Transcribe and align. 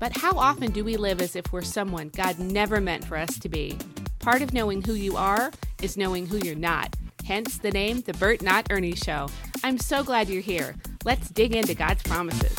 But 0.00 0.16
how 0.16 0.38
often 0.38 0.72
do 0.72 0.82
we 0.82 0.96
live 0.96 1.20
as 1.20 1.36
if 1.36 1.52
we're 1.52 1.60
someone 1.60 2.08
God 2.16 2.38
never 2.38 2.80
meant 2.80 3.04
for 3.04 3.18
us 3.18 3.38
to 3.38 3.50
be? 3.50 3.76
Part 4.18 4.40
of 4.40 4.54
knowing 4.54 4.80
who 4.80 4.94
you 4.94 5.14
are 5.14 5.52
is 5.82 5.98
knowing 5.98 6.26
who 6.26 6.38
you're 6.38 6.54
not. 6.54 6.96
Hence 7.26 7.58
the 7.58 7.70
name, 7.70 8.00
The 8.00 8.14
Burt 8.14 8.40
Not 8.40 8.68
Ernie 8.70 8.96
Show. 8.96 9.28
I'm 9.62 9.76
so 9.76 10.02
glad 10.02 10.30
you're 10.30 10.40
here. 10.40 10.74
Let's 11.04 11.28
dig 11.28 11.54
into 11.54 11.74
God's 11.74 12.02
promises. 12.02 12.56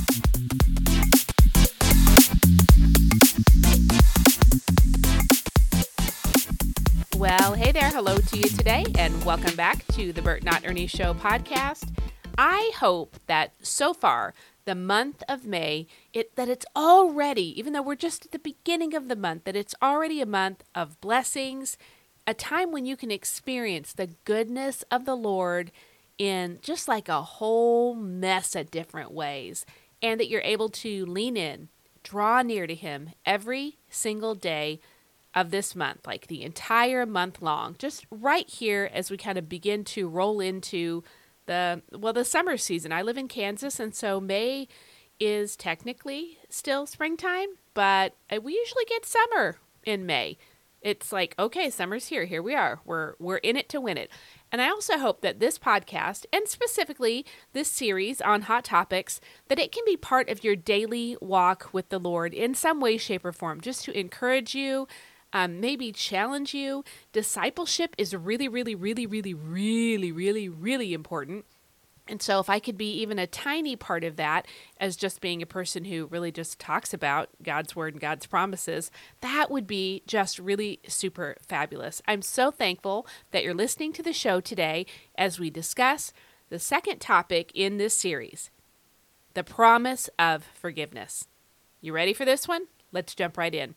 Well, 7.17 7.55
hey 7.55 7.71
there. 7.71 7.89
Hello 7.89 8.17
to 8.17 8.37
you 8.37 8.49
today, 8.49 8.85
and 8.99 9.25
welcome 9.25 9.55
back 9.55 9.83
to 9.93 10.13
the 10.13 10.21
Burt 10.21 10.43
Not 10.43 10.63
Ernie 10.63 10.85
Show 10.85 11.15
podcast. 11.15 11.91
I 12.37 12.71
hope 12.75 13.17
that 13.25 13.53
so 13.63 13.95
far 13.95 14.35
the 14.65 14.75
month 14.75 15.23
of 15.27 15.43
May, 15.43 15.87
it 16.13 16.35
that 16.35 16.49
it's 16.49 16.65
already, 16.75 17.57
even 17.59 17.73
though 17.73 17.81
we're 17.81 17.95
just 17.95 18.25
at 18.25 18.31
the 18.31 18.39
beginning 18.39 18.93
of 18.93 19.07
the 19.07 19.15
month, 19.15 19.45
that 19.45 19.55
it's 19.55 19.75
already 19.81 20.21
a 20.21 20.25
month 20.25 20.63
of 20.75 20.99
blessings, 21.01 21.77
a 22.27 22.33
time 22.33 22.71
when 22.71 22.85
you 22.85 22.95
can 22.97 23.11
experience 23.11 23.93
the 23.93 24.09
goodness 24.25 24.83
of 24.91 25.05
the 25.05 25.15
Lord 25.15 25.71
in 26.17 26.59
just 26.61 26.87
like 26.87 27.09
a 27.09 27.21
whole 27.21 27.95
mess 27.95 28.55
of 28.55 28.71
different 28.71 29.11
ways, 29.11 29.65
and 30.01 30.19
that 30.19 30.29
you're 30.29 30.41
able 30.41 30.69
to 30.69 31.05
lean 31.05 31.37
in, 31.37 31.69
draw 32.03 32.41
near 32.41 32.67
to 32.67 32.75
Him 32.75 33.11
every 33.25 33.77
single 33.89 34.35
day 34.35 34.79
of 35.33 35.49
this 35.49 35.75
month, 35.75 36.05
like 36.05 36.27
the 36.27 36.43
entire 36.43 37.05
month 37.05 37.41
long, 37.41 37.75
just 37.79 38.05
right 38.11 38.49
here 38.49 38.89
as 38.93 39.09
we 39.09 39.17
kind 39.17 39.37
of 39.37 39.47
begin 39.47 39.83
to 39.85 40.07
roll 40.07 40.39
into 40.39 41.03
the 41.45 41.81
well 41.91 42.13
the 42.13 42.25
summer 42.25 42.57
season. 42.57 42.91
I 42.91 43.01
live 43.01 43.17
in 43.17 43.27
Kansas 43.27 43.79
and 43.79 43.95
so 43.95 44.19
May 44.19 44.67
is 45.21 45.55
technically 45.55 46.39
still 46.49 46.87
springtime, 46.87 47.47
but 47.75 48.15
uh, 48.29 48.41
we 48.41 48.53
usually 48.53 48.85
get 48.85 49.05
summer 49.05 49.57
in 49.85 50.05
May. 50.05 50.37
It's 50.81 51.11
like, 51.11 51.35
okay, 51.37 51.69
summer's 51.69 52.07
here. 52.07 52.25
Here 52.25 52.41
we 52.41 52.55
are. 52.55 52.79
We're 52.85 53.13
we're 53.19 53.37
in 53.37 53.55
it 53.55 53.69
to 53.69 53.79
win 53.79 53.97
it. 53.97 54.09
And 54.51 54.61
I 54.61 54.69
also 54.69 54.97
hope 54.97 55.21
that 55.21 55.39
this 55.39 55.59
podcast 55.59 56.25
and 56.33 56.47
specifically 56.47 57.23
this 57.53 57.69
series 57.69 58.19
on 58.19 58.43
hot 58.43 58.65
topics 58.65 59.21
that 59.47 59.59
it 59.59 59.71
can 59.71 59.83
be 59.85 59.95
part 59.95 60.27
of 60.27 60.43
your 60.43 60.55
daily 60.55 61.17
walk 61.21 61.69
with 61.71 61.89
the 61.89 61.99
Lord 61.99 62.33
in 62.33 62.55
some 62.55 62.81
way 62.81 62.97
shape 62.97 63.23
or 63.23 63.31
form 63.31 63.61
just 63.61 63.85
to 63.85 63.97
encourage 63.97 64.55
you 64.55 64.87
um, 65.33 65.59
maybe 65.59 65.91
challenge 65.91 66.53
you. 66.53 66.83
Discipleship 67.13 67.95
is 67.97 68.15
really, 68.15 68.47
really, 68.47 68.75
really, 68.75 69.05
really, 69.05 69.33
really, 69.33 70.11
really, 70.11 70.49
really 70.49 70.93
important. 70.93 71.45
And 72.11 72.21
so, 72.21 72.41
if 72.41 72.49
I 72.49 72.59
could 72.59 72.77
be 72.77 72.91
even 73.01 73.17
a 73.17 73.25
tiny 73.25 73.77
part 73.77 74.03
of 74.03 74.17
that 74.17 74.45
as 74.81 74.97
just 74.97 75.21
being 75.21 75.41
a 75.41 75.45
person 75.45 75.85
who 75.85 76.07
really 76.07 76.29
just 76.29 76.59
talks 76.59 76.93
about 76.93 77.29
God's 77.41 77.73
word 77.73 77.93
and 77.93 78.01
God's 78.01 78.25
promises, 78.25 78.91
that 79.21 79.49
would 79.49 79.65
be 79.65 80.03
just 80.05 80.37
really 80.37 80.81
super 80.85 81.37
fabulous. 81.47 82.01
I'm 82.09 82.21
so 82.21 82.51
thankful 82.51 83.07
that 83.31 83.45
you're 83.45 83.53
listening 83.53 83.93
to 83.93 84.03
the 84.03 84.11
show 84.11 84.41
today 84.41 84.85
as 85.17 85.39
we 85.39 85.49
discuss 85.49 86.11
the 86.49 86.59
second 86.59 86.99
topic 86.99 87.49
in 87.55 87.77
this 87.77 87.97
series 87.97 88.51
the 89.33 89.43
promise 89.45 90.09
of 90.19 90.43
forgiveness. 90.53 91.29
You 91.79 91.93
ready 91.93 92.11
for 92.11 92.25
this 92.25 92.45
one? 92.45 92.63
Let's 92.91 93.15
jump 93.15 93.37
right 93.37 93.55
in. 93.55 93.75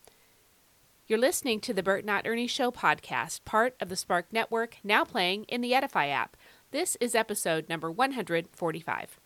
You're 1.06 1.20
listening 1.20 1.60
to 1.60 1.72
the 1.72 1.84
Burt 1.84 2.04
Not 2.04 2.26
Ernie 2.26 2.48
Show 2.48 2.72
podcast, 2.72 3.44
part 3.44 3.76
of 3.78 3.90
the 3.90 3.96
Spark 3.96 4.26
Network, 4.32 4.78
now 4.82 5.04
playing 5.04 5.44
in 5.44 5.60
the 5.60 5.70
Edifi 5.70 6.10
app. 6.10 6.36
This 6.74 6.96
is 7.00 7.14
episode 7.14 7.68
number 7.68 7.88
145. 7.88 9.20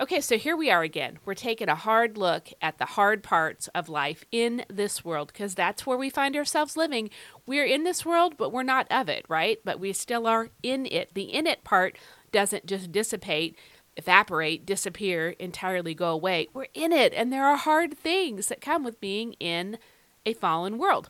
Okay, 0.00 0.20
so 0.20 0.38
here 0.38 0.56
we 0.56 0.70
are 0.70 0.84
again. 0.84 1.18
We're 1.24 1.34
taking 1.34 1.68
a 1.68 1.74
hard 1.74 2.16
look 2.16 2.50
at 2.62 2.78
the 2.78 2.84
hard 2.84 3.24
parts 3.24 3.66
of 3.74 3.88
life 3.88 4.24
in 4.30 4.64
this 4.68 5.04
world 5.04 5.32
because 5.32 5.56
that's 5.56 5.84
where 5.84 5.98
we 5.98 6.08
find 6.08 6.36
ourselves 6.36 6.76
living. 6.76 7.10
We're 7.46 7.64
in 7.64 7.82
this 7.82 8.06
world, 8.06 8.36
but 8.36 8.52
we're 8.52 8.62
not 8.62 8.86
of 8.92 9.08
it, 9.08 9.24
right? 9.28 9.58
But 9.64 9.80
we 9.80 9.92
still 9.92 10.28
are 10.28 10.50
in 10.62 10.86
it. 10.86 11.14
The 11.14 11.24
in 11.24 11.48
it 11.48 11.64
part 11.64 11.98
doesn't 12.30 12.66
just 12.66 12.92
dissipate, 12.92 13.58
evaporate, 13.96 14.64
disappear, 14.64 15.30
entirely 15.30 15.94
go 15.94 16.10
away. 16.10 16.46
We're 16.54 16.68
in 16.74 16.92
it, 16.92 17.12
and 17.12 17.32
there 17.32 17.44
are 17.44 17.56
hard 17.56 17.98
things 17.98 18.46
that 18.46 18.60
come 18.60 18.84
with 18.84 19.00
being 19.00 19.32
in 19.40 19.78
a 20.24 20.32
fallen 20.32 20.78
world. 20.78 21.08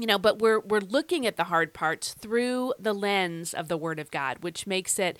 You 0.00 0.06
know, 0.06 0.18
but 0.18 0.38
we're 0.38 0.60
we're 0.60 0.80
looking 0.80 1.26
at 1.26 1.36
the 1.36 1.44
hard 1.44 1.74
parts 1.74 2.14
through 2.14 2.72
the 2.78 2.94
lens 2.94 3.52
of 3.52 3.68
the 3.68 3.76
Word 3.76 3.98
of 3.98 4.10
God, 4.10 4.38
which 4.40 4.66
makes 4.66 4.98
it 4.98 5.18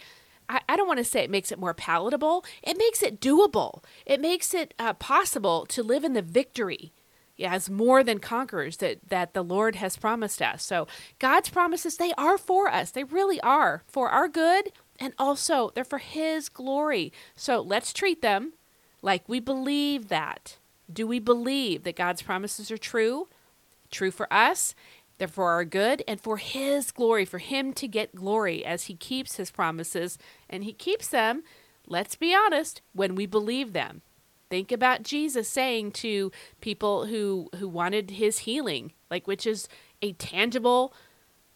I, 0.49 0.63
I 0.71 0.77
don't 0.77 0.89
want 0.89 0.99
to 0.99 1.05
say 1.05 1.21
it 1.23 1.31
makes 1.31 1.53
it 1.53 1.59
more 1.59 1.75
palatable. 1.75 2.47
It 2.63 2.79
makes 2.79 3.03
it 3.03 3.21
doable. 3.21 3.85
It 4.07 4.23
makes 4.23 4.55
it 4.55 4.73
uh, 4.79 4.95
possible 4.95 5.67
to 5.67 5.83
live 5.83 6.03
in 6.03 6.15
the 6.15 6.23
victory 6.23 6.93
as 7.45 7.69
more 7.69 8.03
than 8.03 8.21
conquerors 8.21 8.79
that 8.79 9.01
that 9.09 9.35
the 9.35 9.45
Lord 9.45 9.77
has 9.77 9.99
promised 9.99 10.41
us. 10.41 10.65
So 10.65 10.89
God's 11.19 11.51
promises 11.51 11.99
they 11.99 12.15
are 12.17 12.39
for 12.39 12.69
us. 12.69 12.91
They 12.91 13.05
really 13.05 13.41
are 13.43 13.83
for 13.87 14.09
our 14.09 14.29
good 14.29 14.73
and 14.99 15.13
also 15.19 15.73
they're 15.75 15.85
for 15.85 15.99
his 15.99 16.49
glory. 16.49 17.13
So 17.37 17.61
let's 17.61 17.93
treat 17.93 18.23
them 18.23 18.55
like 19.03 19.29
we 19.29 19.41
believe 19.41 20.09
that. 20.09 20.57
Do 20.91 21.07
we 21.07 21.19
believe 21.19 21.83
that 21.83 21.97
God's 21.97 22.23
promises 22.23 22.71
are 22.71 22.79
true? 22.79 23.29
True 23.91 24.11
for 24.11 24.33
us, 24.33 24.75
they're 25.19 25.29
for 25.29 25.51
our 25.51 25.65
good 25.65 26.03
and 26.09 26.21
for 26.21 26.39
His 26.39 26.91
glory, 26.91 27.25
for 27.25 27.39
Him 27.39 27.73
to 27.75 27.87
get 27.87 28.15
glory 28.15 28.65
as 28.65 28.85
He 28.85 28.97
keeps 28.97 29.37
His 29.37 29.51
promises. 29.51 30.19
And 30.49 30.65
He 30.65 30.73
keeps 30.73 31.09
them, 31.09 31.43
let's 31.87 32.17
be 32.17 32.35
honest, 32.35 32.81
when 32.93 33.15
we 33.15 33.27
believe 33.27 33.73
them. 33.73 34.03
Think 34.49 34.73
about 34.73 35.03
Jesus 35.03 35.49
saying 35.49 35.93
to 35.93 36.33
people 36.61 37.07
who, 37.07 37.51
who 37.57 37.69
wanted 37.69 38.13
His 38.13 38.41
healing, 38.41 38.93
like 39.11 39.27
which 39.27 39.47
is 39.47 39.69
a 40.01 40.13
tangible 40.15 40.95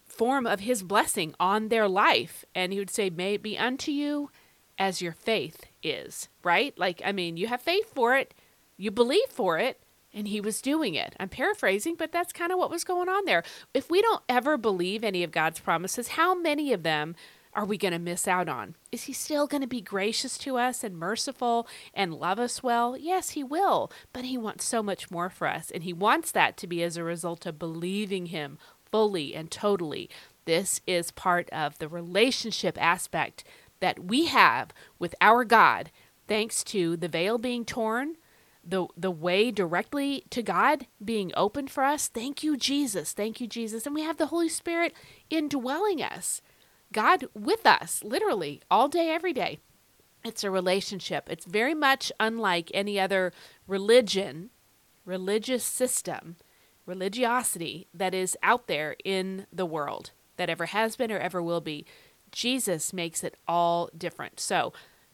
form 0.05 0.45
of 0.45 0.59
His 0.61 0.83
blessing 0.83 1.33
on 1.39 1.69
their 1.69 1.87
life. 1.87 2.45
And 2.53 2.71
He 2.71 2.79
would 2.79 2.91
say, 2.91 3.09
May 3.09 3.33
it 3.33 3.43
be 3.43 3.57
unto 3.57 3.91
you 3.91 4.29
as 4.77 5.01
your 5.01 5.13
faith 5.13 5.65
is, 5.81 6.29
right? 6.43 6.77
Like, 6.77 7.01
I 7.03 7.11
mean, 7.11 7.35
you 7.35 7.47
have 7.47 7.61
faith 7.61 7.91
for 7.93 8.15
it 8.15 8.33
you 8.77 8.91
believe 8.91 9.29
for 9.29 9.57
it, 9.57 9.79
and 10.15 10.29
he 10.29 10.39
was 10.39 10.61
doing 10.61 10.95
it. 10.95 11.13
I'm 11.19 11.29
paraphrasing, 11.29 11.95
but 11.95 12.11
that's 12.11 12.33
kind 12.33 12.51
of 12.51 12.57
what 12.57 12.71
was 12.71 12.85
going 12.85 13.09
on 13.09 13.25
there. 13.25 13.43
If 13.73 13.89
we 13.91 14.01
don't 14.01 14.23
ever 14.29 14.57
believe 14.57 15.03
any 15.03 15.21
of 15.23 15.31
God's 15.31 15.59
promises, 15.59 16.09
how 16.09 16.33
many 16.33 16.71
of 16.71 16.83
them 16.83 17.15
are 17.53 17.65
we 17.65 17.77
going 17.77 17.93
to 17.93 17.99
miss 17.99 18.27
out 18.27 18.49
on? 18.49 18.75
Is 18.91 19.03
he 19.03 19.13
still 19.13 19.45
going 19.45 19.61
to 19.61 19.67
be 19.67 19.81
gracious 19.81 20.37
to 20.39 20.57
us 20.57 20.83
and 20.83 20.97
merciful 20.97 21.67
and 21.93 22.13
love 22.13 22.39
us 22.39 22.63
well? 22.63 22.97
Yes, 22.97 23.31
he 23.31 23.43
will, 23.43 23.91
but 24.13 24.25
he 24.25 24.37
wants 24.37 24.65
so 24.65 24.81
much 24.81 25.11
more 25.11 25.29
for 25.29 25.47
us, 25.47 25.69
and 25.71 25.83
he 25.83 25.93
wants 25.93 26.31
that 26.31 26.57
to 26.57 26.67
be 26.67 26.81
as 26.81 26.97
a 26.97 27.03
result 27.03 27.45
of 27.45 27.59
believing 27.59 28.27
him 28.27 28.57
fully 28.91 29.35
and 29.35 29.51
totally. 29.51 30.09
This 30.45 30.81
is 30.85 31.11
part 31.11 31.49
of 31.49 31.77
the 31.79 31.87
relationship 31.87 32.81
aspect 32.81 33.43
that 33.79 34.05
we 34.05 34.25
have 34.25 34.71
with 34.99 35.15
our 35.19 35.43
God, 35.43 35.91
thanks 36.27 36.63
to 36.65 36.97
the 36.97 37.07
veil 37.07 37.37
being 37.37 37.65
torn 37.65 38.15
the 38.65 38.87
the 38.97 39.11
way 39.11 39.51
directly 39.51 40.23
to 40.31 40.41
God 40.41 40.87
being 41.03 41.31
open 41.37 41.67
for 41.67 41.83
us. 41.83 42.07
Thank 42.07 42.43
you 42.43 42.57
Jesus. 42.57 43.13
Thank 43.13 43.39
you 43.39 43.47
Jesus. 43.47 43.85
And 43.85 43.93
we 43.93 44.01
have 44.01 44.17
the 44.17 44.27
Holy 44.27 44.49
Spirit 44.49 44.93
indwelling 45.29 46.01
us. 46.01 46.41
God 46.91 47.25
with 47.33 47.65
us 47.65 48.03
literally 48.03 48.61
all 48.71 48.87
day 48.87 49.09
every 49.09 49.33
day. 49.33 49.59
It's 50.23 50.43
a 50.43 50.49
relationship. 50.49 51.29
It's 51.29 51.45
very 51.45 51.75
much 51.75 52.11
unlike 52.19 52.71
any 52.73 52.99
other 52.99 53.31
religion, 53.67 54.49
religious 55.05 55.63
system, 55.63 56.37
religiosity 56.85 57.87
that 57.93 58.13
is 58.15 58.35
out 58.41 58.67
there 58.67 58.95
in 59.05 59.45
the 59.53 59.65
world 59.65 60.11
that 60.37 60.49
ever 60.49 60.67
has 60.67 60.95
been 60.95 61.11
or 61.11 61.19
ever 61.19 61.41
will 61.41 61.61
be. 61.61 61.85
Jesus 62.31 62.91
makes 62.91 63.23
it 63.23 63.35
all 63.47 63.89
different. 63.95 64.39
So, 64.39 64.73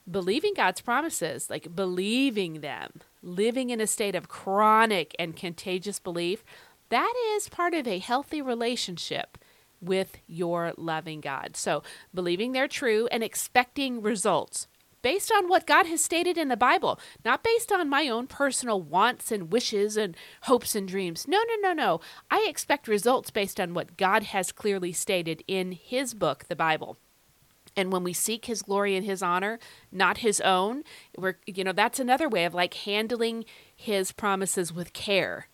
believing 0.10 0.54
God's 0.56 0.82
promises, 0.82 1.50
like 1.50 1.76
believing 1.76 2.62
them, 2.62 3.02
living 3.22 3.70
in 3.70 3.82
a 3.82 3.88
state 3.88 4.16
of 4.16 4.28
chronic 4.28 5.16
and 5.20 5.36
contagious 5.36 6.00
belief, 6.00 6.44
that 6.90 7.14
is 7.36 7.50
part 7.50 7.74
of 7.74 7.88
a 7.88 8.00
healthy 8.00 8.42
relationship 8.42 9.38
with 9.80 10.18
your 10.28 10.74
loving 10.78 11.22
God. 11.22 11.56
So, 11.58 11.84
believing 12.14 12.52
they're 12.52 12.68
true 12.68 13.08
and 13.12 13.24
expecting 13.24 14.02
results. 14.02 14.68
based 15.02 15.32
on 15.32 15.48
what 15.48 15.66
God 15.66 15.86
has 15.88 16.04
stated 16.04 16.38
in 16.38 16.48
the 16.48 16.58
Bible, 16.58 17.00
not 17.26 17.44
based 17.44 17.72
on 17.72 17.90
my 17.90 18.08
own 18.08 18.28
personal 18.28 18.82
wants 18.82 19.32
and 19.32 19.52
wishes 19.52 19.98
and 19.98 20.16
hopes 20.44 20.76
and 20.76 20.88
dreams. 20.88 21.28
No, 21.28 21.40
no, 21.40 21.56
no, 21.70 21.74
no. 21.74 22.02
I 22.30 22.46
expect 22.48 22.88
results 22.88 23.32
based 23.32 23.60
on 23.60 23.74
what 23.74 23.98
God 23.98 24.24
has 24.24 24.52
clearly 24.52 24.92
stated 24.92 25.44
in 25.48 25.72
His 25.72 26.14
book, 26.14 26.46
the 26.48 26.56
Bible. 26.56 26.98
And 27.76 27.92
when 27.92 28.04
we 28.04 28.14
seek 28.14 28.46
his 28.46 28.62
glory 28.62 28.96
and 28.96 29.06
his 29.06 29.22
honor, 29.22 29.60
not 29.92 30.20
his 30.20 30.42
own, 30.42 30.84
we're 31.18 31.38
you 31.46 31.64
know, 31.64 31.72
that's 31.72 32.00
another 32.00 32.28
way 32.28 32.46
of 32.46 32.54
like 32.54 32.74
handling 32.74 33.46
his 33.76 34.12
promises 34.12 34.74
with 34.74 34.94
care. 34.94 35.48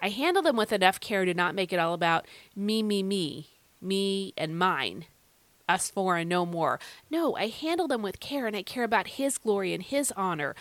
I 0.00 0.08
handle 0.08 0.42
them 0.42 0.56
with 0.56 0.72
enough 0.72 1.00
care 1.00 1.24
to 1.24 1.32
not 1.32 1.54
make 1.54 1.72
it 1.72 1.78
all 1.78 1.94
about 1.94 2.26
me, 2.56 2.82
me, 2.82 3.02
me, 3.02 3.50
me 3.80 4.34
and 4.36 4.58
mine, 4.58 5.06
us 5.68 5.90
four 5.90 6.16
and 6.16 6.28
no 6.28 6.44
more. 6.44 6.80
No, 7.08 7.36
I 7.36 7.46
handle 7.46 7.86
them 7.86 8.02
with 8.02 8.20
care 8.20 8.46
and 8.46 8.56
I 8.56 8.62
care 8.62 8.84
about 8.84 9.06
his 9.06 9.38
glory 9.38 9.72
and 9.72 9.82
his 9.82 10.12
honor. 10.16 10.54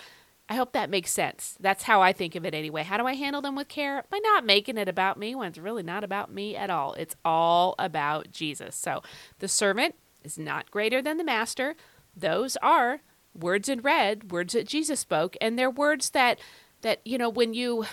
I 0.48 0.56
hope 0.56 0.74
that 0.74 0.90
makes 0.90 1.12
sense. 1.12 1.56
That's 1.62 1.84
how 1.84 2.02
I 2.02 2.12
think 2.12 2.36
of 2.36 2.46
it 2.46 2.54
anyway. 2.54 2.84
How 2.84 2.98
do 2.98 3.08
I 3.08 3.16
handle 3.16 3.42
them 3.42 3.56
with 3.56 3.69
care? 3.69 4.04
By 4.10 4.19
not 4.22 4.46
making 4.46 4.78
it 4.78 4.90
about 4.90 5.18
me 5.18 5.34
when 5.34 5.48
it's 5.48 5.58
really 5.58 5.81
not 5.81 6.04
about 6.04 6.31
me 6.31 6.58
at 6.58 6.69
all. 6.69 6.94
It's 6.94 7.16
all 7.24 7.74
about 7.80 8.31
Jesus. 8.31 8.75
So 8.75 9.02
the 9.40 9.48
servant 9.48 9.96
is 10.24 10.38
not 10.38 10.72
greater 10.72 11.02
than 11.02 11.18
the 11.18 11.24
master. 11.24 11.76
Those 12.16 12.58
are 12.58 13.02
words 13.34 13.70
in 13.70 13.82
red, 13.82 14.32
words 14.32 14.54
that 14.54 14.68
Jesus 14.68 15.00
spoke, 15.00 15.36
and 15.40 15.58
they're 15.58 15.70
words 15.70 16.12
that 16.12 16.40
that 16.82 17.00
you 17.06 17.18
know 17.18 17.30
when 17.30 17.54
you 17.54 17.86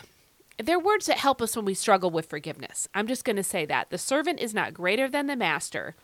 they're 0.63 0.79
words 0.79 1.07
that 1.07 1.19
help 1.19 1.41
us 1.41 1.55
when 1.55 1.65
we 1.65 1.75
struggle 1.75 2.11
with 2.11 2.27
forgiveness. 2.27 2.89
I'm 2.95 3.07
just 3.07 3.25
going 3.25 3.37
to 3.37 3.45
say 3.45 3.65
that. 3.67 3.91
The 3.91 3.99
servant 3.99 4.41
is 4.41 4.53
not 4.53 4.75
greater 4.75 5.09
than 5.09 5.27
the 5.27 5.37
master. 5.37 5.95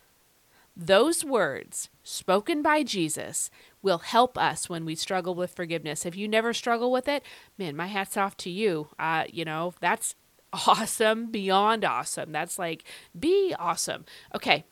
Those 0.76 1.24
words 1.24 1.88
spoken 2.02 2.62
by 2.62 2.82
Jesus 2.82 3.50
will 3.82 3.98
help 3.98 4.36
us 4.38 4.68
when 4.68 4.84
we 4.84 4.94
struggle 4.94 5.34
with 5.34 5.52
forgiveness. 5.52 6.06
If 6.06 6.16
you 6.16 6.26
never 6.26 6.52
struggle 6.52 6.90
with 6.90 7.06
it, 7.08 7.22
man, 7.58 7.76
my 7.76 7.86
hat's 7.86 8.16
off 8.16 8.36
to 8.38 8.50
you. 8.50 8.88
Uh, 8.98 9.24
you 9.28 9.44
know, 9.44 9.74
that's 9.80 10.14
awesome, 10.66 11.30
beyond 11.30 11.84
awesome. 11.84 12.32
That's 12.32 12.58
like 12.58 12.84
be 13.18 13.54
awesome. 13.58 14.04
Okay, 14.34 14.64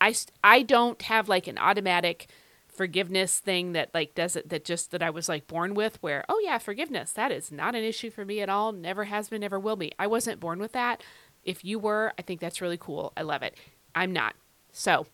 I 0.00 0.14
I 0.42 0.62
don't 0.62 1.00
have 1.02 1.28
like 1.28 1.46
an 1.46 1.58
automatic 1.58 2.28
forgiveness 2.68 3.40
thing 3.40 3.72
that 3.72 3.90
like 3.92 4.14
does 4.14 4.36
it 4.36 4.48
that 4.50 4.64
just 4.64 4.92
that 4.92 5.02
I 5.02 5.10
was 5.10 5.28
like 5.28 5.46
born 5.48 5.74
with 5.74 6.00
where 6.00 6.24
oh 6.28 6.40
yeah 6.44 6.58
forgiveness 6.58 7.10
that 7.12 7.32
is 7.32 7.50
not 7.50 7.74
an 7.74 7.82
issue 7.82 8.10
for 8.10 8.24
me 8.24 8.40
at 8.40 8.48
all 8.48 8.70
never 8.72 9.04
has 9.04 9.28
been 9.28 9.40
never 9.40 9.58
will 9.58 9.76
be. 9.76 9.92
I 9.98 10.06
wasn't 10.06 10.40
born 10.40 10.58
with 10.60 10.72
that. 10.72 11.02
If 11.44 11.64
you 11.64 11.78
were 11.78 12.12
I 12.18 12.22
think 12.22 12.40
that's 12.40 12.60
really 12.60 12.78
cool. 12.78 13.12
I 13.16 13.22
love 13.22 13.42
it. 13.42 13.56
I'm 13.94 14.12
not. 14.12 14.34
So 14.72 15.06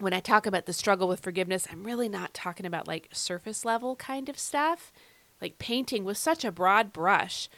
when 0.00 0.12
I 0.12 0.20
talk 0.20 0.46
about 0.46 0.66
the 0.66 0.72
struggle 0.72 1.08
with 1.08 1.20
forgiveness 1.20 1.66
I'm 1.70 1.84
really 1.84 2.08
not 2.08 2.34
talking 2.34 2.66
about 2.66 2.88
like 2.88 3.08
surface 3.12 3.64
level 3.64 3.96
kind 3.96 4.28
of 4.28 4.38
stuff. 4.38 4.92
Like 5.40 5.58
painting 5.58 6.04
with 6.04 6.18
such 6.18 6.44
a 6.44 6.52
broad 6.52 6.92
brush 6.92 7.48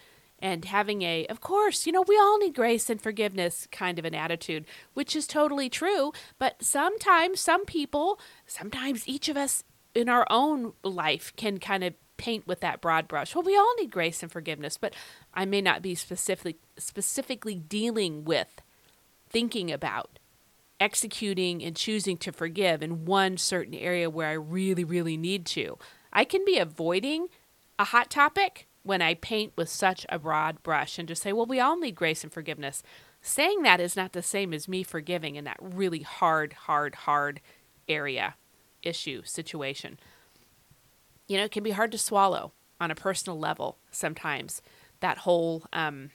and 0.45 0.67
having 0.67 1.01
a, 1.01 1.25
of 1.29 1.41
course, 1.41 1.87
you 1.87 1.93
know, 1.93 2.05
we 2.07 2.19
all 2.19 2.39
need 2.39 2.55
grace 2.55 2.91
and 2.91 3.01
forgiveness 3.01 3.67
kind 3.73 3.99
of 3.99 4.05
an 4.05 4.15
attitude, 4.15 4.67
which 4.93 5.17
is 5.17 5.27
totally 5.27 5.71
true. 5.71 6.13
But 6.39 6.63
sometimes, 6.63 7.41
some 7.41 7.65
people, 7.65 8.21
sometimes 8.47 9.09
each 9.09 9.31
of 9.31 9.39
us 9.39 9.65
in 9.95 10.11
our 10.11 10.27
own 10.29 10.75
life 10.83 11.33
can 11.37 11.57
kind 11.59 11.83
of 11.83 11.95
paint 12.19 12.47
with 12.47 12.61
that 12.61 12.83
broad 12.83 13.09
brush. 13.09 13.35
Well, 13.35 13.43
we 13.43 13.57
all 13.57 13.75
need 13.81 13.91
grace 13.91 14.23
and 14.23 14.31
forgiveness, 14.31 14.77
but 14.77 14.95
I 15.33 15.47
may 15.47 15.63
not 15.63 15.81
be 15.81 15.95
specifically 15.95 16.59
specifically 16.77 17.55
dealing 17.55 18.25
with 18.25 18.61
thinking 19.31 19.73
about 19.73 20.19
executing 20.79 21.65
and 21.65 21.75
choosing 21.75 22.19
to 22.19 22.33
forgive 22.33 22.83
in 22.83 23.07
one 23.07 23.39
certain 23.39 23.75
area 23.75 24.11
where 24.11 24.29
I 24.29 24.35
really 24.35 24.85
really 24.85 25.17
need 25.17 25.47
to. 25.47 25.79
I 26.13 26.25
can 26.25 26.45
be 26.45 26.59
avoiding 26.59 27.29
a 27.79 27.85
hot 27.85 28.11
topic 28.11 28.69
when 28.85 29.03
I 29.03 29.15
paint 29.15 29.55
with 29.57 29.69
such 29.69 30.07
a 30.09 30.19
broad 30.19 30.63
brush 30.63 30.99
and 30.99 31.09
just 31.09 31.23
say, 31.23 31.33
well, 31.33 31.47
we 31.47 31.59
all 31.59 31.79
need 31.79 31.95
grace 31.95 32.23
and 32.23 32.33
forgiveness. 32.33 32.83
Saying 33.23 33.63
that 33.63 33.81
is 33.81 33.97
not 33.97 34.13
the 34.13 34.23
same 34.23 34.53
as 34.53 34.69
me 34.69 34.83
forgiving 34.83 35.37
in 35.37 35.45
that 35.45 35.57
really 35.61 36.03
hard, 36.03 36.53
hard, 36.53 36.95
hard 36.95 37.41
area, 37.89 38.37
issue, 38.83 39.23
situation. 39.25 39.99
You 41.27 41.39
know, 41.39 41.45
it 41.45 41.51
can 41.51 41.63
be 41.63 41.71
hard 41.71 41.91
to 41.93 41.99
swallow 41.99 42.53
on 42.79 42.91
a 42.91 42.95
personal 42.95 43.39
level 43.39 43.79
sometimes. 43.91 44.61
That 45.01 45.19
whole, 45.19 45.65
um, 45.73 46.11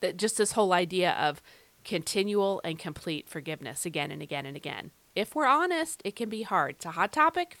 that 0.00 0.18
just 0.18 0.36
this 0.36 0.52
whole 0.52 0.74
idea 0.74 1.12
of 1.12 1.42
continual 1.84 2.60
and 2.62 2.78
complete 2.78 3.30
forgiveness 3.30 3.86
again 3.86 4.10
and 4.10 4.20
again 4.20 4.44
and 4.44 4.56
again. 4.56 4.90
If 5.14 5.34
we're 5.34 5.46
honest, 5.46 6.02
it 6.04 6.14
can 6.14 6.28
be 6.28 6.42
hard. 6.42 6.76
It's 6.76 6.86
a 6.86 6.90
hot 6.90 7.12
topic 7.12 7.56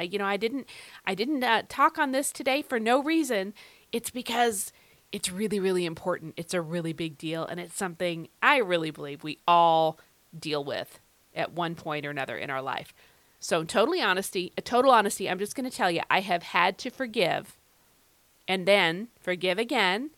you 0.00 0.18
know, 0.18 0.26
I 0.26 0.36
didn't 0.36 0.68
I 1.06 1.14
didn't 1.14 1.42
uh, 1.42 1.62
talk 1.68 1.98
on 1.98 2.12
this 2.12 2.32
today 2.32 2.62
for 2.62 2.78
no 2.78 3.02
reason. 3.02 3.54
It's 3.92 4.10
because 4.10 4.72
it's 5.12 5.30
really 5.30 5.60
really 5.60 5.86
important. 5.86 6.34
It's 6.36 6.54
a 6.54 6.60
really 6.60 6.92
big 6.92 7.18
deal 7.18 7.44
and 7.44 7.58
it's 7.60 7.76
something 7.76 8.28
I 8.42 8.58
really 8.58 8.90
believe 8.90 9.22
we 9.22 9.38
all 9.46 9.98
deal 10.38 10.64
with 10.64 11.00
at 11.34 11.52
one 11.52 11.74
point 11.74 12.04
or 12.04 12.10
another 12.10 12.36
in 12.36 12.50
our 12.50 12.62
life. 12.62 12.92
So, 13.40 13.60
in 13.60 13.66
totally 13.68 14.02
honesty, 14.02 14.52
a 14.58 14.60
total 14.60 14.90
honesty, 14.90 15.30
I'm 15.30 15.38
just 15.38 15.54
going 15.54 15.68
to 15.68 15.76
tell 15.76 15.90
you 15.90 16.00
I 16.10 16.20
have 16.20 16.42
had 16.42 16.76
to 16.78 16.90
forgive 16.90 17.56
and 18.48 18.66
then 18.66 19.08
forgive 19.20 19.58
again 19.58 20.10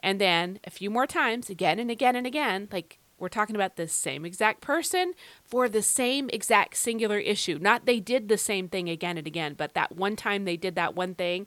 and 0.00 0.20
then 0.20 0.58
a 0.64 0.70
few 0.70 0.90
more 0.90 1.06
times 1.06 1.48
again 1.48 1.78
and 1.78 1.90
again 1.90 2.16
and 2.16 2.26
again 2.26 2.68
like 2.72 2.98
we're 3.20 3.28
talking 3.28 3.56
about 3.56 3.76
the 3.76 3.88
same 3.88 4.24
exact 4.24 4.60
person 4.60 5.12
for 5.44 5.68
the 5.68 5.82
same 5.82 6.30
exact 6.32 6.76
singular 6.76 7.18
issue. 7.18 7.58
Not 7.60 7.86
they 7.86 8.00
did 8.00 8.28
the 8.28 8.38
same 8.38 8.68
thing 8.68 8.88
again 8.88 9.18
and 9.18 9.26
again, 9.26 9.54
but 9.54 9.74
that 9.74 9.96
one 9.96 10.16
time 10.16 10.44
they 10.44 10.56
did 10.56 10.74
that 10.76 10.94
one 10.94 11.14
thing, 11.14 11.46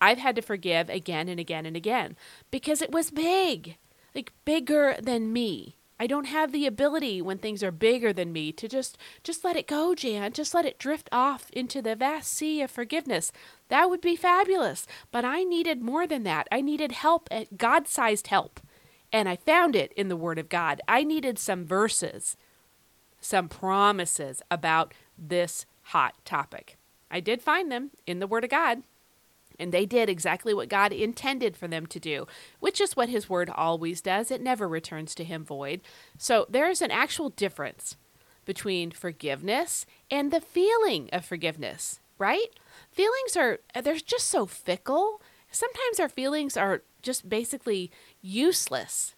I've 0.00 0.18
had 0.18 0.36
to 0.36 0.42
forgive 0.42 0.88
again 0.88 1.28
and 1.28 1.38
again 1.38 1.66
and 1.66 1.76
again 1.76 2.16
because 2.50 2.80
it 2.80 2.92
was 2.92 3.10
big, 3.10 3.76
like 4.14 4.32
bigger 4.44 4.96
than 5.00 5.32
me. 5.32 5.76
I 5.98 6.06
don't 6.06 6.26
have 6.26 6.52
the 6.52 6.66
ability 6.66 7.22
when 7.22 7.38
things 7.38 7.62
are 7.62 7.70
bigger 7.70 8.12
than 8.12 8.32
me 8.32 8.52
to 8.52 8.68
just 8.68 8.98
just 9.24 9.44
let 9.44 9.56
it 9.56 9.66
go, 9.66 9.94
Jan. 9.94 10.32
Just 10.32 10.52
let 10.54 10.66
it 10.66 10.78
drift 10.78 11.08
off 11.10 11.48
into 11.52 11.80
the 11.80 11.96
vast 11.96 12.32
sea 12.32 12.60
of 12.60 12.70
forgiveness. 12.70 13.32
That 13.68 13.88
would 13.88 14.02
be 14.02 14.14
fabulous. 14.14 14.86
But 15.10 15.24
I 15.24 15.42
needed 15.42 15.80
more 15.80 16.06
than 16.06 16.22
that. 16.24 16.48
I 16.52 16.60
needed 16.60 16.92
help, 16.92 17.28
eh, 17.30 17.46
God-sized 17.56 18.26
help. 18.26 18.60
And 19.16 19.30
I 19.30 19.36
found 19.36 19.74
it 19.74 19.94
in 19.94 20.08
the 20.08 20.16
Word 20.16 20.38
of 20.38 20.50
God. 20.50 20.82
I 20.86 21.02
needed 21.02 21.38
some 21.38 21.64
verses, 21.64 22.36
some 23.18 23.48
promises 23.48 24.42
about 24.50 24.92
this 25.16 25.64
hot 25.84 26.16
topic. 26.26 26.76
I 27.10 27.20
did 27.20 27.40
find 27.40 27.72
them 27.72 27.92
in 28.06 28.18
the 28.18 28.26
Word 28.26 28.44
of 28.44 28.50
God. 28.50 28.82
And 29.58 29.72
they 29.72 29.86
did 29.86 30.10
exactly 30.10 30.52
what 30.52 30.68
God 30.68 30.92
intended 30.92 31.56
for 31.56 31.66
them 31.66 31.86
to 31.86 31.98
do, 31.98 32.26
which 32.60 32.78
is 32.78 32.94
what 32.94 33.08
His 33.08 33.26
Word 33.26 33.48
always 33.48 34.02
does. 34.02 34.30
It 34.30 34.42
never 34.42 34.68
returns 34.68 35.14
to 35.14 35.24
Him 35.24 35.46
void. 35.46 35.80
So 36.18 36.44
there 36.50 36.68
is 36.68 36.82
an 36.82 36.90
actual 36.90 37.30
difference 37.30 37.96
between 38.44 38.90
forgiveness 38.90 39.86
and 40.10 40.30
the 40.30 40.42
feeling 40.42 41.08
of 41.10 41.24
forgiveness, 41.24 42.00
right? 42.18 42.48
Feelings 42.90 43.34
are, 43.34 43.60
they're 43.82 43.96
just 43.96 44.26
so 44.26 44.44
fickle. 44.44 45.22
Sometimes 45.50 46.00
our 46.00 46.10
feelings 46.10 46.58
are 46.58 46.82
just 47.06 47.28
basically 47.28 47.90
useless. 48.20 49.14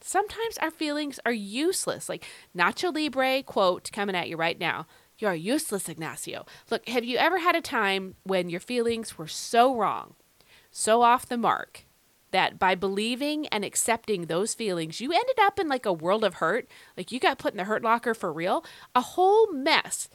Sometimes 0.00 0.56
our 0.58 0.70
feelings 0.70 1.18
are 1.26 1.32
useless. 1.32 2.08
Like 2.08 2.24
Nacho 2.56 2.94
Libre 2.94 3.42
quote 3.42 3.90
coming 3.92 4.16
at 4.16 4.28
you 4.28 4.36
right 4.36 4.58
now. 4.58 4.86
You're 5.18 5.34
useless, 5.34 5.88
Ignacio. 5.88 6.46
Look, 6.70 6.88
have 6.88 7.04
you 7.04 7.16
ever 7.16 7.38
had 7.38 7.56
a 7.56 7.60
time 7.60 8.14
when 8.22 8.48
your 8.48 8.60
feelings 8.60 9.18
were 9.18 9.26
so 9.26 9.74
wrong, 9.74 10.14
so 10.70 11.02
off 11.02 11.26
the 11.26 11.38
mark, 11.38 11.84
that 12.30 12.58
by 12.58 12.74
believing 12.74 13.46
and 13.48 13.64
accepting 13.64 14.26
those 14.26 14.52
feelings, 14.54 15.00
you 15.00 15.12
ended 15.12 15.38
up 15.40 15.58
in 15.58 15.68
like 15.68 15.86
a 15.86 15.92
world 15.92 16.22
of 16.22 16.34
hurt? 16.34 16.68
Like 16.96 17.10
you 17.10 17.18
got 17.18 17.38
put 17.38 17.54
in 17.54 17.56
the 17.56 17.64
hurt 17.64 17.82
locker 17.82 18.14
for 18.14 18.32
real? 18.32 18.64
A 18.94 19.00
whole 19.00 19.50
mess 19.50 20.08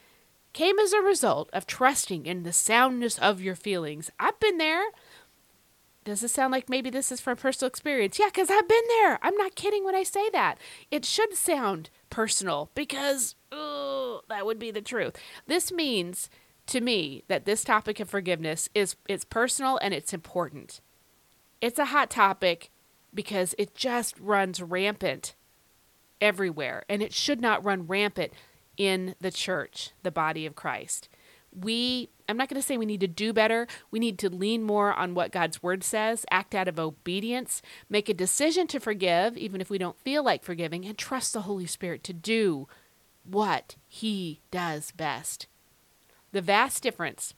came 0.53 0.77
as 0.80 0.94
a 0.94 1.01
result 1.01 1.50
of 1.51 1.65
trusting 1.65 2.25
in 2.25 2.44
the 2.44 2.53
soundness 2.53 3.18
of 3.18 3.41
your 3.41 3.56
feelings. 3.56 4.12
I've 4.20 4.39
been 4.39 4.58
there. 4.58 4.84
Does 6.03 6.24
it 6.24 6.29
sound 6.29 6.51
like 6.51 6.70
maybe 6.70 6.89
this 6.89 7.12
is 7.12 7.22
from 7.22 7.38
personal 7.38 7.67
experience? 7.67 8.17
Yeah, 8.17 8.25
because 8.25 8.50
I've 8.50 8.67
been 8.67 8.84
there. 8.88 9.20
I'm 9.22 9.38
not 9.38 9.55
kidding 9.55 9.86
when 9.86 9.96
I 9.96 10.03
say 10.03 10.29
that. 10.31 10.58
It 10.89 11.05
should 11.05 11.36
sound 11.36 11.89
personal 12.10 12.72
because 12.74 13.36
oh, 13.51 14.22
that 14.27 14.46
would 14.46 14.58
be 14.58 14.72
the 14.72 14.81
truth. 14.81 15.15
This 15.46 15.72
means 15.72 16.29
to 16.67 16.81
me 16.81 17.24
that 17.27 17.46
this 17.46 17.63
topic 17.63 18.00
of 18.00 18.10
forgiveness 18.10 18.67
is 18.74 18.96
it's 19.08 19.25
personal 19.25 19.77
and 19.81 19.93
it's 19.93 20.13
important. 20.13 20.81
It's 21.62 21.79
a 21.79 21.86
hot 21.86 22.10
topic 22.10 22.72
because 23.13 23.53
it 23.60 23.75
just 23.75 24.20
runs 24.20 24.62
rampant 24.62 25.36
everywhere 26.20 26.84
and 26.89 27.03
it 27.03 27.13
should 27.13 27.41
not 27.41 27.63
run 27.63 27.86
rampant 27.86 28.34
in 28.75 29.13
the 29.22 29.31
church, 29.31 29.91
the 30.01 30.12
body 30.12 30.48
of 30.48 30.55
Christ 30.55 31.10
we 31.53 32.10
I'm 32.29 32.38
not 32.38 32.48
going 32.48 32.62
to 32.62 32.65
say 32.65 32.77
we 32.77 32.86
need 32.86 33.01
to 33.01 33.08
do 33.08 33.34
better. 33.34 33.67
We 33.91 34.00
need 34.00 34.17
to 34.20 34.29
lean 34.29 34.63
more 34.63 34.93
on 34.93 35.13
what 35.13 35.34
God's 35.34 35.62
word 35.62 35.84
says, 35.84 36.25
act 36.31 36.55
out 36.55 36.70
of 36.70 36.79
obedience, 36.79 37.62
make 37.89 38.08
a 38.08 38.13
decision 38.13 38.67
to 38.67 38.79
forgive, 38.79 39.38
even 39.38 39.60
if 39.60 39.70
we 39.70 39.77
don't 39.77 40.00
feel 40.00 40.24
like 40.24 40.41
forgiving, 40.41 40.86
and 40.86 40.98
trust 40.98 41.34
the 41.34 41.41
Holy 41.41 41.65
Spirit 41.65 42.05
to 42.05 42.13
do 42.13 42.70
what 43.25 43.75
He 43.86 44.39
does 44.50 44.91
best. 44.91 45.48
The 46.31 46.41
vast 46.41 46.81
difference 46.81 47.34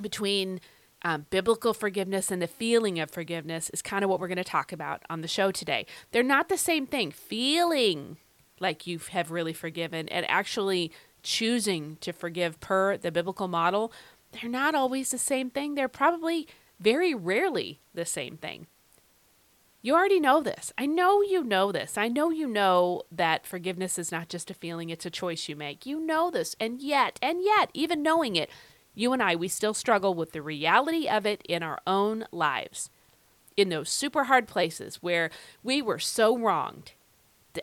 between 0.00 0.60
um, 1.02 1.26
biblical 1.28 1.74
forgiveness 1.74 2.30
and 2.30 2.40
the 2.40 2.46
feeling 2.46 2.98
of 2.98 3.10
forgiveness 3.10 3.70
is 3.70 3.82
kind 3.82 4.02
of 4.02 4.10
what 4.10 4.18
we're 4.18 4.28
going 4.28 4.36
to 4.38 4.44
talk 4.44 4.72
about 4.72 5.02
on 5.10 5.20
the 5.20 5.28
show 5.28 5.50
today. 5.50 5.84
They're 6.12 6.22
not 6.22 6.48
the 6.48 6.56
same 6.56 6.86
thing. 6.86 7.10
Feeling 7.10 8.16
like 8.60 8.86
you 8.86 8.98
have 9.10 9.30
really 9.30 9.52
forgiven 9.52 10.08
and 10.08 10.24
actually 10.30 10.90
choosing 11.26 11.96
to 12.00 12.12
forgive 12.12 12.60
per 12.60 12.96
the 12.96 13.10
biblical 13.10 13.48
model, 13.48 13.92
they're 14.32 14.48
not 14.48 14.74
always 14.74 15.10
the 15.10 15.18
same 15.18 15.50
thing. 15.50 15.74
They're 15.74 15.88
probably 15.88 16.46
very 16.78 17.14
rarely 17.14 17.80
the 17.92 18.04
same 18.04 18.36
thing. 18.36 18.68
You 19.82 19.94
already 19.94 20.20
know 20.20 20.40
this. 20.40 20.72
I 20.78 20.86
know 20.86 21.22
you 21.22 21.44
know 21.44 21.70
this. 21.72 21.98
I 21.98 22.08
know 22.08 22.30
you 22.30 22.46
know 22.46 23.02
that 23.10 23.46
forgiveness 23.46 23.98
is 23.98 24.10
not 24.10 24.28
just 24.28 24.50
a 24.50 24.54
feeling, 24.54 24.90
it's 24.90 25.06
a 25.06 25.10
choice 25.10 25.48
you 25.48 25.56
make. 25.56 25.86
You 25.86 26.00
know 26.00 26.30
this. 26.30 26.56
And 26.58 26.80
yet, 26.80 27.18
and 27.22 27.42
yet, 27.42 27.70
even 27.74 28.02
knowing 28.02 28.36
it, 28.36 28.50
you 28.94 29.12
and 29.12 29.22
I, 29.22 29.36
we 29.36 29.48
still 29.48 29.74
struggle 29.74 30.14
with 30.14 30.32
the 30.32 30.42
reality 30.42 31.08
of 31.08 31.26
it 31.26 31.42
in 31.48 31.62
our 31.62 31.80
own 31.86 32.24
lives. 32.32 32.90
In 33.56 33.68
those 33.68 33.88
super 33.88 34.24
hard 34.24 34.48
places 34.48 34.96
where 35.02 35.30
we 35.62 35.80
were 35.80 35.98
so 35.98 36.36
wronged. 36.36 36.92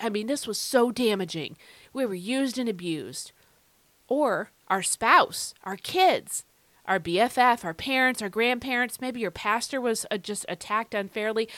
I 0.01 0.09
mean, 0.09 0.27
this 0.27 0.47
was 0.47 0.57
so 0.57 0.91
damaging. 0.91 1.57
We 1.91 2.05
were 2.05 2.15
used 2.15 2.57
and 2.57 2.69
abused. 2.69 3.32
Or 4.13 4.51
our 4.67 4.83
spouse, 4.83 5.55
our 5.63 5.75
kids, 5.75 6.45
our 6.85 6.99
BFF, 6.99 7.65
our 7.65 7.73
parents, 7.73 8.21
our 8.21 8.29
grandparents, 8.29 9.01
maybe 9.01 9.19
your 9.19 9.31
pastor 9.31 9.81
was 9.81 10.05
uh, 10.11 10.17
just 10.17 10.45
attacked 10.47 10.93
unfairly. 10.93 11.49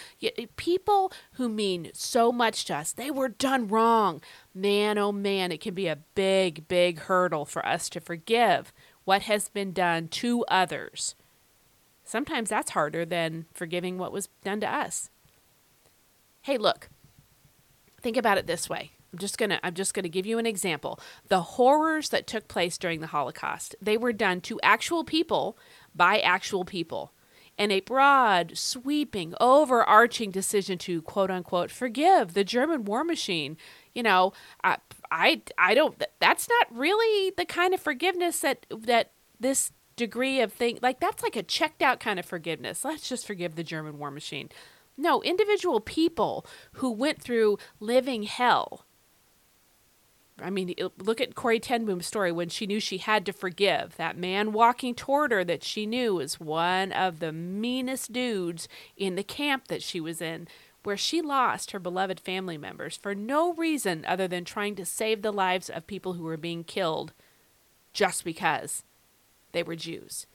People 0.56 1.12
who 1.34 1.50
mean 1.50 1.92
so 1.94 2.32
much 2.32 2.64
to 2.64 2.78
us, 2.78 2.94
they 2.94 3.12
were 3.12 3.28
done 3.28 3.68
wrong. 3.68 4.22
Man, 4.54 4.98
oh 4.98 5.12
man, 5.12 5.52
it 5.52 5.60
can 5.60 5.74
be 5.74 5.88
a 5.88 5.98
big, 6.16 6.66
big 6.70 7.00
hurdle 7.00 7.44
for 7.44 7.66
us 7.66 7.90
to 7.90 8.00
forgive 8.00 8.72
what 9.04 9.24
has 9.24 9.50
been 9.50 9.74
done 9.74 10.08
to 10.08 10.46
others. 10.46 11.14
Sometimes 12.06 12.52
that's 12.52 12.72
harder 12.72 13.04
than 13.04 13.48
forgiving 13.54 13.98
what 13.98 14.14
was 14.14 14.30
done 14.46 14.62
to 14.62 14.74
us. 14.74 15.10
Hey, 16.44 16.58
look, 16.58 16.88
think 18.02 18.16
about 18.16 18.38
it 18.38 18.48
this 18.48 18.70
way 18.70 18.92
I'm 19.16 19.20
just 19.20 19.38
gonna 19.38 19.62
I'm 19.64 19.76
just 19.76 19.94
gonna 19.94 20.10
give 20.10 20.26
you 20.26 20.40
an 20.40 20.46
example. 20.46 21.00
The 21.30 21.40
horrors 21.40 22.10
that 22.10 22.28
took 22.28 22.50
place 22.50 22.78
during 22.78 23.00
the 23.00 23.08
Holocaust, 23.08 23.74
they 23.82 23.98
were 23.98 24.12
done 24.12 24.42
to 24.42 24.60
actual 24.62 25.06
people 25.06 25.58
by 25.96 26.20
actual 26.20 26.66
people. 26.66 27.14
And 27.58 27.72
a 27.72 27.80
broad, 27.80 28.58
sweeping, 28.58 29.34
overarching 29.40 30.32
decision 30.32 30.78
to 30.80 31.02
quote 31.02 31.32
unquote 31.32 31.72
forgive 31.72 32.34
the 32.34 32.44
German 32.44 32.84
war 32.84 33.06
machine. 33.06 33.56
You 33.94 34.04
know, 34.04 34.34
I 34.66 34.80
I, 35.10 35.42
I 35.58 35.74
don't 35.76 36.04
that's 36.20 36.50
not 36.50 36.68
really 36.78 37.32
the 37.38 37.46
kind 37.46 37.74
of 37.74 37.80
forgiveness 37.80 38.42
that 38.42 38.66
that 38.70 39.12
this 39.40 39.72
degree 39.96 40.42
of 40.42 40.52
thing 40.52 40.78
like 40.82 41.00
that's 41.00 41.24
like 41.24 41.38
a 41.38 41.44
checked 41.44 41.82
out 41.82 42.02
kind 42.02 42.20
of 42.20 42.26
forgiveness. 42.26 42.84
Let's 42.84 43.08
just 43.08 43.26
forgive 43.26 43.56
the 43.56 43.64
German 43.64 43.98
war 43.98 44.12
machine. 44.12 44.50
No, 44.98 45.22
individual 45.24 45.80
people 45.80 46.46
who 46.74 46.92
went 46.92 47.22
through 47.22 47.58
living 47.80 48.24
hell 48.24 48.85
I 50.42 50.50
mean, 50.50 50.74
look 50.98 51.22
at 51.22 51.36
Corrie 51.36 51.62
ten 51.62 51.86
Boom's 51.86 52.06
story 52.06 52.32
when 52.32 52.50
she 52.50 52.68
knew 52.68 52.80
she 52.82 52.98
had 52.98 53.26
to 53.26 53.32
forgive 53.32 53.96
that 53.96 54.18
man 54.18 54.52
walking 54.52 54.94
toward 54.94 55.32
her 55.32 55.46
that 55.46 55.64
she 55.64 55.86
knew 55.86 56.16
was 56.16 56.40
one 56.40 56.92
of 56.92 57.20
the 57.20 57.32
meanest 57.32 58.12
dudes 58.12 58.68
in 58.98 59.16
the 59.16 59.24
camp 59.24 59.70
that 59.70 59.82
she 59.82 60.02
was 60.02 60.22
in, 60.22 60.48
where 60.84 60.98
she 60.98 61.22
lost 61.22 61.72
her 61.72 61.80
beloved 61.80 62.20
family 62.20 62.58
members 62.58 62.98
for 62.98 63.16
no 63.16 63.54
reason 63.54 64.04
other 64.06 64.28
than 64.28 64.44
trying 64.44 64.76
to 64.76 64.86
save 64.86 65.22
the 65.22 65.32
lives 65.32 65.70
of 65.70 65.88
people 65.88 66.14
who 66.14 66.24
were 66.24 66.38
being 66.38 66.64
killed 66.64 67.14
just 67.94 68.26
because 68.26 68.84
they 69.54 69.64
were 69.64 69.76
Jews. 69.76 70.28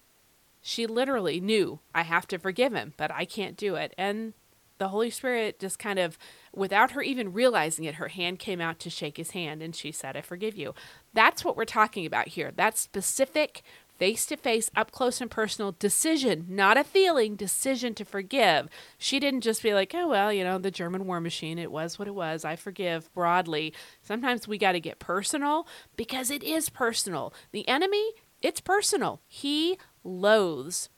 She 0.62 0.86
literally 0.86 1.40
knew, 1.40 1.80
I 1.94 2.02
have 2.02 2.26
to 2.28 2.38
forgive 2.38 2.72
him, 2.72 2.94
but 2.96 3.10
I 3.10 3.26
can't 3.26 3.56
do 3.56 3.76
it. 3.76 3.94
And 3.98 4.32
the 4.80 4.88
Holy 4.88 5.10
Spirit 5.10 5.60
just 5.60 5.78
kind 5.78 5.98
of, 5.98 6.18
without 6.52 6.92
her 6.92 7.02
even 7.02 7.32
realizing 7.32 7.84
it, 7.84 7.96
her 7.96 8.08
hand 8.08 8.38
came 8.38 8.60
out 8.60 8.80
to 8.80 8.90
shake 8.90 9.18
his 9.18 9.30
hand 9.30 9.62
and 9.62 9.76
she 9.76 9.92
said, 9.92 10.16
I 10.16 10.22
forgive 10.22 10.56
you. 10.56 10.74
That's 11.12 11.44
what 11.44 11.56
we're 11.56 11.66
talking 11.66 12.06
about 12.06 12.28
here. 12.28 12.50
That 12.50 12.78
specific, 12.78 13.62
face 13.98 14.24
to 14.26 14.38
face, 14.38 14.70
up 14.74 14.90
close 14.90 15.20
and 15.20 15.30
personal 15.30 15.76
decision, 15.78 16.46
not 16.48 16.78
a 16.78 16.82
feeling, 16.82 17.36
decision 17.36 17.94
to 17.94 18.06
forgive. 18.06 18.68
She 18.96 19.20
didn't 19.20 19.42
just 19.42 19.62
be 19.62 19.74
like, 19.74 19.94
oh, 19.94 20.08
well, 20.08 20.32
you 20.32 20.42
know, 20.42 20.56
the 20.56 20.70
German 20.70 21.06
war 21.06 21.20
machine, 21.20 21.58
it 21.58 21.70
was 21.70 21.98
what 21.98 22.08
it 22.08 22.14
was. 22.14 22.46
I 22.46 22.56
forgive 22.56 23.12
broadly. 23.12 23.74
Sometimes 24.00 24.48
we 24.48 24.56
got 24.56 24.72
to 24.72 24.80
get 24.80 24.98
personal 24.98 25.68
because 25.94 26.30
it 26.30 26.42
is 26.42 26.70
personal. 26.70 27.34
The 27.52 27.68
enemy, 27.68 28.12
it's 28.40 28.62
personal. 28.62 29.20
He 29.28 29.76
loathes 30.02 30.88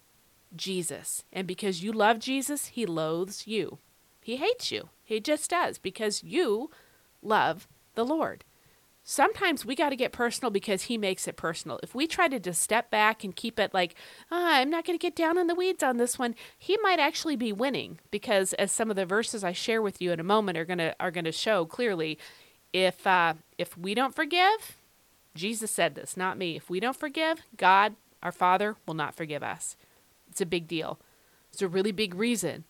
Jesus. 0.57 1.25
And 1.33 1.47
because 1.47 1.83
you 1.83 1.93
love 1.93 2.19
Jesus, 2.19 2.67
he 2.67 2.87
loathes 2.87 3.47
you. 3.47 3.79
He 4.23 4.37
hates 4.37 4.71
you. 4.71 4.89
He 5.05 5.21
just 5.21 5.51
does 5.51 5.79
because 5.79 6.23
you 6.23 6.71
love 7.23 7.67
the 7.95 8.05
Lord. 8.05 8.45
Sometimes 9.05 9.67
we 9.67 9.75
got 9.75 9.89
to 9.89 9.97
get 9.97 10.13
personal 10.13 10.51
because 10.51 10.83
he 10.83 10.97
makes 10.97 11.27
it 11.27 11.37
personal. 11.37 11.81
If 11.83 11.93
we 11.93 12.07
try 12.07 12.29
to 12.29 12.39
just 12.39 12.61
step 12.61 12.89
back 12.89 13.25
and 13.25 13.35
keep 13.35 13.59
it 13.59 13.75
like, 13.75 13.97
oh, 14.31 14.47
I'm 14.47 14.71
not 14.71 14.85
going 14.85 14.97
to 14.97 15.03
get 15.03 15.17
down 15.17 15.39
in 15.39 15.49
the 15.49 15.57
weeds 15.57 15.83
on 15.83 15.97
this 15.97 16.21
one, 16.21 16.37
he 16.57 16.79
might 16.83 17.01
actually 17.01 17.35
be 17.35 17.53
winning 17.53 17.99
because 18.13 18.53
as 18.55 18.71
some 18.71 18.91
of 18.91 18.97
the 18.97 19.05
verses 19.05 19.43
I 19.43 19.53
share 19.53 19.83
with 19.83 20.01
you 20.01 20.13
in 20.13 20.21
a 20.21 20.25
moment 20.25 20.57
are 20.57 20.65
going 20.65 20.79
to 20.79 20.95
are 21.01 21.11
going 21.11 21.25
to 21.25 21.33
show 21.33 21.65
clearly, 21.65 22.17
if 22.73 23.05
uh, 23.05 23.35
if 23.59 23.77
we 23.77 23.95
don't 23.95 24.15
forgive, 24.15 24.77
Jesus 25.35 25.73
said 25.73 25.97
this, 25.97 26.17
not 26.17 26.39
me. 26.39 26.57
If 26.57 26.71
we 26.71 26.79
don't 26.79 26.97
forgive, 26.97 27.41
God, 27.57 27.97
our 28.23 28.33
Father, 28.33 28.77
will 28.87 28.95
not 28.95 29.17
forgive 29.17 29.43
us. 29.43 29.77
It's 30.33 30.41
a 30.41 30.47
big 30.47 30.67
deal. 30.67 30.99
It's 31.53 31.61
a 31.61 31.69
really 31.69 31.93
big 31.93 32.15
reason, 32.15 32.65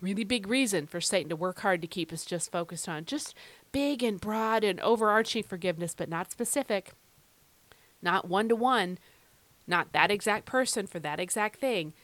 really 0.00 0.22
big 0.22 0.46
reason 0.46 0.86
for 0.86 1.00
Satan 1.00 1.28
to 1.30 1.34
work 1.34 1.58
hard 1.58 1.82
to 1.82 1.88
keep 1.88 2.12
us 2.12 2.24
just 2.24 2.52
focused 2.52 2.88
on 2.88 3.04
just 3.04 3.34
big 3.72 4.04
and 4.04 4.20
broad 4.20 4.62
and 4.62 4.78
overarching 4.78 5.42
forgiveness, 5.42 5.92
but 5.92 6.08
not 6.08 6.30
specific, 6.30 6.92
not 8.00 8.28
one 8.28 8.48
to 8.48 8.54
one, 8.54 8.96
not 9.66 9.92
that 9.92 10.12
exact 10.12 10.46
person 10.46 10.86
for 10.86 11.00
that 11.00 11.18
exact 11.18 11.58
thing. 11.58 11.94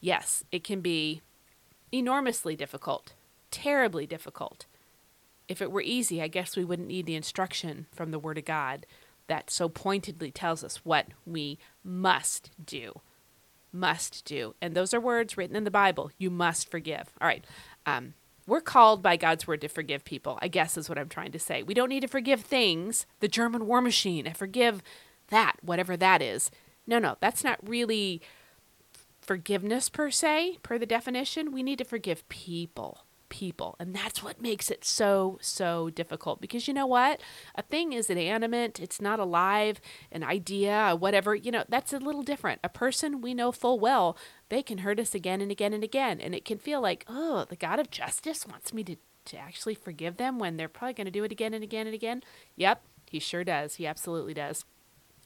Yes, 0.00 0.42
it 0.50 0.64
can 0.64 0.80
be 0.80 1.22
enormously 1.92 2.56
difficult, 2.56 3.12
terribly 3.52 4.04
difficult. 4.04 4.66
If 5.46 5.62
it 5.62 5.70
were 5.70 5.80
easy, 5.80 6.20
I 6.20 6.26
guess 6.26 6.56
we 6.56 6.64
wouldn't 6.64 6.88
need 6.88 7.06
the 7.06 7.14
instruction 7.14 7.86
from 7.92 8.10
the 8.10 8.18
Word 8.18 8.36
of 8.36 8.44
God 8.44 8.84
that 9.28 9.48
so 9.48 9.68
pointedly 9.68 10.32
tells 10.32 10.64
us 10.64 10.84
what 10.84 11.06
we 11.24 11.60
must 11.84 12.50
do 12.66 13.00
must 13.72 14.24
do. 14.24 14.54
And 14.60 14.74
those 14.74 14.94
are 14.94 15.00
words 15.00 15.36
written 15.36 15.56
in 15.56 15.64
the 15.64 15.70
Bible. 15.70 16.10
You 16.18 16.30
must 16.30 16.70
forgive. 16.70 17.10
All 17.20 17.28
right. 17.28 17.44
Um, 17.84 18.14
we're 18.46 18.60
called 18.60 19.02
by 19.02 19.16
God's 19.16 19.46
word 19.46 19.60
to 19.62 19.68
forgive 19.68 20.04
people, 20.04 20.38
I 20.40 20.48
guess 20.48 20.76
is 20.76 20.88
what 20.88 20.98
I'm 20.98 21.08
trying 21.08 21.32
to 21.32 21.38
say. 21.38 21.62
We 21.62 21.74
don't 21.74 21.88
need 21.88 22.00
to 22.00 22.08
forgive 22.08 22.42
things, 22.42 23.06
the 23.20 23.28
German 23.28 23.66
war 23.66 23.80
machine. 23.80 24.28
I 24.28 24.32
forgive 24.32 24.82
that, 25.28 25.56
whatever 25.62 25.96
that 25.96 26.22
is. 26.22 26.50
No, 26.86 26.98
no, 26.98 27.16
that's 27.20 27.42
not 27.42 27.58
really 27.68 28.22
forgiveness 29.20 29.88
per 29.88 30.10
se, 30.10 30.58
per 30.62 30.78
the 30.78 30.86
definition. 30.86 31.50
We 31.50 31.64
need 31.64 31.78
to 31.78 31.84
forgive 31.84 32.28
people 32.28 33.05
people. 33.28 33.76
And 33.78 33.94
that's 33.94 34.22
what 34.22 34.40
makes 34.40 34.70
it 34.70 34.84
so, 34.84 35.38
so 35.40 35.90
difficult. 35.90 36.40
Because 36.40 36.68
you 36.68 36.74
know 36.74 36.86
what? 36.86 37.20
A 37.54 37.62
thing 37.62 37.92
is 37.92 38.10
inanimate, 38.10 38.80
it's 38.80 39.00
not 39.00 39.20
alive, 39.20 39.80
an 40.10 40.22
idea, 40.22 40.96
whatever, 40.98 41.34
you 41.34 41.50
know, 41.50 41.64
that's 41.68 41.92
a 41.92 41.98
little 41.98 42.22
different. 42.22 42.60
A 42.64 42.68
person 42.68 43.20
we 43.20 43.34
know 43.34 43.52
full 43.52 43.78
well, 43.78 44.16
they 44.48 44.62
can 44.62 44.78
hurt 44.78 45.00
us 45.00 45.14
again 45.14 45.40
and 45.40 45.50
again 45.50 45.72
and 45.72 45.84
again. 45.84 46.20
And 46.20 46.34
it 46.34 46.44
can 46.44 46.58
feel 46.58 46.80
like, 46.80 47.04
oh, 47.08 47.44
the 47.48 47.56
God 47.56 47.78
of 47.78 47.90
justice 47.90 48.46
wants 48.46 48.72
me 48.72 48.84
to, 48.84 48.96
to 49.26 49.36
actually 49.36 49.74
forgive 49.74 50.16
them 50.16 50.38
when 50.38 50.56
they're 50.56 50.68
probably 50.68 50.94
going 50.94 51.06
to 51.06 51.10
do 51.10 51.24
it 51.24 51.32
again 51.32 51.54
and 51.54 51.64
again 51.64 51.86
and 51.86 51.94
again. 51.94 52.22
Yep, 52.56 52.82
he 53.10 53.18
sure 53.18 53.44
does. 53.44 53.76
He 53.76 53.86
absolutely 53.86 54.34
does. 54.34 54.64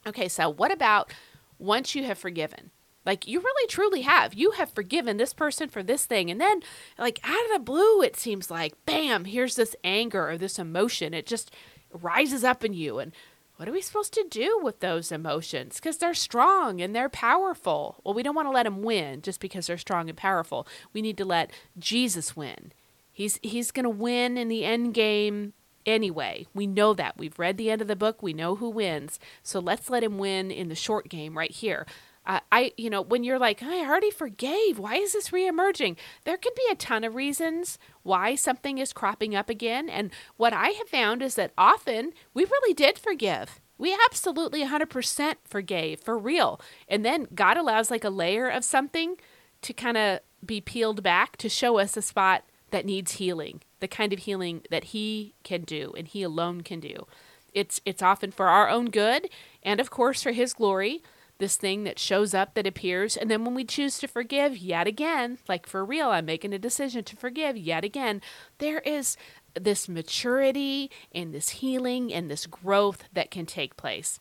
Okay, 0.06 0.28
so 0.28 0.48
what 0.48 0.72
about 0.72 1.12
once 1.58 1.94
you 1.94 2.04
have 2.04 2.18
forgiven? 2.18 2.70
Like 3.04 3.26
you 3.26 3.40
really 3.40 3.66
truly 3.66 4.02
have. 4.02 4.34
You 4.34 4.52
have 4.52 4.70
forgiven 4.70 5.16
this 5.16 5.32
person 5.32 5.68
for 5.68 5.82
this 5.82 6.04
thing. 6.04 6.30
And 6.30 6.40
then 6.40 6.62
like 6.98 7.20
out 7.22 7.44
of 7.46 7.52
the 7.52 7.64
blue 7.64 8.02
it 8.02 8.16
seems 8.16 8.50
like 8.50 8.74
bam, 8.86 9.24
here's 9.24 9.56
this 9.56 9.74
anger 9.82 10.28
or 10.28 10.38
this 10.38 10.58
emotion. 10.58 11.14
It 11.14 11.26
just 11.26 11.50
rises 11.92 12.44
up 12.44 12.64
in 12.64 12.72
you 12.72 12.98
and 12.98 13.12
what 13.60 13.68
are 13.68 13.72
we 13.72 13.82
supposed 13.82 14.14
to 14.14 14.24
do 14.30 14.58
with 14.62 14.80
those 14.80 15.12
emotions? 15.12 15.74
Because 15.74 15.98
they're 15.98 16.14
strong 16.14 16.80
and 16.80 16.96
they're 16.96 17.10
powerful. 17.10 18.00
Well, 18.02 18.14
we 18.14 18.22
don't 18.22 18.34
want 18.34 18.46
to 18.46 18.52
let 18.52 18.62
them 18.62 18.80
win 18.80 19.20
just 19.20 19.38
because 19.38 19.66
they're 19.66 19.76
strong 19.76 20.08
and 20.08 20.16
powerful. 20.16 20.66
We 20.94 21.02
need 21.02 21.18
to 21.18 21.26
let 21.26 21.50
Jesus 21.78 22.34
win. 22.34 22.72
He's 23.12 23.38
he's 23.42 23.70
going 23.70 23.84
to 23.84 23.90
win 23.90 24.38
in 24.38 24.48
the 24.48 24.64
end 24.64 24.94
game 24.94 25.52
anyway. 25.84 26.46
We 26.54 26.66
know 26.66 26.94
that. 26.94 27.18
We've 27.18 27.38
read 27.38 27.58
the 27.58 27.70
end 27.70 27.82
of 27.82 27.88
the 27.88 27.96
book. 27.96 28.22
We 28.22 28.32
know 28.32 28.56
who 28.56 28.70
wins. 28.70 29.20
So 29.42 29.60
let's 29.60 29.90
let 29.90 30.02
him 30.02 30.16
win 30.16 30.50
in 30.50 30.70
the 30.70 30.74
short 30.74 31.10
game 31.10 31.36
right 31.36 31.50
here. 31.50 31.86
Uh, 32.26 32.40
I, 32.52 32.72
you 32.76 32.90
know, 32.90 33.00
when 33.00 33.24
you're 33.24 33.38
like, 33.38 33.62
I 33.62 33.84
already 33.84 34.10
forgave, 34.10 34.78
why 34.78 34.96
is 34.96 35.14
this 35.14 35.30
reemerging? 35.30 35.96
There 36.24 36.36
can 36.36 36.52
be 36.54 36.66
a 36.70 36.74
ton 36.74 37.02
of 37.02 37.14
reasons 37.14 37.78
why 38.02 38.34
something 38.34 38.78
is 38.78 38.92
cropping 38.92 39.34
up 39.34 39.48
again. 39.48 39.88
And 39.88 40.10
what 40.36 40.52
I 40.52 40.68
have 40.68 40.88
found 40.88 41.22
is 41.22 41.34
that 41.36 41.52
often 41.56 42.12
we 42.34 42.44
really 42.44 42.74
did 42.74 42.98
forgive. 42.98 43.60
We 43.78 43.96
absolutely 44.06 44.64
100% 44.64 45.36
forgave 45.44 46.00
for 46.00 46.18
real. 46.18 46.60
And 46.86 47.04
then 47.04 47.26
God 47.34 47.56
allows 47.56 47.90
like 47.90 48.04
a 48.04 48.10
layer 48.10 48.48
of 48.48 48.64
something 48.64 49.16
to 49.62 49.72
kind 49.72 49.96
of 49.96 50.20
be 50.44 50.60
peeled 50.60 51.02
back 51.02 51.36
to 51.38 51.48
show 51.48 51.78
us 51.78 51.96
a 51.96 52.02
spot 52.02 52.44
that 52.70 52.86
needs 52.86 53.12
healing, 53.12 53.62
the 53.80 53.88
kind 53.88 54.12
of 54.12 54.20
healing 54.20 54.62
that 54.70 54.84
he 54.84 55.34
can 55.42 55.62
do 55.62 55.92
and 55.96 56.08
he 56.08 56.22
alone 56.22 56.60
can 56.60 56.80
do. 56.80 57.06
It's 57.52 57.80
it's 57.84 58.02
often 58.02 58.30
for 58.30 58.48
our 58.48 58.68
own 58.68 58.90
good 58.90 59.28
and 59.62 59.80
of 59.80 59.90
course 59.90 60.22
for 60.22 60.32
his 60.32 60.52
glory, 60.52 61.02
this 61.40 61.56
thing 61.56 61.82
that 61.84 61.98
shows 61.98 62.32
up 62.32 62.54
that 62.54 62.66
appears 62.66 63.16
and 63.16 63.30
then 63.30 63.44
when 63.44 63.54
we 63.54 63.64
choose 63.64 63.98
to 63.98 64.06
forgive 64.06 64.56
yet 64.56 64.86
again, 64.86 65.38
like 65.48 65.66
for 65.66 65.84
real, 65.84 66.10
I'm 66.10 66.26
making 66.26 66.52
a 66.52 66.58
decision 66.58 67.02
to 67.04 67.16
forgive 67.16 67.56
yet 67.56 67.84
again, 67.84 68.22
there 68.58 68.80
is 68.80 69.16
this 69.54 69.88
maturity 69.88 70.90
and 71.12 71.34
this 71.34 71.48
healing 71.50 72.12
and 72.12 72.30
this 72.30 72.46
growth 72.46 73.04
that 73.12 73.30
can 73.30 73.46
take 73.46 73.76
place. 73.76 74.20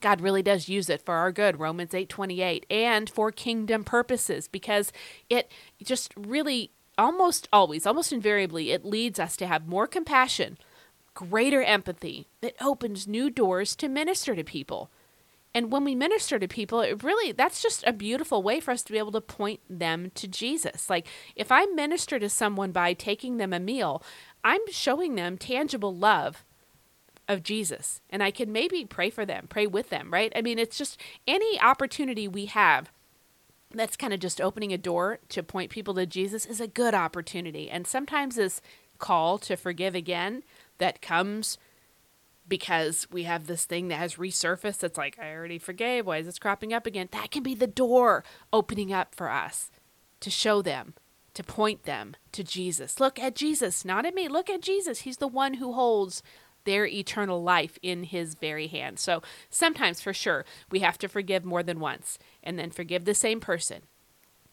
God 0.00 0.20
really 0.20 0.42
does 0.42 0.68
use 0.68 0.88
it 0.88 1.04
for 1.04 1.14
our 1.14 1.32
good, 1.32 1.58
Romans 1.58 1.94
8:28, 1.94 2.64
and 2.70 3.08
for 3.08 3.30
kingdom 3.30 3.84
purposes 3.84 4.48
because 4.48 4.92
it 5.28 5.50
just 5.82 6.12
really 6.16 6.72
almost 6.98 7.48
always, 7.52 7.86
almost 7.86 8.12
invariably 8.12 8.70
it 8.70 8.84
leads 8.84 9.18
us 9.18 9.36
to 9.36 9.46
have 9.46 9.66
more 9.66 9.86
compassion, 9.86 10.58
greater 11.14 11.62
empathy. 11.62 12.28
It 12.42 12.56
opens 12.60 13.06
new 13.06 13.30
doors 13.30 13.76
to 13.76 13.88
minister 13.88 14.34
to 14.34 14.44
people. 14.44 14.90
And 15.54 15.70
when 15.70 15.84
we 15.84 15.94
minister 15.94 16.38
to 16.38 16.48
people, 16.48 16.80
it 16.80 17.04
really 17.04 17.32
that's 17.32 17.62
just 17.62 17.84
a 17.86 17.92
beautiful 17.92 18.42
way 18.42 18.58
for 18.58 18.72
us 18.72 18.82
to 18.82 18.92
be 18.92 18.98
able 18.98 19.12
to 19.12 19.20
point 19.20 19.60
them 19.70 20.10
to 20.16 20.26
Jesus. 20.26 20.90
Like 20.90 21.06
if 21.36 21.52
I 21.52 21.64
minister 21.66 22.18
to 22.18 22.28
someone 22.28 22.72
by 22.72 22.92
taking 22.92 23.36
them 23.36 23.52
a 23.52 23.60
meal, 23.60 24.02
I'm 24.42 24.60
showing 24.70 25.14
them 25.14 25.38
tangible 25.38 25.94
love 25.94 26.44
of 27.28 27.42
Jesus. 27.42 28.00
And 28.10 28.22
I 28.22 28.30
can 28.30 28.52
maybe 28.52 28.84
pray 28.84 29.10
for 29.10 29.24
them, 29.24 29.46
pray 29.48 29.66
with 29.66 29.90
them, 29.90 30.12
right? 30.12 30.32
I 30.34 30.42
mean, 30.42 30.58
it's 30.58 30.76
just 30.76 31.00
any 31.26 31.58
opportunity 31.60 32.28
we 32.28 32.46
have 32.46 32.90
that's 33.70 33.96
kind 33.96 34.12
of 34.12 34.20
just 34.20 34.40
opening 34.40 34.72
a 34.72 34.78
door 34.78 35.18
to 35.30 35.42
point 35.42 35.70
people 35.70 35.94
to 35.94 36.06
Jesus 36.06 36.46
is 36.46 36.60
a 36.60 36.68
good 36.68 36.94
opportunity. 36.94 37.70
And 37.70 37.86
sometimes 37.86 38.36
this 38.36 38.60
call 38.98 39.38
to 39.38 39.56
forgive 39.56 39.94
again 39.94 40.42
that 40.78 41.02
comes 41.02 41.58
because 42.46 43.06
we 43.10 43.24
have 43.24 43.46
this 43.46 43.64
thing 43.64 43.88
that 43.88 43.96
has 43.96 44.16
resurfaced 44.16 44.78
that's 44.78 44.98
like, 44.98 45.18
I 45.18 45.32
already 45.32 45.58
forgave. 45.58 46.06
Why 46.06 46.18
is 46.18 46.26
this 46.26 46.38
cropping 46.38 46.72
up 46.72 46.86
again? 46.86 47.08
That 47.12 47.30
can 47.30 47.42
be 47.42 47.54
the 47.54 47.66
door 47.66 48.24
opening 48.52 48.92
up 48.92 49.14
for 49.14 49.30
us 49.30 49.70
to 50.20 50.30
show 50.30 50.62
them 50.62 50.94
to 51.34 51.42
point 51.42 51.82
them 51.82 52.14
to 52.32 52.44
Jesus. 52.44 53.00
Look 53.00 53.18
at 53.18 53.34
Jesus, 53.34 53.84
not 53.84 54.06
at 54.06 54.14
me. 54.14 54.28
Look 54.28 54.48
at 54.48 54.62
Jesus. 54.62 55.00
He's 55.00 55.18
the 55.18 55.28
one 55.28 55.54
who 55.54 55.72
holds 55.72 56.22
their 56.64 56.86
eternal 56.86 57.42
life 57.42 57.78
in 57.82 58.04
his 58.04 58.34
very 58.34 58.68
hand. 58.68 58.98
So 58.98 59.22
sometimes, 59.50 60.00
for 60.00 60.14
sure, 60.14 60.44
we 60.70 60.80
have 60.80 60.96
to 60.98 61.08
forgive 61.08 61.44
more 61.44 61.62
than 61.62 61.80
once 61.80 62.18
and 62.42 62.58
then 62.58 62.70
forgive 62.70 63.04
the 63.04 63.14
same 63.14 63.40
person 63.40 63.82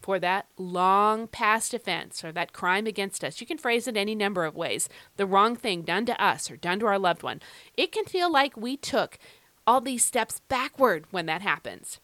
for 0.02 0.18
that 0.18 0.46
long 0.58 1.26
past 1.28 1.72
offense 1.72 2.24
or 2.24 2.32
that 2.32 2.52
crime 2.52 2.86
against 2.86 3.24
us. 3.24 3.40
You 3.40 3.46
can 3.46 3.58
phrase 3.58 3.86
it 3.88 3.96
any 3.96 4.14
number 4.14 4.44
of 4.44 4.56
ways. 4.56 4.88
The 5.16 5.26
wrong 5.26 5.56
thing 5.56 5.82
done 5.82 6.06
to 6.06 6.22
us 6.22 6.50
or 6.50 6.56
done 6.56 6.80
to 6.80 6.86
our 6.86 6.98
loved 6.98 7.22
one. 7.22 7.40
It 7.76 7.92
can 7.92 8.04
feel 8.04 8.30
like 8.30 8.56
we 8.56 8.76
took 8.76 9.18
all 9.66 9.80
these 9.80 10.04
steps 10.04 10.40
backward 10.48 11.06
when 11.10 11.26
that 11.26 11.42
happens 11.42 12.00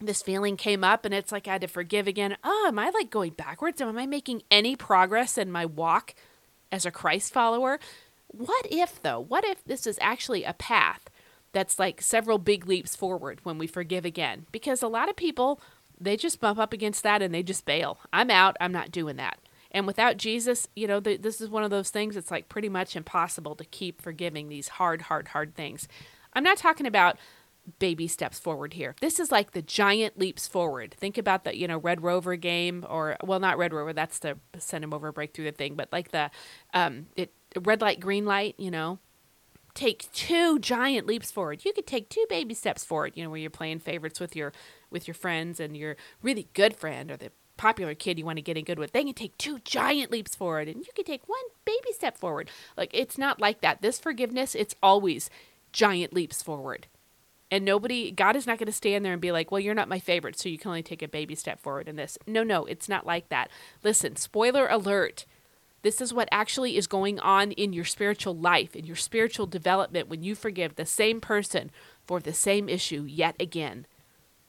this 0.00 0.22
feeling 0.22 0.56
came 0.56 0.84
up 0.84 1.04
and 1.04 1.12
it's 1.12 1.32
like 1.32 1.48
I 1.48 1.52
had 1.52 1.60
to 1.62 1.66
forgive 1.68 2.06
again. 2.06 2.36
Oh, 2.44 2.66
am 2.68 2.78
I 2.78 2.90
like 2.90 3.10
going 3.10 3.32
backwards? 3.32 3.80
Am 3.80 3.98
I 3.98 4.06
making 4.06 4.42
any 4.50 4.76
progress 4.76 5.36
in 5.36 5.50
my 5.50 5.66
walk 5.66 6.14
as 6.70 6.86
a 6.86 6.90
Christ 6.90 7.32
follower? 7.32 7.80
What 8.28 8.66
if, 8.70 9.00
though? 9.02 9.20
What 9.20 9.44
if 9.44 9.64
this 9.64 9.86
is 9.86 9.98
actually 10.00 10.44
a 10.44 10.52
path 10.52 11.10
that's 11.52 11.78
like 11.78 12.02
several 12.02 12.38
big 12.38 12.66
leaps 12.66 12.94
forward 12.94 13.40
when 13.42 13.58
we 13.58 13.66
forgive 13.66 14.04
again? 14.04 14.46
Because 14.52 14.82
a 14.82 14.88
lot 14.88 15.08
of 15.08 15.16
people, 15.16 15.60
they 16.00 16.16
just 16.16 16.40
bump 16.40 16.58
up 16.58 16.72
against 16.72 17.02
that 17.02 17.22
and 17.22 17.34
they 17.34 17.42
just 17.42 17.64
bail. 17.64 17.98
I'm 18.12 18.30
out. 18.30 18.56
I'm 18.60 18.72
not 18.72 18.90
doing 18.90 19.16
that. 19.16 19.38
And 19.70 19.86
without 19.86 20.16
Jesus, 20.16 20.66
you 20.74 20.86
know, 20.86 20.98
this 21.00 21.40
is 21.40 21.50
one 21.50 21.62
of 21.62 21.70
those 21.70 21.90
things 21.90 22.16
it's 22.16 22.30
like 22.30 22.48
pretty 22.48 22.68
much 22.68 22.96
impossible 22.96 23.54
to 23.56 23.64
keep 23.64 24.00
forgiving 24.00 24.48
these 24.48 24.68
hard, 24.68 25.02
hard, 25.02 25.28
hard 25.28 25.54
things. 25.54 25.88
I'm 26.32 26.42
not 26.42 26.56
talking 26.56 26.86
about 26.86 27.18
baby 27.78 28.08
steps 28.08 28.38
forward 28.38 28.72
here. 28.74 28.94
This 29.00 29.20
is 29.20 29.30
like 29.30 29.52
the 29.52 29.62
giant 29.62 30.18
leaps 30.18 30.46
forward. 30.46 30.94
Think 30.98 31.18
about 31.18 31.44
the, 31.44 31.56
you 31.56 31.68
know, 31.68 31.78
Red 31.78 32.02
Rover 32.02 32.36
game 32.36 32.86
or 32.88 33.16
well 33.22 33.40
not 33.40 33.58
Red 33.58 33.72
Rover, 33.72 33.92
that's 33.92 34.20
the 34.20 34.38
send 34.56 34.84
him 34.84 34.94
over 34.94 35.12
break 35.12 35.34
through 35.34 35.44
the 35.44 35.52
thing, 35.52 35.74
but 35.74 35.92
like 35.92 36.10
the 36.10 36.30
um 36.72 37.06
it 37.16 37.32
red 37.62 37.80
light, 37.80 38.00
green 38.00 38.24
light, 38.24 38.54
you 38.58 38.70
know. 38.70 38.98
Take 39.74 40.10
two 40.12 40.58
giant 40.58 41.06
leaps 41.06 41.30
forward. 41.30 41.64
You 41.64 41.72
could 41.72 41.86
take 41.86 42.08
two 42.08 42.26
baby 42.28 42.54
steps 42.54 42.84
forward, 42.84 43.12
you 43.14 43.22
know, 43.22 43.30
where 43.30 43.38
you're 43.38 43.50
playing 43.50 43.78
favorites 43.78 44.18
with 44.18 44.34
your 44.34 44.52
with 44.90 45.06
your 45.06 45.14
friends 45.14 45.60
and 45.60 45.76
your 45.76 45.96
really 46.22 46.48
good 46.54 46.76
friend 46.76 47.10
or 47.10 47.16
the 47.16 47.32
popular 47.56 47.94
kid 47.94 48.18
you 48.18 48.24
want 48.24 48.36
to 48.36 48.42
get 48.42 48.56
in 48.56 48.64
good 48.64 48.78
with. 48.78 48.92
They 48.92 49.04
can 49.04 49.14
take 49.14 49.36
two 49.36 49.58
giant 49.60 50.10
leaps 50.10 50.34
forward 50.34 50.68
and 50.68 50.78
you 50.78 50.92
can 50.94 51.04
take 51.04 51.28
one 51.28 51.40
baby 51.64 51.92
step 51.92 52.16
forward. 52.16 52.50
Like 52.76 52.90
it's 52.92 53.18
not 53.18 53.40
like 53.40 53.60
that. 53.60 53.82
This 53.82 53.98
forgiveness, 53.98 54.54
it's 54.54 54.76
always 54.82 55.28
giant 55.72 56.12
leaps 56.12 56.42
forward 56.42 56.86
and 57.50 57.64
nobody, 57.64 58.10
God 58.10 58.36
is 58.36 58.46
not 58.46 58.58
going 58.58 58.66
to 58.66 58.72
stand 58.72 59.04
there 59.04 59.12
and 59.12 59.22
be 59.22 59.32
like, 59.32 59.50
well, 59.50 59.60
you're 59.60 59.74
not 59.74 59.88
my 59.88 59.98
favorite, 59.98 60.38
so 60.38 60.48
you 60.48 60.58
can 60.58 60.68
only 60.68 60.82
take 60.82 61.02
a 61.02 61.08
baby 61.08 61.34
step 61.34 61.60
forward 61.60 61.88
in 61.88 61.96
this. 61.96 62.18
No, 62.26 62.42
no, 62.42 62.64
it's 62.66 62.88
not 62.88 63.06
like 63.06 63.28
that. 63.30 63.50
Listen, 63.82 64.16
spoiler 64.16 64.66
alert. 64.68 65.24
This 65.82 66.00
is 66.00 66.12
what 66.12 66.28
actually 66.30 66.76
is 66.76 66.86
going 66.86 67.18
on 67.20 67.52
in 67.52 67.72
your 67.72 67.84
spiritual 67.84 68.36
life, 68.36 68.74
in 68.74 68.84
your 68.84 68.96
spiritual 68.96 69.46
development 69.46 70.08
when 70.08 70.22
you 70.22 70.34
forgive 70.34 70.74
the 70.74 70.84
same 70.84 71.20
person 71.20 71.70
for 72.04 72.20
the 72.20 72.34
same 72.34 72.68
issue 72.68 73.04
yet 73.04 73.36
again. 73.40 73.86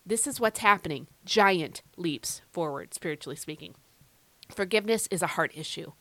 This 0.10 0.26
is 0.26 0.40
what's 0.40 0.62
happening. 0.62 1.06
Giant 1.24 1.84
leaps 1.96 2.42
forward, 2.52 2.96
spiritually 2.96 3.36
speaking. 3.36 3.76
Forgiveness 4.50 5.08
is 5.12 5.22
a 5.22 5.28
heart 5.28 5.52
issue. 5.54 5.92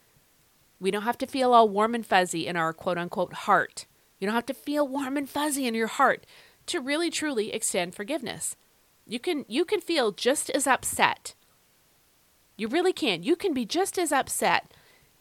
We 0.80 0.90
don't 0.90 1.02
have 1.02 1.18
to 1.18 1.26
feel 1.26 1.52
all 1.52 1.68
warm 1.68 1.94
and 1.94 2.06
fuzzy 2.06 2.46
in 2.46 2.56
our 2.56 2.72
quote 2.72 2.96
unquote 2.96 3.34
heart. 3.34 3.84
You 4.18 4.26
don't 4.26 4.34
have 4.34 4.46
to 4.46 4.54
feel 4.54 4.88
warm 4.88 5.18
and 5.18 5.28
fuzzy 5.28 5.66
in 5.66 5.74
your 5.74 5.88
heart 5.88 6.24
to 6.68 6.80
really 6.80 7.10
truly 7.10 7.52
extend 7.52 7.94
forgiveness. 7.94 8.56
You 9.04 9.20
can 9.20 9.44
you 9.46 9.66
can 9.66 9.82
feel 9.82 10.10
just 10.12 10.48
as 10.48 10.66
upset. 10.66 11.34
You 12.56 12.66
really 12.66 12.94
can. 12.94 13.22
You 13.22 13.36
can 13.36 13.52
be 13.52 13.66
just 13.66 13.98
as 13.98 14.10
upset 14.10 14.72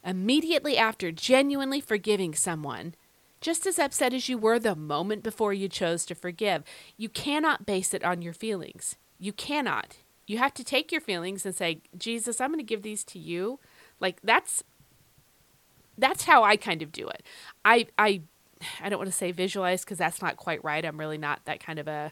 immediately 0.01 0.77
after 0.77 1.11
genuinely 1.11 1.81
forgiving 1.81 2.33
someone, 2.33 2.95
just 3.41 3.65
as 3.67 3.79
upset 3.79 4.13
as 4.13 4.29
you 4.29 4.37
were 4.37 4.59
the 4.59 4.75
moment 4.75 5.23
before 5.23 5.53
you 5.53 5.69
chose 5.69 6.05
to 6.05 6.15
forgive. 6.15 6.63
You 6.97 7.09
cannot 7.09 7.65
base 7.65 7.93
it 7.93 8.03
on 8.03 8.21
your 8.21 8.33
feelings. 8.33 8.95
You 9.19 9.33
cannot. 9.33 9.97
You 10.25 10.37
have 10.39 10.53
to 10.55 10.63
take 10.63 10.91
your 10.91 11.01
feelings 11.01 11.45
and 11.45 11.55
say, 11.55 11.81
"Jesus, 11.97 12.41
I'm 12.41 12.49
going 12.49 12.59
to 12.59 12.63
give 12.63 12.81
these 12.81 13.03
to 13.05 13.19
you." 13.19 13.59
Like 13.99 14.19
that's 14.23 14.63
that's 15.97 16.23
how 16.23 16.43
I 16.43 16.57
kind 16.57 16.81
of 16.81 16.91
do 16.91 17.07
it. 17.07 17.23
I 17.63 17.87
I 17.97 18.21
I 18.81 18.89
don't 18.89 18.99
want 18.99 19.09
to 19.09 19.15
say 19.17 19.31
visualize 19.31 19.83
because 19.83 19.97
that's 19.97 20.21
not 20.21 20.37
quite 20.37 20.63
right. 20.63 20.85
I'm 20.85 20.99
really 20.99 21.17
not 21.17 21.45
that 21.45 21.59
kind 21.59 21.79
of 21.79 21.87
a 21.87 22.11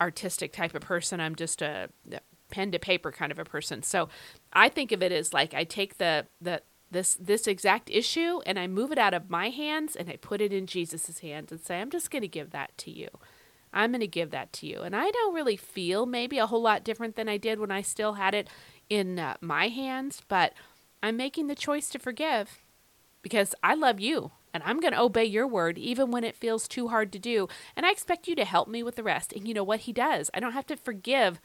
artistic 0.00 0.52
type 0.52 0.74
of 0.74 0.82
person. 0.82 1.20
I'm 1.20 1.34
just 1.34 1.62
a, 1.62 1.88
pen 2.50 2.70
to 2.70 2.78
paper 2.78 3.10
kind 3.10 3.32
of 3.32 3.38
a 3.38 3.44
person. 3.44 3.82
So 3.82 4.08
I 4.52 4.68
think 4.68 4.92
of 4.92 5.02
it 5.02 5.12
as 5.12 5.32
like 5.32 5.54
I 5.54 5.64
take 5.64 5.98
the 5.98 6.26
the 6.40 6.62
this 6.90 7.16
this 7.20 7.46
exact 7.46 7.90
issue 7.90 8.40
and 8.46 8.58
I 8.58 8.66
move 8.66 8.92
it 8.92 8.98
out 8.98 9.14
of 9.14 9.30
my 9.30 9.50
hands 9.50 9.96
and 9.96 10.08
I 10.08 10.16
put 10.16 10.40
it 10.40 10.52
in 10.52 10.66
Jesus's 10.66 11.18
hands 11.20 11.50
and 11.50 11.60
say 11.60 11.80
I'm 11.80 11.90
just 11.90 12.10
going 12.10 12.22
to 12.22 12.28
give 12.28 12.50
that 12.50 12.76
to 12.78 12.90
you. 12.90 13.08
I'm 13.72 13.90
going 13.90 14.00
to 14.00 14.06
give 14.06 14.30
that 14.30 14.52
to 14.54 14.66
you. 14.66 14.80
And 14.80 14.96
I 14.96 15.10
don't 15.10 15.34
really 15.34 15.56
feel 15.56 16.06
maybe 16.06 16.38
a 16.38 16.46
whole 16.46 16.62
lot 16.62 16.84
different 16.84 17.16
than 17.16 17.28
I 17.28 17.36
did 17.36 17.60
when 17.60 17.70
I 17.70 17.82
still 17.82 18.14
had 18.14 18.34
it 18.34 18.48
in 18.88 19.18
uh, 19.18 19.36
my 19.40 19.68
hands, 19.68 20.22
but 20.28 20.54
I'm 21.02 21.16
making 21.16 21.48
the 21.48 21.54
choice 21.54 21.90
to 21.90 21.98
forgive 21.98 22.62
because 23.22 23.54
I 23.62 23.74
love 23.74 24.00
you 24.00 24.30
and 24.54 24.62
I'm 24.64 24.80
going 24.80 24.94
to 24.94 25.00
obey 25.00 25.24
your 25.24 25.46
word 25.46 25.76
even 25.76 26.10
when 26.10 26.24
it 26.24 26.36
feels 26.36 26.66
too 26.66 26.88
hard 26.88 27.12
to 27.12 27.18
do. 27.18 27.48
And 27.76 27.84
I 27.84 27.90
expect 27.90 28.26
you 28.28 28.34
to 28.36 28.44
help 28.44 28.68
me 28.68 28.82
with 28.82 28.96
the 28.96 29.02
rest. 29.02 29.32
And 29.32 29.46
you 29.46 29.52
know 29.52 29.64
what? 29.64 29.80
He 29.80 29.92
does. 29.92 30.30
I 30.32 30.40
don't 30.40 30.52
have 30.52 30.66
to 30.68 30.76
forgive. 30.76 31.40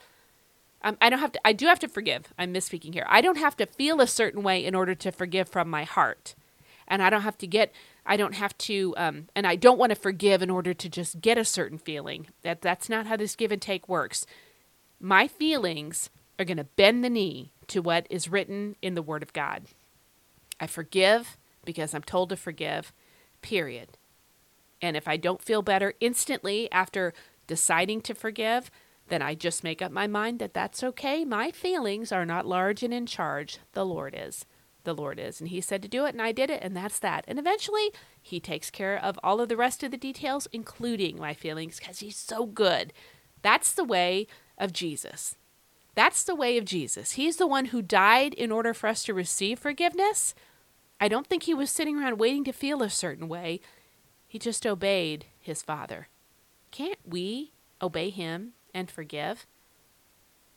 Um, 0.84 0.98
I 1.00 1.10
don't 1.10 1.20
have 1.20 1.32
to, 1.34 1.42
I 1.46 1.54
do 1.54 1.68
have 1.68 1.80
to 1.80 1.88
forgive. 1.88 2.34
I'm 2.38 2.54
misspeaking 2.54 2.94
here. 2.94 3.06
I 3.08 3.22
don't 3.22 3.38
have 3.38 3.56
to 3.58 3.66
feel 3.66 4.02
a 4.02 4.08
certain 4.08 4.44
way 4.44 4.64
in 4.66 4.76
order 4.76 4.96
to 4.96 5.12
forgive 5.12 5.48
from 5.48 5.70
my 5.70 5.84
heart. 5.84 6.36
And 6.88 7.02
I 7.02 7.10
don't 7.10 7.22
have 7.22 7.38
to 7.40 7.48
get, 7.48 7.72
I 8.06 8.18
don't 8.18 8.36
have 8.36 8.58
to, 8.60 8.94
um, 8.98 9.30
and 9.36 9.46
I 9.46 9.56
don't 9.56 9.78
want 9.78 9.92
to 9.92 9.96
forgive 9.96 10.42
in 10.42 10.50
order 10.50 10.74
to 10.74 10.90
just 10.90 11.22
get 11.22 11.38
a 11.38 11.46
certain 11.46 11.78
feeling. 11.78 12.28
That 12.42 12.62
That's 12.62 12.90
not 12.90 13.06
how 13.08 13.16
this 13.16 13.36
give 13.36 13.52
and 13.52 13.62
take 13.62 13.88
works. 13.88 14.26
My 15.00 15.28
feelings 15.28 16.10
are 16.38 16.46
going 16.46 16.58
to 16.58 16.64
bend 16.64 17.04
the 17.04 17.10
knee 17.10 17.52
to 17.68 17.82
what 17.82 18.08
is 18.10 18.30
written 18.30 18.76
in 18.82 18.96
the 18.96 19.02
Word 19.02 19.24
of 19.24 19.34
God. 19.34 19.66
I 20.60 20.68
forgive 20.68 21.38
because 21.64 21.94
I'm 21.94 22.04
told 22.04 22.30
to 22.30 22.36
forgive 22.36 22.92
period. 23.42 23.98
And 24.82 24.98
if 24.98 25.08
I 25.08 25.18
don't 25.18 25.42
feel 25.42 25.62
better 25.62 25.94
instantly 26.00 26.72
after 26.72 27.14
deciding 27.48 28.02
to 28.02 28.16
forgive, 28.16 28.72
then 29.10 29.22
I 29.22 29.36
just 29.36 29.64
make 29.64 29.82
up 29.82 29.92
my 29.92 30.08
mind 30.08 30.40
that 30.40 30.54
that's 30.54 30.84
okay. 30.84 31.26
My 31.26 31.52
feelings 31.52 32.12
are 32.12 32.26
not 32.26 32.46
large 32.46 32.82
and 32.84 32.94
in 32.94 33.06
charge. 33.06 33.60
The 33.74 33.86
Lord 33.86 34.16
is. 34.18 34.46
the 34.84 34.94
Lord 34.96 35.20
is. 35.20 35.40
And 35.40 35.50
he 35.50 35.62
said 35.62 35.82
to 35.84 35.88
do 35.88 36.06
it, 36.06 36.14
and 36.14 36.22
I 36.22 36.32
did 36.32 36.50
it, 36.50 36.62
and 36.64 36.76
that's 36.76 37.00
that. 37.00 37.26
And 37.28 37.38
eventually, 37.38 37.92
he 38.22 38.40
takes 38.40 38.70
care 38.70 38.98
of 38.98 39.20
all 39.24 39.40
of 39.40 39.50
the 39.50 39.58
rest 39.58 39.84
of 39.84 39.92
the 39.92 39.98
details, 39.98 40.48
including 40.52 41.18
my 41.18 41.34
feelings, 41.34 41.80
because 41.80 42.00
he's 42.00 42.18
so 42.18 42.46
good. 42.46 42.94
That's 43.42 43.72
the 43.74 43.84
way 43.84 44.28
of 44.58 44.74
Jesus. 44.74 45.36
That's 45.96 46.24
the 46.24 46.36
way 46.36 46.58
of 46.58 46.66
Jesus. 46.66 47.14
He's 47.14 47.38
the 47.38 47.48
one 47.48 47.66
who 47.66 47.82
died 47.82 48.34
in 48.34 48.52
order 48.52 48.74
for 48.74 48.88
us 48.88 49.04
to 49.04 49.14
receive 49.14 49.60
forgiveness. 49.60 50.34
I 51.00 51.08
don't 51.08 51.28
think 51.28 51.44
he 51.44 51.54
was 51.54 51.70
sitting 51.70 51.98
around 51.98 52.18
waiting 52.20 52.44
to 52.46 52.54
feel 52.54 52.82
a 52.82 52.90
certain 52.90 53.28
way. 53.28 53.60
He 54.28 54.40
just 54.40 54.66
obeyed 54.66 55.26
his 55.40 55.62
Father. 55.62 56.08
Can't 56.70 57.00
we 57.06 57.52
obey 57.82 58.10
him 58.10 58.54
and 58.74 58.90
forgive? 58.90 59.46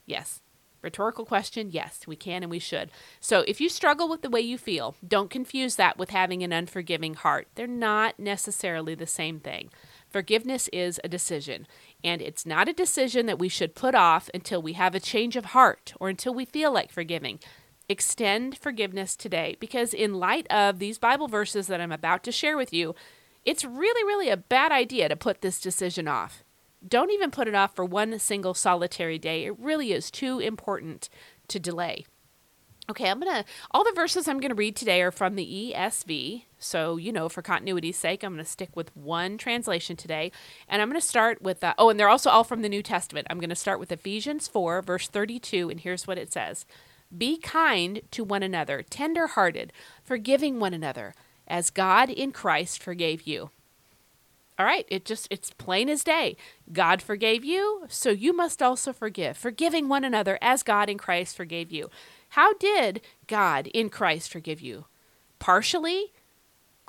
Yes. 0.06 0.40
Rhetorical 0.84 1.24
question 1.24 1.70
yes, 1.70 2.00
we 2.06 2.14
can 2.14 2.42
and 2.42 2.50
we 2.50 2.58
should. 2.58 2.90
So 3.18 3.40
if 3.48 3.58
you 3.58 3.70
struggle 3.70 4.06
with 4.06 4.20
the 4.20 4.28
way 4.28 4.42
you 4.42 4.58
feel, 4.58 4.96
don't 5.06 5.30
confuse 5.30 5.76
that 5.76 5.96
with 5.96 6.10
having 6.10 6.42
an 6.42 6.52
unforgiving 6.52 7.14
heart. 7.14 7.48
They're 7.54 7.66
not 7.66 8.20
necessarily 8.20 8.94
the 8.94 9.06
same 9.06 9.40
thing. 9.40 9.70
Forgiveness 10.10 10.68
is 10.74 11.00
a 11.02 11.08
decision, 11.08 11.66
and 12.04 12.20
it's 12.20 12.44
not 12.44 12.68
a 12.68 12.74
decision 12.74 13.24
that 13.24 13.38
we 13.38 13.48
should 13.48 13.74
put 13.74 13.94
off 13.94 14.28
until 14.34 14.60
we 14.60 14.74
have 14.74 14.94
a 14.94 15.00
change 15.00 15.36
of 15.36 15.46
heart 15.46 15.94
or 15.98 16.10
until 16.10 16.34
we 16.34 16.44
feel 16.44 16.70
like 16.70 16.92
forgiving. 16.92 17.40
Extend 17.88 18.58
forgiveness 18.58 19.16
today 19.16 19.56
because, 19.58 19.94
in 19.94 20.14
light 20.14 20.46
of 20.52 20.78
these 20.78 20.98
Bible 20.98 21.28
verses 21.28 21.66
that 21.66 21.80
I'm 21.80 21.92
about 21.92 22.22
to 22.24 22.30
share 22.32 22.58
with 22.58 22.74
you, 22.74 22.94
it's 23.44 23.64
really, 23.64 24.04
really 24.04 24.28
a 24.28 24.36
bad 24.36 24.70
idea 24.70 25.08
to 25.08 25.16
put 25.16 25.40
this 25.40 25.60
decision 25.60 26.06
off. 26.06 26.43
Don't 26.86 27.10
even 27.10 27.30
put 27.30 27.48
it 27.48 27.54
off 27.54 27.74
for 27.74 27.84
one 27.84 28.18
single 28.18 28.54
solitary 28.54 29.18
day. 29.18 29.44
It 29.44 29.58
really 29.58 29.92
is 29.92 30.10
too 30.10 30.38
important 30.38 31.08
to 31.48 31.58
delay. 31.58 32.04
Okay, 32.90 33.08
I'm 33.08 33.18
going 33.18 33.34
to, 33.34 33.44
all 33.70 33.82
the 33.82 33.92
verses 33.94 34.28
I'm 34.28 34.40
going 34.40 34.50
to 34.50 34.54
read 34.54 34.76
today 34.76 35.00
are 35.00 35.10
from 35.10 35.36
the 35.36 35.72
ESV. 35.74 36.44
So, 36.58 36.98
you 36.98 37.12
know, 37.12 37.30
for 37.30 37.40
continuity's 37.40 37.96
sake, 37.96 38.22
I'm 38.22 38.34
going 38.34 38.44
to 38.44 38.50
stick 38.50 38.76
with 38.76 38.94
one 38.94 39.38
translation 39.38 39.96
today. 39.96 40.30
And 40.68 40.82
I'm 40.82 40.90
going 40.90 41.00
to 41.00 41.06
start 41.06 41.40
with, 41.40 41.64
uh, 41.64 41.72
oh, 41.78 41.88
and 41.88 41.98
they're 41.98 42.10
also 42.10 42.28
all 42.28 42.44
from 42.44 42.60
the 42.60 42.68
New 42.68 42.82
Testament. 42.82 43.26
I'm 43.30 43.40
going 43.40 43.48
to 43.48 43.56
start 43.56 43.80
with 43.80 43.90
Ephesians 43.90 44.48
4, 44.48 44.82
verse 44.82 45.08
32. 45.08 45.70
And 45.70 45.80
here's 45.80 46.06
what 46.06 46.18
it 46.18 46.30
says 46.30 46.66
Be 47.16 47.38
kind 47.38 48.02
to 48.10 48.22
one 48.22 48.42
another, 48.42 48.82
tender 48.82 49.28
hearted, 49.28 49.72
forgiving 50.02 50.60
one 50.60 50.74
another, 50.74 51.14
as 51.48 51.70
God 51.70 52.10
in 52.10 52.32
Christ 52.32 52.82
forgave 52.82 53.22
you. 53.22 53.48
All 54.58 54.66
right, 54.66 54.86
it 54.88 55.04
just 55.04 55.26
it's 55.30 55.50
plain 55.50 55.88
as 55.88 56.04
day. 56.04 56.36
God 56.72 57.02
forgave 57.02 57.44
you, 57.44 57.84
so 57.88 58.10
you 58.10 58.32
must 58.32 58.62
also 58.62 58.92
forgive, 58.92 59.36
forgiving 59.36 59.88
one 59.88 60.04
another 60.04 60.38
as 60.40 60.62
God 60.62 60.88
in 60.88 60.98
Christ 60.98 61.36
forgave 61.36 61.72
you. 61.72 61.90
How 62.30 62.54
did 62.54 63.00
God 63.26 63.66
in 63.68 63.88
Christ 63.88 64.30
forgive 64.30 64.60
you? 64.60 64.86
Partially, 65.40 66.12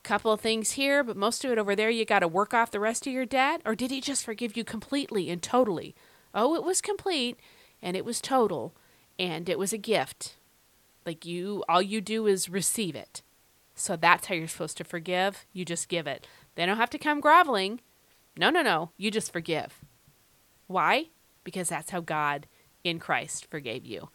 couple 0.05 0.31
of 0.31 0.39
things 0.39 0.71
here, 0.71 1.03
but 1.03 1.17
most 1.17 1.43
of 1.43 1.51
it 1.51 1.57
over 1.57 1.75
there 1.75 1.89
you 1.89 2.05
got 2.05 2.19
to 2.19 2.27
work 2.27 2.53
off 2.53 2.71
the 2.71 2.79
rest 2.79 3.05
of 3.07 3.11
your 3.13 3.25
debt, 3.25 3.61
or 3.65 3.75
did 3.75 3.91
he 3.91 3.99
just 3.99 4.23
forgive 4.23 4.55
you 4.55 4.63
completely 4.63 5.29
and 5.29 5.41
totally? 5.41 5.95
Oh, 6.33 6.55
it 6.55 6.63
was 6.63 6.79
complete 6.79 7.37
and 7.81 7.97
it 7.97 8.05
was 8.05 8.21
total 8.21 8.73
and 9.17 9.49
it 9.49 9.59
was 9.59 9.73
a 9.73 9.77
gift. 9.77 10.35
Like 11.05 11.25
you 11.25 11.63
all 11.67 11.81
you 11.81 12.01
do 12.01 12.27
is 12.27 12.49
receive 12.49 12.95
it. 12.95 13.21
So 13.75 13.95
that's 13.95 14.27
how 14.27 14.35
you're 14.35 14.47
supposed 14.47 14.77
to 14.77 14.83
forgive. 14.83 15.45
You 15.53 15.65
just 15.65 15.89
give 15.89 16.07
it. 16.07 16.27
They 16.55 16.65
don't 16.65 16.77
have 16.77 16.89
to 16.91 16.97
come 16.97 17.19
groveling. 17.19 17.81
No, 18.37 18.49
no, 18.49 18.61
no. 18.61 18.91
You 18.97 19.11
just 19.11 19.33
forgive. 19.33 19.83
Why? 20.67 21.09
Because 21.43 21.69
that's 21.69 21.91
how 21.91 21.99
God 21.99 22.47
in 22.83 22.99
Christ 22.99 23.47
forgave 23.51 23.85
you. 23.85 24.09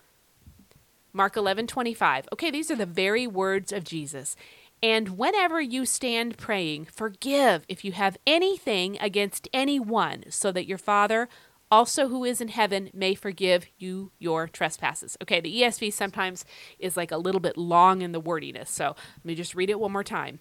Mark 1.13 1.37
11, 1.37 1.67
25. 1.67 2.29
Okay, 2.33 2.51
these 2.51 2.71
are 2.71 2.77
the 2.77 2.87
very 2.87 3.27
words 3.27 3.73
of 3.73 3.85
Jesus. 3.85 4.37
And 4.83 5.19
whenever 5.19 5.61
you 5.61 5.85
stand 5.85 6.39
praying, 6.39 6.87
forgive 6.87 7.65
if 7.69 7.85
you 7.85 7.93
have 7.93 8.17
anything 8.27 8.97
against 8.99 9.49
anyone, 9.53 10.25
so 10.31 10.51
that 10.53 10.67
your 10.67 10.79
Father 10.79 11.29
also 11.71 12.09
who 12.09 12.25
is 12.25 12.41
in 12.41 12.49
heaven 12.49 12.91
may 12.93 13.15
forgive 13.15 13.67
you 13.79 14.13
your 14.19 14.49
trespasses. 14.49 15.17
Okay, 15.23 15.41
the 15.41 15.63
ESV 15.63 15.93
sometimes 15.93 16.45
is 16.79 16.97
like 16.97 17.13
a 17.13 17.17
little 17.17 17.41
bit 17.41 17.57
long 17.57 18.03
in 18.03 18.13
the 18.13 18.21
wordiness. 18.21 18.71
So 18.71 18.97
let 19.19 19.25
me 19.25 19.35
just 19.35 19.55
read 19.55 19.71
it 19.71 19.81
one 19.81 19.93
more 19.93 20.05
time. 20.05 20.41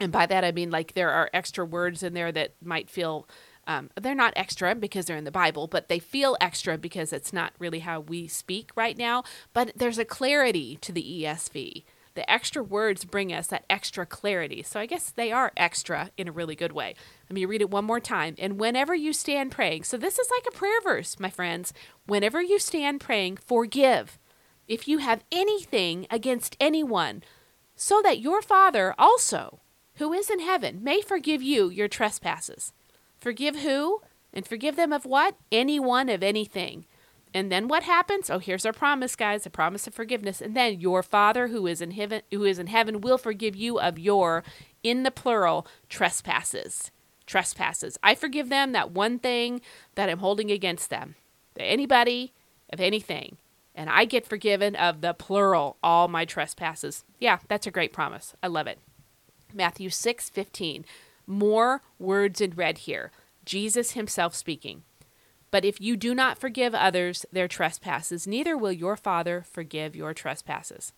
And 0.00 0.12
by 0.12 0.26
that 0.26 0.44
I 0.44 0.52
mean 0.52 0.70
like 0.70 0.94
there 0.94 1.10
are 1.10 1.30
extra 1.32 1.64
words 1.64 2.02
in 2.02 2.14
there 2.14 2.32
that 2.32 2.54
might 2.62 2.90
feel 2.90 3.28
um, 3.66 3.90
they're 4.00 4.14
not 4.14 4.32
extra 4.34 4.74
because 4.74 5.04
they're 5.04 5.16
in 5.18 5.24
the 5.24 5.30
Bible, 5.30 5.66
but 5.66 5.88
they 5.88 5.98
feel 5.98 6.38
extra 6.40 6.78
because 6.78 7.12
it's 7.12 7.34
not 7.34 7.52
really 7.58 7.80
how 7.80 8.00
we 8.00 8.26
speak 8.26 8.70
right 8.74 8.96
now. 8.96 9.24
But 9.52 9.72
there's 9.76 9.98
a 9.98 10.06
clarity 10.06 10.76
to 10.80 10.90
the 10.90 11.22
ESV. 11.22 11.84
The 12.18 12.28
extra 12.28 12.64
words 12.64 13.04
bring 13.04 13.32
us 13.32 13.46
that 13.46 13.64
extra 13.70 14.04
clarity. 14.04 14.64
So 14.64 14.80
I 14.80 14.86
guess 14.86 15.12
they 15.12 15.30
are 15.30 15.52
extra 15.56 16.10
in 16.16 16.26
a 16.26 16.32
really 16.32 16.56
good 16.56 16.72
way. 16.72 16.96
Let 17.30 17.34
me 17.34 17.44
read 17.44 17.60
it 17.60 17.70
one 17.70 17.84
more 17.84 18.00
time. 18.00 18.34
And 18.40 18.58
whenever 18.58 18.92
you 18.92 19.12
stand 19.12 19.52
praying, 19.52 19.84
so 19.84 19.96
this 19.96 20.18
is 20.18 20.28
like 20.36 20.44
a 20.48 20.56
prayer 20.58 20.80
verse, 20.82 21.20
my 21.20 21.30
friends. 21.30 21.72
Whenever 22.06 22.42
you 22.42 22.58
stand 22.58 23.00
praying, 23.00 23.36
forgive 23.36 24.18
if 24.66 24.88
you 24.88 24.98
have 24.98 25.22
anything 25.30 26.08
against 26.10 26.56
anyone, 26.58 27.22
so 27.76 28.02
that 28.02 28.18
your 28.18 28.42
Father 28.42 28.96
also 28.98 29.60
who 29.98 30.12
is 30.12 30.28
in 30.28 30.40
heaven 30.40 30.82
may 30.82 31.00
forgive 31.00 31.40
you 31.40 31.68
your 31.70 31.86
trespasses. 31.86 32.72
Forgive 33.20 33.60
who? 33.60 34.02
And 34.32 34.44
forgive 34.44 34.74
them 34.74 34.92
of 34.92 35.04
what? 35.04 35.36
Anyone 35.52 36.08
of 36.08 36.24
anything. 36.24 36.84
And 37.34 37.52
then 37.52 37.68
what 37.68 37.82
happens? 37.82 38.30
Oh, 38.30 38.38
here's 38.38 38.66
our 38.66 38.72
promise, 38.72 39.16
guys, 39.16 39.46
a 39.46 39.50
promise 39.50 39.86
of 39.86 39.94
forgiveness. 39.94 40.40
And 40.40 40.56
then 40.56 40.80
your 40.80 41.02
Father 41.02 41.48
who 41.48 41.66
is 41.66 41.80
in 41.80 41.92
heaven 41.92 42.22
who 42.30 42.44
is 42.44 42.58
in 42.58 42.68
heaven 42.68 43.00
will 43.00 43.18
forgive 43.18 43.54
you 43.54 43.78
of 43.78 43.98
your 43.98 44.42
in 44.82 45.02
the 45.02 45.10
plural 45.10 45.66
trespasses. 45.88 46.90
Trespasses. 47.26 47.98
I 48.02 48.14
forgive 48.14 48.48
them 48.48 48.72
that 48.72 48.90
one 48.90 49.18
thing 49.18 49.60
that 49.94 50.08
I'm 50.08 50.20
holding 50.20 50.50
against 50.50 50.90
them. 50.90 51.14
Anybody 51.58 52.32
of 52.72 52.80
anything. 52.80 53.36
And 53.74 53.88
I 53.90 54.06
get 54.06 54.26
forgiven 54.26 54.74
of 54.74 55.02
the 55.02 55.14
plural, 55.14 55.76
all 55.82 56.08
my 56.08 56.24
trespasses. 56.24 57.04
Yeah, 57.18 57.38
that's 57.48 57.66
a 57.66 57.70
great 57.70 57.92
promise. 57.92 58.34
I 58.42 58.48
love 58.48 58.66
it. 58.66 58.78
Matthew 59.52 59.90
6 59.90 60.30
15. 60.30 60.84
More 61.26 61.82
words 61.98 62.40
in 62.40 62.52
red 62.52 62.78
here. 62.78 63.12
Jesus 63.44 63.92
himself 63.92 64.34
speaking. 64.34 64.82
But 65.50 65.64
if 65.64 65.80
you 65.80 65.96
do 65.96 66.14
not 66.14 66.38
forgive 66.38 66.74
others 66.74 67.24
their 67.32 67.48
trespasses, 67.48 68.26
neither 68.26 68.56
will 68.56 68.72
your 68.72 68.96
Father 68.96 69.44
forgive 69.50 69.96
your 69.96 70.12
trespasses. 70.12 70.92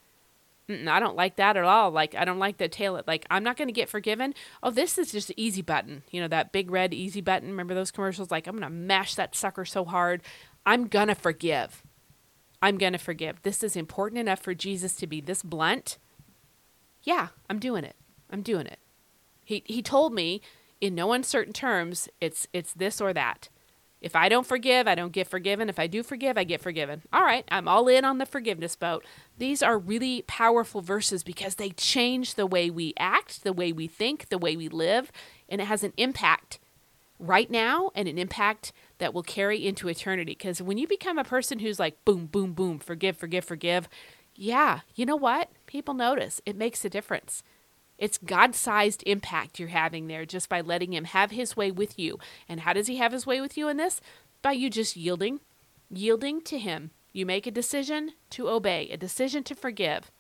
Mm-mm, 0.69 0.89
I 0.89 1.01
don't 1.01 1.17
like 1.17 1.37
that 1.37 1.57
at 1.57 1.65
all. 1.65 1.91
Like, 1.91 2.15
I 2.15 2.25
don't 2.25 2.39
like 2.39 2.59
the 2.59 2.69
tail. 2.69 3.01
Like, 3.07 3.27
I'm 3.31 3.43
not 3.43 3.57
going 3.57 3.69
to 3.69 3.73
get 3.73 3.89
forgiven. 3.89 4.35
Oh, 4.63 4.71
this 4.71 4.99
is 4.99 5.13
just 5.13 5.29
the 5.29 5.43
easy 5.43 5.63
button. 5.63 6.03
You 6.11 6.21
know, 6.21 6.29
that 6.29 6.53
big 6.53 6.71
red 6.71 6.95
easy 6.95 7.21
button. 7.21 7.49
Remember 7.49 7.75
those 7.75 7.91
commercials? 7.91 8.31
Like, 8.31 8.47
I'm 8.47 8.57
going 8.57 8.63
to 8.63 8.71
mash 8.71 9.15
that 9.17 9.35
sucker 9.35 9.65
so 9.65 9.85
hard. 9.85 10.23
I'm 10.65 10.87
going 10.87 11.09
to 11.09 11.15
forgive. 11.15 11.83
I'm 12.63 12.79
going 12.79 12.93
to 12.93 12.99
forgive. 12.99 13.43
This 13.43 13.63
is 13.63 13.75
important 13.75 14.21
enough 14.21 14.41
for 14.41 14.55
Jesus 14.55 14.95
to 14.97 15.07
be 15.07 15.21
this 15.21 15.43
blunt. 15.43 15.99
Yeah, 17.03 17.29
I'm 17.49 17.59
doing 17.59 17.85
it. 17.85 17.97
I'm 18.31 18.43
doing 18.43 18.67
it. 18.67 18.79
He 19.45 19.65
he 19.67 19.83
told 19.83 20.13
me 20.13 20.41
in 20.81 20.95
no 20.95 21.13
uncertain 21.13 21.53
terms 21.53 22.09
it's 22.21 22.47
it's 22.53 22.73
this 22.73 23.01
or 23.01 23.13
that. 23.13 23.49
If 24.01 24.17
I 24.17 24.29
don't 24.29 24.47
forgive, 24.47 24.89
I 24.89 24.95
don't 24.95 25.13
get 25.13 25.29
forgiven. 25.29 25.69
If 25.69 25.79
I 25.79 25.87
do 25.87 26.03
forgive, 26.03 26.39
I 26.39 26.45
get 26.45 26.63
forgiven. 26.63 27.03
All 27.13 27.23
right, 27.23 27.45
I'm 27.51 27.69
all 27.69 27.87
in 27.87 28.05
on 28.05 28.19
the 28.19 28.27
forgiveness 28.27 28.75
boat. 28.75 29.05
These 29.37 29.63
are 29.63 29.79
really 29.79 30.23
powerful 30.23 30.81
verses 30.81 31.23
because 31.23 31.57
they 31.57 31.71
change 31.71 32.35
the 32.35 32.47
way 32.47 32.71
we 32.71 32.95
act, 32.99 33.45
the 33.45 33.53
way 33.53 33.73
we 33.73 33.87
think, 33.87 34.29
the 34.29 34.39
way 34.39 34.57
we 34.57 34.69
live, 34.69 35.13
and 35.49 35.61
it 35.61 35.67
has 35.67 35.85
an 35.85 35.93
impact 35.99 36.59
right 37.19 37.51
now 37.51 37.91
and 37.95 38.09
an 38.09 38.17
impact 38.17 38.73
that 38.99 39.13
will 39.13 39.23
carry 39.23 39.67
into 39.67 39.89
eternity. 39.89 40.33
Because 40.33 40.63
when 40.63 40.79
you 40.79 40.87
become 40.87 41.19
a 41.19 41.25
person 41.25 41.59
who's 41.59 41.79
like, 41.79 42.03
boom, 42.07 42.27
boom, 42.27 42.55
boom, 42.55 42.79
forgive, 42.79 43.19
forgive, 43.19 43.45
forgive, 43.45 43.89
yeah, 44.35 44.81
you 44.95 45.05
know 45.05 45.17
what? 45.17 45.51
People 45.67 45.93
notice. 45.93 46.41
It 46.47 46.57
makes 46.57 46.85
a 46.85 46.91
difference. 46.91 47.43
It's 48.01 48.19
God 48.19 48.55
sized 48.55 49.05
impact 49.07 49.61
you're 49.61 49.69
having 49.69 50.07
there 50.09 50.25
just 50.25 50.49
by 50.49 50.63
letting 50.63 50.95
Him 50.95 51.05
have 51.05 51.31
His 51.31 51.55
way 51.57 51.71
with 51.71 51.99
you. 51.99 52.19
And 52.49 52.61
how 52.61 52.73
does 52.73 52.87
He 52.87 52.97
have 52.97 53.13
His 53.13 53.27
way 53.27 53.41
with 53.43 53.59
you 53.59 53.69
in 53.69 53.77
this? 53.77 54.01
By 54.41 54.53
you 54.53 54.71
just 54.71 54.97
yielding, 54.97 55.41
yielding 55.91 56.41
to 56.43 56.59
Him. 56.59 56.93
You 57.13 57.27
make 57.27 57.47
a 57.47 57.51
decision 57.51 58.13
to 58.31 58.49
obey, 58.49 58.89
a 58.91 58.97
decision 58.97 59.45
to 59.45 59.55
forgive, 59.55 60.11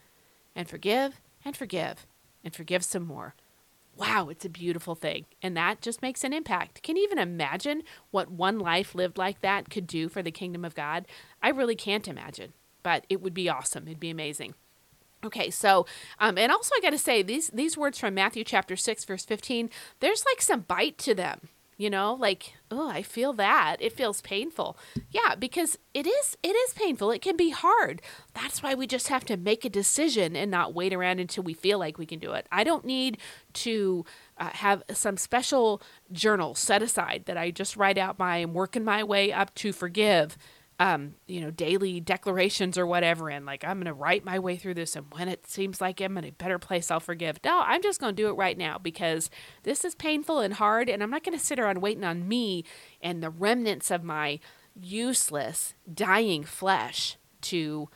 and 0.55 0.69
forgive, 0.69 1.21
and 1.43 1.57
forgive, 1.57 2.07
and 2.45 2.55
forgive 2.55 2.85
some 2.85 3.07
more. 3.07 3.35
Wow, 3.97 4.29
it's 4.29 4.45
a 4.45 4.51
beautiful 4.51 4.95
thing. 4.95 5.25
And 5.43 5.57
that 5.57 5.81
just 5.81 6.03
makes 6.03 6.23
an 6.23 6.33
impact. 6.33 6.83
Can 6.83 6.97
you 6.97 7.05
even 7.05 7.19
imagine 7.19 7.83
what 8.11 8.31
one 8.31 8.59
life 8.59 8.95
lived 8.95 9.19
like 9.19 9.40
that 9.40 9.71
could 9.71 9.87
do 9.87 10.09
for 10.09 10.23
the 10.23 10.31
kingdom 10.31 10.64
of 10.64 10.75
God? 10.75 11.07
I 11.43 11.49
really 11.49 11.77
can't 11.77 12.09
imagine, 12.09 12.53
but 12.83 13.05
it 13.09 13.23
would 13.23 13.35
be 13.35 13.49
awesome. 13.49 13.87
It'd 13.87 14.01
be 14.01 14.11
amazing. 14.11 14.55
Okay, 15.24 15.50
so 15.50 15.87
um, 16.18 16.38
and 16.38 16.50
also 16.50 16.74
I 16.76 16.80
got 16.80 16.90
to 16.90 16.98
say 16.98 17.22
these 17.22 17.48
these 17.48 17.76
words 17.76 17.98
from 17.98 18.14
Matthew 18.14 18.44
chapter 18.44 18.76
six 18.76 19.04
verse 19.04 19.24
fifteen. 19.24 19.70
There's 20.00 20.24
like 20.24 20.40
some 20.40 20.61
bite 20.61 20.96
to 20.98 21.14
them. 21.14 21.48
you 21.76 21.88
know 21.88 22.12
like 22.20 22.52
oh 22.70 22.90
i 22.90 23.02
feel 23.02 23.33
that 23.33 23.76
it 23.80 23.92
feels 23.92 24.20
painful 24.20 24.76
yeah 25.11 25.35
because 25.35 25.78
it 25.94 26.06
is 26.06 26.37
it 26.42 26.54
is 26.64 26.74
painful 26.74 27.11
it 27.11 27.22
can 27.22 27.37
be 27.38 27.48
hard 27.50 28.02
that's 28.35 28.62
why 28.62 28.74
we 28.74 28.87
just 28.87 29.09
have 29.09 29.24
to 29.24 29.37
make 29.38 29.64
a 29.64 29.70
decision 29.70 30.37
and 30.37 30.50
not 30.50 30.74
wait 30.74 30.92
around 30.92 31.18
until 31.20 31.42
we 31.42 31.54
feel 31.54 31.78
like 31.78 31.96
we 31.96 32.04
can 32.04 32.18
do 32.18 32.33
it 32.33 32.46
i 32.52 32.62
don't 32.64 32.85
need 32.85 33.16
to 33.54 34.04
uh, 34.37 34.50
have 34.66 34.83
some 34.92 35.16
special 35.16 35.80
journal 36.12 36.54
set 36.54 36.83
aside 36.83 37.22
that 37.24 37.38
i 37.38 37.50
just 37.50 37.76
write 37.78 37.96
out 37.96 38.18
my 38.18 38.37
i'm 38.37 38.52
working 38.52 38.85
my 38.85 39.02
way 39.02 39.33
up 39.33 39.54
to 39.54 39.72
forgive 39.72 40.37
um, 40.81 41.16
you 41.29 41.43
know, 41.43 41.51
daily 41.51 42.01
declarations 42.01 42.79
or 42.79 42.87
whatever, 42.87 43.29
and 43.29 43.45
like 43.45 43.62
I'm 43.64 43.79
gonna 43.79 43.93
write 43.93 44.25
my 44.25 44.38
way 44.38 44.57
through 44.57 44.75
this, 44.75 44.97
and 44.97 45.05
when 45.12 45.29
it 45.29 45.47
seems 45.47 45.79
like 45.79 46.01
I'm 46.01 46.16
in 46.16 46.25
a 46.25 46.31
better 46.31 46.59
place, 46.59 46.90
I'll 46.90 47.01
forgive. 47.01 47.38
No, 47.45 47.61
I'm 47.61 47.83
just 47.83 48.01
gonna 48.01 48.14
do 48.14 48.29
it 48.29 48.33
right 48.33 48.57
now 48.57 48.79
because 48.79 49.29
this 49.62 49.85
is 49.85 49.95
painful 49.95 50.38
and 50.40 50.55
hard, 50.55 50.88
and 50.88 51.03
I'm 51.03 51.11
not 51.11 51.23
gonna 51.23 51.38
sit 51.38 51.59
around 51.59 51.83
waiting 51.83 52.03
on 52.03 52.27
me 52.27 52.64
and 53.03 53.23
the 53.23 53.29
remnants 53.29 53.90
of 53.90 54.03
my 54.03 54.40
useless, 54.75 55.75
dying 55.93 56.45
flesh 56.45 57.19
to, 57.43 57.90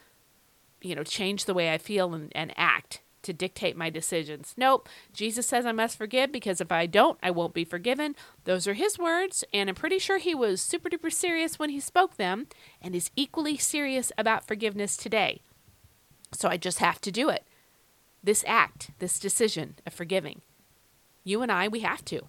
you 0.83 0.95
know, 0.95 1.05
change 1.05 1.47
the 1.47 1.55
way 1.55 1.73
I 1.73 1.79
feel 1.79 2.13
and, 2.13 2.31
and 2.35 2.53
act 2.55 3.01
to 3.25 3.33
dictate 3.33 3.77
my 3.77 3.91
decisions. 3.91 4.55
Nope. 4.57 4.89
Jesus 5.13 5.47
says 5.47 5.67
I 5.67 5.73
must 5.73 5.99
forgive 5.99 6.33
because 6.33 6.61
if 6.61 6.71
I 6.71 6.87
don't, 6.87 7.19
I 7.23 7.31
won't 7.31 7.55
be 7.55 7.65
forgiven. 7.65 8.15
Those 8.45 8.67
are 8.67 8.75
his 8.75 8.99
words, 8.99 9.45
and 9.53 9.69
I'm 9.69 9.75
pretty 9.75 9.99
sure 9.99 10.19
he 10.19 10.35
was 10.35 10.61
super 10.61 10.89
duper 10.89 11.13
serious 11.13 11.59
when 11.59 11.71
he 11.71 11.81
spoke 11.81 12.17
them 12.17 12.47
and 12.81 12.95
is 12.95 13.11
equally 13.17 13.57
serious 13.57 14.13
about 14.17 14.47
forgiveness 14.47 14.97
today. 14.97 15.43
So 16.33 16.49
I 16.49 16.57
just 16.57 16.79
have 16.79 17.01
to 17.03 17.13
do 17.13 17.29
it. 17.29 17.45
This 18.23 18.45
act, 18.47 18.91
this 18.99 19.19
decision 19.19 19.77
of 19.87 19.93
forgiving. 19.93 20.43
You 21.25 21.43
and 21.43 21.51
I, 21.53 21.69
we 21.69 21.81
have 21.81 22.05
to. 22.07 22.29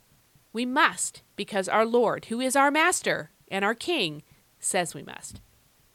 We 0.54 0.66
must 0.66 1.22
because 1.36 1.68
our 1.68 1.86
Lord, 1.86 2.26
who 2.26 2.40
is 2.40 2.56
our 2.56 2.72
master 2.72 3.32
and 3.50 3.66
our 3.66 3.76
king, 3.76 4.24
says 4.60 4.94
we 4.94 5.04
must. 5.04 5.42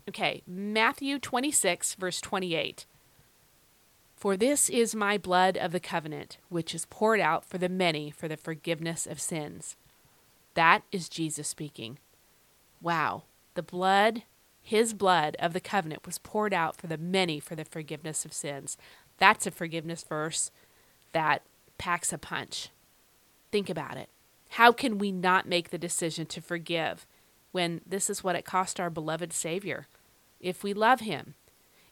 Okay, 0.08 0.42
Matthew 0.46 1.18
26, 1.18 1.94
verse 1.94 2.20
28. 2.20 2.86
For 4.20 4.36
this 4.36 4.68
is 4.68 4.94
my 4.94 5.16
blood 5.16 5.56
of 5.56 5.72
the 5.72 5.80
covenant, 5.80 6.36
which 6.50 6.74
is 6.74 6.84
poured 6.84 7.20
out 7.20 7.42
for 7.42 7.56
the 7.56 7.70
many 7.70 8.10
for 8.10 8.28
the 8.28 8.36
forgiveness 8.36 9.06
of 9.06 9.18
sins. 9.18 9.76
That 10.52 10.82
is 10.92 11.08
Jesus 11.08 11.48
speaking. 11.48 11.96
Wow. 12.82 13.22
The 13.54 13.62
blood, 13.62 14.24
his 14.60 14.92
blood 14.92 15.38
of 15.38 15.54
the 15.54 15.60
covenant, 15.60 16.04
was 16.04 16.18
poured 16.18 16.52
out 16.52 16.76
for 16.76 16.86
the 16.86 16.98
many 16.98 17.40
for 17.40 17.54
the 17.54 17.64
forgiveness 17.64 18.26
of 18.26 18.34
sins. 18.34 18.76
That's 19.16 19.46
a 19.46 19.50
forgiveness 19.50 20.04
verse 20.06 20.50
that 21.12 21.40
packs 21.78 22.12
a 22.12 22.18
punch. 22.18 22.68
Think 23.50 23.70
about 23.70 23.96
it. 23.96 24.10
How 24.50 24.70
can 24.70 24.98
we 24.98 25.10
not 25.12 25.48
make 25.48 25.70
the 25.70 25.78
decision 25.78 26.26
to 26.26 26.42
forgive 26.42 27.06
when 27.52 27.80
this 27.86 28.10
is 28.10 28.22
what 28.22 28.36
it 28.36 28.44
cost 28.44 28.78
our 28.78 28.90
beloved 28.90 29.32
Savior? 29.32 29.86
If 30.40 30.62
we 30.62 30.74
love 30.74 31.00
him, 31.00 31.36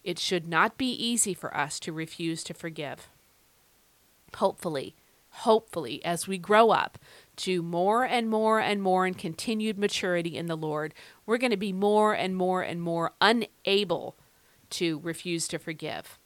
it 0.04 0.18
should 0.18 0.46
not 0.46 0.78
be 0.78 0.90
easy 0.90 1.34
for 1.34 1.54
us 1.56 1.78
to 1.80 1.92
refuse 1.92 2.42
to 2.44 2.54
forgive. 2.54 3.08
Hopefully, 4.36 4.94
hopefully, 5.30 6.04
as 6.04 6.26
we 6.26 6.38
grow 6.38 6.70
up 6.70 6.98
to 7.36 7.62
more 7.62 8.04
and 8.04 8.28
more 8.28 8.60
and 8.60 8.82
more 8.82 9.06
in 9.06 9.14
continued 9.14 9.78
maturity 9.78 10.36
in 10.36 10.46
the 10.46 10.56
Lord, 10.56 10.94
we're 11.26 11.38
going 11.38 11.50
to 11.50 11.56
be 11.56 11.72
more 11.72 12.12
and 12.14 12.36
more 12.36 12.62
and 12.62 12.82
more 12.82 13.12
unable 13.20 14.16
to 14.70 14.98
refuse 15.00 15.48
to 15.48 15.58
forgive. 15.58 16.18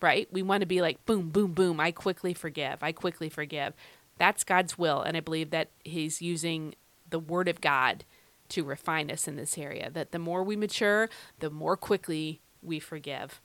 Right? 0.00 0.28
We 0.32 0.42
want 0.42 0.60
to 0.60 0.66
be 0.66 0.82
like, 0.82 1.04
boom, 1.06 1.30
boom, 1.30 1.52
boom, 1.52 1.80
I 1.80 1.92
quickly 1.92 2.34
forgive. 2.34 2.82
I 2.82 2.92
quickly 2.92 3.28
forgive. 3.28 3.74
That's 4.18 4.44
God's 4.44 4.76
will. 4.76 5.00
And 5.00 5.16
I 5.16 5.20
believe 5.20 5.50
that 5.50 5.70
He's 5.82 6.20
using 6.20 6.74
the 7.08 7.18
Word 7.18 7.48
of 7.48 7.60
God 7.60 8.04
to 8.50 8.64
refine 8.64 9.10
us 9.10 9.26
in 9.26 9.36
this 9.36 9.56
area. 9.56 9.90
That 9.90 10.12
the 10.12 10.18
more 10.18 10.42
we 10.42 10.56
mature, 10.56 11.08
the 11.38 11.50
more 11.50 11.76
quickly 11.76 12.40
we 12.64 12.78
forgive. 12.78 13.40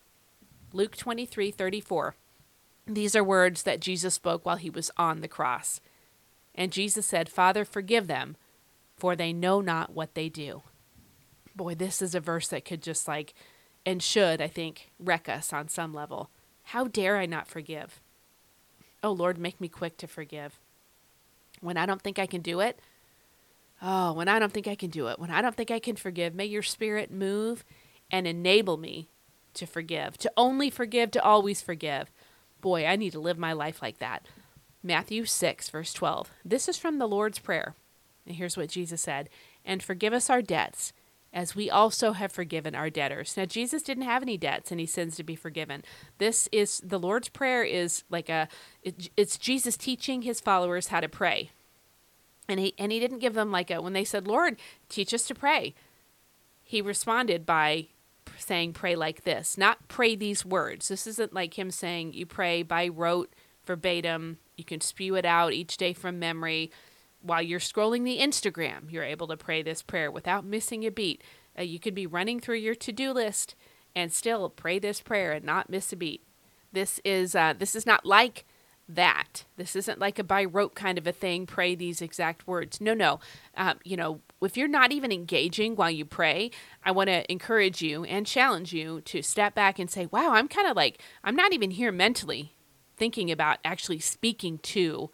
Luke 0.73 0.95
23 0.95 1.51
34. 1.51 2.15
These 2.85 3.15
are 3.15 3.23
words 3.23 3.63
that 3.63 3.79
Jesus 3.79 4.15
spoke 4.15 4.45
while 4.45 4.55
he 4.55 4.69
was 4.69 4.89
on 4.97 5.21
the 5.21 5.27
cross. 5.27 5.79
And 6.55 6.71
Jesus 6.71 7.05
said, 7.05 7.29
Father, 7.29 7.63
forgive 7.63 8.07
them, 8.07 8.35
for 8.97 9.15
they 9.15 9.31
know 9.31 9.61
not 9.61 9.93
what 9.93 10.15
they 10.15 10.27
do. 10.27 10.63
Boy, 11.55 11.75
this 11.75 12.01
is 12.01 12.15
a 12.15 12.19
verse 12.19 12.47
that 12.49 12.65
could 12.65 12.81
just 12.81 13.07
like, 13.07 13.33
and 13.85 14.01
should, 14.01 14.41
I 14.41 14.47
think, 14.47 14.91
wreck 14.99 15.29
us 15.29 15.53
on 15.53 15.67
some 15.67 15.93
level. 15.93 16.29
How 16.63 16.85
dare 16.85 17.17
I 17.17 17.25
not 17.25 17.47
forgive? 17.47 18.01
Oh, 19.01 19.11
Lord, 19.11 19.37
make 19.37 19.61
me 19.61 19.67
quick 19.67 19.97
to 19.97 20.07
forgive. 20.07 20.59
When 21.61 21.77
I 21.77 21.85
don't 21.85 22.01
think 22.01 22.19
I 22.19 22.25
can 22.25 22.41
do 22.41 22.59
it, 22.59 22.79
oh, 23.81 24.13
when 24.13 24.27
I 24.27 24.39
don't 24.39 24.51
think 24.51 24.67
I 24.67 24.75
can 24.75 24.89
do 24.89 25.07
it, 25.07 25.19
when 25.19 25.31
I 25.31 25.41
don't 25.41 25.55
think 25.55 25.71
I 25.71 25.79
can 25.79 25.95
forgive, 25.95 26.35
may 26.35 26.45
your 26.45 26.63
spirit 26.63 27.11
move 27.11 27.63
and 28.11 28.27
enable 28.27 28.77
me 28.77 29.09
to 29.53 29.65
forgive, 29.65 30.17
to 30.17 30.31
only 30.37 30.69
forgive, 30.69 31.11
to 31.11 31.23
always 31.23 31.61
forgive. 31.61 32.11
Boy, 32.61 32.85
I 32.85 32.95
need 32.95 33.11
to 33.11 33.19
live 33.19 33.37
my 33.37 33.53
life 33.53 33.81
like 33.81 33.99
that. 33.99 34.25
Matthew 34.83 35.25
6, 35.25 35.69
verse 35.69 35.93
12. 35.93 36.31
This 36.45 36.67
is 36.69 36.77
from 36.77 36.97
the 36.97 37.07
Lord's 37.07 37.39
Prayer. 37.39 37.75
And 38.25 38.35
here's 38.35 38.57
what 38.57 38.69
Jesus 38.69 39.01
said 39.01 39.29
And 39.65 39.83
forgive 39.83 40.13
us 40.13 40.29
our 40.29 40.41
debts, 40.41 40.93
as 41.33 41.55
we 41.55 41.69
also 41.69 42.13
have 42.13 42.31
forgiven 42.31 42.75
our 42.75 42.89
debtors. 42.89 43.35
Now, 43.35 43.45
Jesus 43.45 43.83
didn't 43.83 44.03
have 44.03 44.21
any 44.21 44.37
debts, 44.37 44.71
and 44.71 44.79
he 44.79 44.85
sins 44.85 45.15
to 45.17 45.23
be 45.23 45.35
forgiven. 45.35 45.83
This 46.17 46.47
is 46.51 46.81
the 46.83 46.99
Lord's 46.99 47.29
Prayer, 47.29 47.63
is 47.63 48.03
like 48.09 48.29
a, 48.29 48.47
it, 48.83 49.09
it's 49.17 49.37
Jesus 49.37 49.77
teaching 49.77 50.21
his 50.21 50.39
followers 50.39 50.87
how 50.87 50.99
to 50.99 51.09
pray. 51.09 51.51
And 52.47 52.59
he, 52.59 52.73
and 52.79 52.91
he 52.91 52.99
didn't 52.99 53.19
give 53.19 53.35
them 53.35 53.51
like 53.51 53.69
a, 53.69 53.81
when 53.81 53.93
they 53.93 54.05
said, 54.05 54.27
Lord, 54.27 54.57
teach 54.89 55.13
us 55.13 55.23
to 55.27 55.35
pray 55.35 55.75
he 56.69 56.83
responded 56.83 57.47
by 57.47 57.87
saying, 58.37 58.73
Pray 58.73 58.95
like 58.95 59.23
this, 59.23 59.57
not 59.57 59.87
pray 59.87 60.15
these 60.15 60.45
words. 60.45 60.87
This 60.87 61.07
isn't 61.07 61.33
like 61.33 61.57
him 61.57 61.71
saying 61.71 62.13
you 62.13 62.25
pray 62.25 62.63
by 62.63 62.87
rote, 62.87 63.33
verbatim. 63.65 64.37
You 64.57 64.63
can 64.63 64.81
spew 64.81 65.15
it 65.15 65.25
out 65.25 65.53
each 65.53 65.77
day 65.77 65.93
from 65.93 66.19
memory. 66.19 66.71
While 67.21 67.41
you're 67.41 67.59
scrolling 67.59 68.03
the 68.05 68.19
Instagram, 68.19 68.91
you're 68.91 69.03
able 69.03 69.27
to 69.27 69.37
pray 69.37 69.61
this 69.61 69.81
prayer 69.81 70.09
without 70.09 70.45
missing 70.45 70.85
a 70.85 70.91
beat. 70.91 71.23
Uh, 71.57 71.63
you 71.63 71.79
could 71.79 71.95
be 71.95 72.07
running 72.07 72.39
through 72.39 72.57
your 72.57 72.75
to 72.75 72.91
do 72.91 73.11
list 73.11 73.55
and 73.95 74.13
still 74.13 74.49
pray 74.49 74.79
this 74.79 75.01
prayer 75.01 75.31
and 75.33 75.45
not 75.45 75.69
miss 75.69 75.91
a 75.91 75.95
beat. 75.95 76.23
This 76.71 76.99
is 77.03 77.35
uh, 77.35 77.53
this 77.57 77.75
is 77.75 77.85
not 77.85 78.05
like 78.05 78.45
that. 78.89 79.45
This 79.55 79.75
isn't 79.75 79.99
like 79.99 80.19
a 80.19 80.23
by 80.23 80.43
rote 80.43 80.75
kind 80.75 80.97
of 80.97 81.05
a 81.05 81.11
thing, 81.11 81.45
pray 81.45 81.75
these 81.75 82.01
exact 82.01 82.47
words. 82.47 82.81
No, 82.81 82.93
no. 82.93 83.19
Um, 83.55 83.79
you 83.83 83.95
know, 83.95 84.21
if 84.41 84.57
you're 84.57 84.67
not 84.67 84.91
even 84.91 85.11
engaging 85.11 85.75
while 85.75 85.91
you 85.91 86.05
pray, 86.05 86.51
I 86.83 86.91
want 86.91 87.07
to 87.07 87.29
encourage 87.31 87.81
you 87.81 88.03
and 88.03 88.25
challenge 88.25 88.73
you 88.73 89.01
to 89.01 89.21
step 89.21 89.53
back 89.53 89.79
and 89.79 89.89
say, 89.89 90.07
wow, 90.07 90.31
I'm 90.33 90.47
kind 90.47 90.67
of 90.67 90.75
like, 90.75 91.01
I'm 91.23 91.35
not 91.35 91.53
even 91.53 91.71
here 91.71 91.91
mentally 91.91 92.55
thinking 92.97 93.31
about 93.31 93.59
actually 93.63 93.99
speaking 93.99 94.57
to 94.59 95.09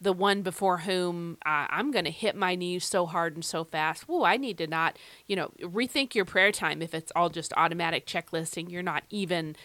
the 0.00 0.12
one 0.12 0.42
before 0.42 0.78
whom 0.78 1.38
uh, 1.46 1.66
I'm 1.70 1.90
going 1.90 2.04
to 2.04 2.10
hit 2.10 2.36
my 2.36 2.54
knees 2.54 2.84
so 2.84 3.06
hard 3.06 3.34
and 3.34 3.44
so 3.44 3.64
fast. 3.64 4.08
Whoa, 4.08 4.24
I 4.24 4.36
need 4.36 4.58
to 4.58 4.66
not, 4.66 4.98
you 5.26 5.36
know, 5.36 5.52
rethink 5.60 6.14
your 6.14 6.26
prayer 6.26 6.52
time 6.52 6.82
if 6.82 6.94
it's 6.94 7.12
all 7.16 7.30
just 7.30 7.52
automatic 7.56 8.06
checklisting. 8.06 8.70
You're 8.70 8.82
not 8.82 9.04
even 9.10 9.56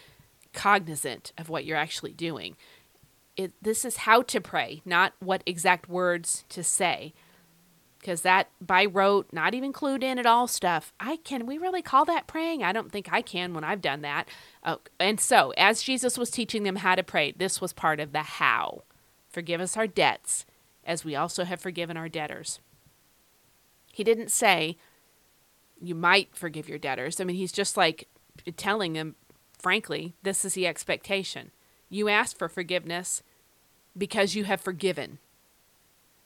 cognizant 0.53 1.33
of 1.37 1.49
what 1.49 1.65
you're 1.65 1.77
actually 1.77 2.13
doing 2.13 2.55
it, 3.37 3.53
this 3.61 3.85
is 3.85 3.97
how 3.97 4.21
to 4.23 4.41
pray, 4.41 4.81
not 4.85 5.13
what 5.19 5.43
exact 5.45 5.89
words 5.89 6.45
to 6.49 6.63
say. 6.63 7.13
Because 7.99 8.21
that 8.23 8.49
by 8.59 8.85
rote, 8.85 9.27
not 9.31 9.53
even 9.53 9.71
clued 9.71 10.01
in 10.01 10.17
at 10.17 10.25
all 10.25 10.47
stuff, 10.47 10.91
I 10.99 11.17
can 11.17 11.45
we 11.45 11.59
really 11.59 11.83
call 11.83 12.03
that 12.05 12.25
praying? 12.25 12.63
I 12.63 12.73
don't 12.73 12.91
think 12.91 13.13
I 13.13 13.21
can 13.21 13.53
when 13.53 13.63
I've 13.63 13.81
done 13.81 14.01
that. 14.01 14.27
Uh, 14.63 14.77
and 14.99 15.19
so, 15.19 15.53
as 15.55 15.83
Jesus 15.83 16.17
was 16.17 16.31
teaching 16.31 16.63
them 16.63 16.77
how 16.77 16.95
to 16.95 17.03
pray, 17.03 17.31
this 17.31 17.61
was 17.61 17.73
part 17.73 17.99
of 17.99 18.11
the 18.11 18.23
how. 18.23 18.83
Forgive 19.29 19.61
us 19.61 19.77
our 19.77 19.85
debts, 19.85 20.47
as 20.83 21.05
we 21.05 21.15
also 21.15 21.43
have 21.43 21.61
forgiven 21.61 21.95
our 21.95 22.09
debtors. 22.09 22.59
He 23.93 24.03
didn't 24.03 24.31
say, 24.31 24.77
you 25.79 25.95
might 25.95 26.35
forgive 26.35 26.67
your 26.69 26.79
debtors. 26.79 27.19
I 27.19 27.23
mean, 27.23 27.35
he's 27.35 27.51
just 27.51 27.77
like 27.77 28.07
telling 28.57 28.93
them, 28.93 29.15
frankly, 29.59 30.15
this 30.23 30.43
is 30.43 30.53
the 30.53 30.67
expectation. 30.67 31.51
You 31.91 32.07
ask 32.07 32.37
for 32.37 32.47
forgiveness 32.47 33.21
because 33.97 34.33
you 34.33 34.45
have 34.45 34.61
forgiven. 34.61 35.19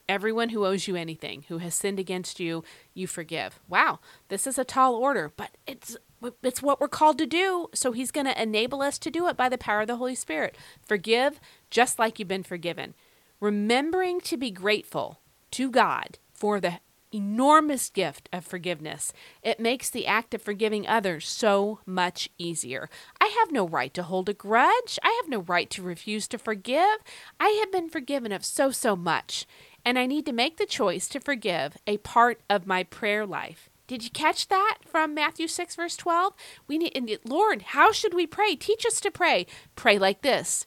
Everyone 0.07 0.49
who 0.49 0.63
owes 0.63 0.87
you 0.87 0.95
anything, 0.95 1.45
who 1.47 1.57
has 1.57 1.73
sinned 1.73 1.99
against 1.99 2.39
you, 2.39 2.63
you 2.93 3.07
forgive. 3.07 3.59
Wow, 3.67 3.99
this 4.29 4.45
is 4.45 4.59
a 4.59 4.63
tall 4.63 4.93
order, 4.93 5.31
but 5.35 5.57
it's 5.65 5.97
it's 6.43 6.61
what 6.61 6.79
we're 6.79 6.87
called 6.87 7.17
to 7.17 7.25
do. 7.25 7.67
So 7.73 7.91
he's 7.91 8.11
going 8.11 8.27
to 8.27 8.41
enable 8.41 8.83
us 8.83 8.99
to 8.99 9.11
do 9.11 9.27
it 9.27 9.35
by 9.35 9.49
the 9.49 9.57
power 9.57 9.81
of 9.81 9.87
the 9.87 9.97
Holy 9.97 10.15
Spirit. 10.15 10.55
Forgive 10.85 11.39
just 11.71 11.97
like 11.97 12.19
you've 12.19 12.27
been 12.27 12.43
forgiven. 12.43 12.93
Remembering 13.39 14.21
to 14.21 14.37
be 14.37 14.51
grateful 14.51 15.19
to 15.51 15.71
God 15.71 16.19
for 16.31 16.59
the 16.59 16.79
enormous 17.15 17.89
gift 17.89 18.27
of 18.33 18.45
forgiveness. 18.45 19.13
It 19.41 19.59
makes 19.59 19.89
the 19.89 20.05
act 20.05 20.33
of 20.33 20.41
forgiving 20.41 20.85
others 20.87 21.27
so 21.27 21.79
much 21.85 22.29
easier. 22.37 22.89
I 23.21 23.33
have 23.39 23.51
no 23.51 23.67
right 23.67 23.93
to 23.93 24.03
hold 24.03 24.29
a 24.29 24.33
grudge. 24.33 24.99
I 25.01 25.17
have 25.21 25.29
no 25.29 25.39
right 25.39 25.69
to 25.71 25.81
refuse 25.81 26.27
to 26.27 26.37
forgive. 26.37 26.97
I 27.39 27.49
have 27.61 27.71
been 27.71 27.89
forgiven 27.89 28.31
of 28.31 28.43
so, 28.45 28.69
so 28.71 28.95
much. 28.95 29.47
and 29.85 29.99
I 29.99 30.07
need 30.07 30.25
to 30.25 30.33
make 30.33 30.57
the 30.57 30.65
choice 30.65 31.07
to 31.09 31.19
forgive 31.19 31.77
a 31.85 31.97
part 31.97 32.41
of 32.49 32.65
my 32.65 32.83
prayer 32.83 33.25
life. 33.25 33.69
Did 33.87 34.03
you 34.03 34.09
catch 34.09 34.47
that 34.47 34.79
from 34.83 35.13
Matthew 35.13 35.47
6, 35.47 35.75
verse 35.75 35.95
12? 35.95 36.33
We 36.67 36.79
need, 36.79 37.19
Lord, 37.23 37.61
how 37.61 37.91
should 37.91 38.15
we 38.15 38.25
pray? 38.25 38.55
Teach 38.55 38.83
us 38.85 38.99
to 39.01 39.11
pray. 39.11 39.45
Pray 39.75 39.99
like 39.99 40.21
this 40.23 40.65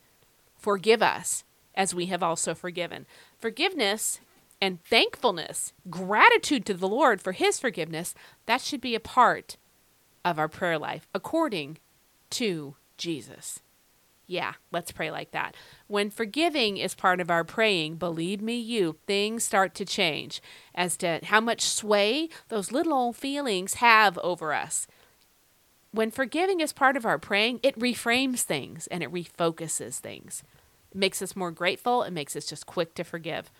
Forgive 0.57 1.03
us 1.03 1.45
as 1.75 1.95
we 1.95 2.07
have 2.07 2.23
also 2.23 2.55
forgiven. 2.55 3.07
Forgiveness 3.39 4.21
and 4.61 4.83
thankfulness, 4.85 5.73
gratitude 5.89 6.67
to 6.67 6.75
the 6.75 6.89
Lord 6.89 7.21
for 7.21 7.33
his 7.33 7.61
forgiveness, 7.61 8.15
that 8.47 8.61
should 8.61 8.81
be 8.81 8.95
a 8.95 9.01
part 9.01 9.57
of 10.25 10.39
our 10.39 10.49
prayer 10.49 10.79
life 10.79 11.07
according 11.15 11.79
to 12.31 12.77
Jesus. 12.97 13.61
Yeah, 14.27 14.55
let's 14.71 14.93
pray 14.93 15.11
like 15.11 15.31
that. 15.31 15.57
When 15.87 16.11
forgiving 16.11 16.77
is 16.77 16.95
part 16.95 17.19
of 17.19 17.31
our 17.31 17.45
praying, 17.45 17.97
believe 17.97 18.43
me, 18.43 18.59
you, 18.59 18.99
things 19.07 19.43
start 19.43 19.75
to 19.77 19.87
change 19.87 20.43
as 20.75 20.99
to 20.99 21.21
how 21.25 21.41
much 21.41 21.63
sway 21.63 22.29
those 22.49 22.71
little 22.71 22.93
old 22.93 23.17
feelings 23.17 23.75
have 23.75 24.19
over 24.19 24.53
us. 24.53 24.87
When 25.93 26.11
forgiving 26.11 26.61
is 26.61 26.75
part 26.75 26.95
of 26.99 27.07
our 27.07 27.19
praying, 27.19 27.61
it 27.63 27.79
reframes 27.79 28.43
things 28.43 28.87
and 28.89 29.03
it 29.03 29.11
refocuses 29.11 29.99
things. 29.99 30.43
It 30.91 30.99
makes 30.99 31.23
us 31.23 31.35
more 31.35 31.51
grateful, 31.51 32.03
it 32.03 32.13
makes 32.13 32.37
us 32.37 32.45
just 32.45 32.67
quick 32.67 32.95
to 32.97 33.05
forgive. 33.05 33.51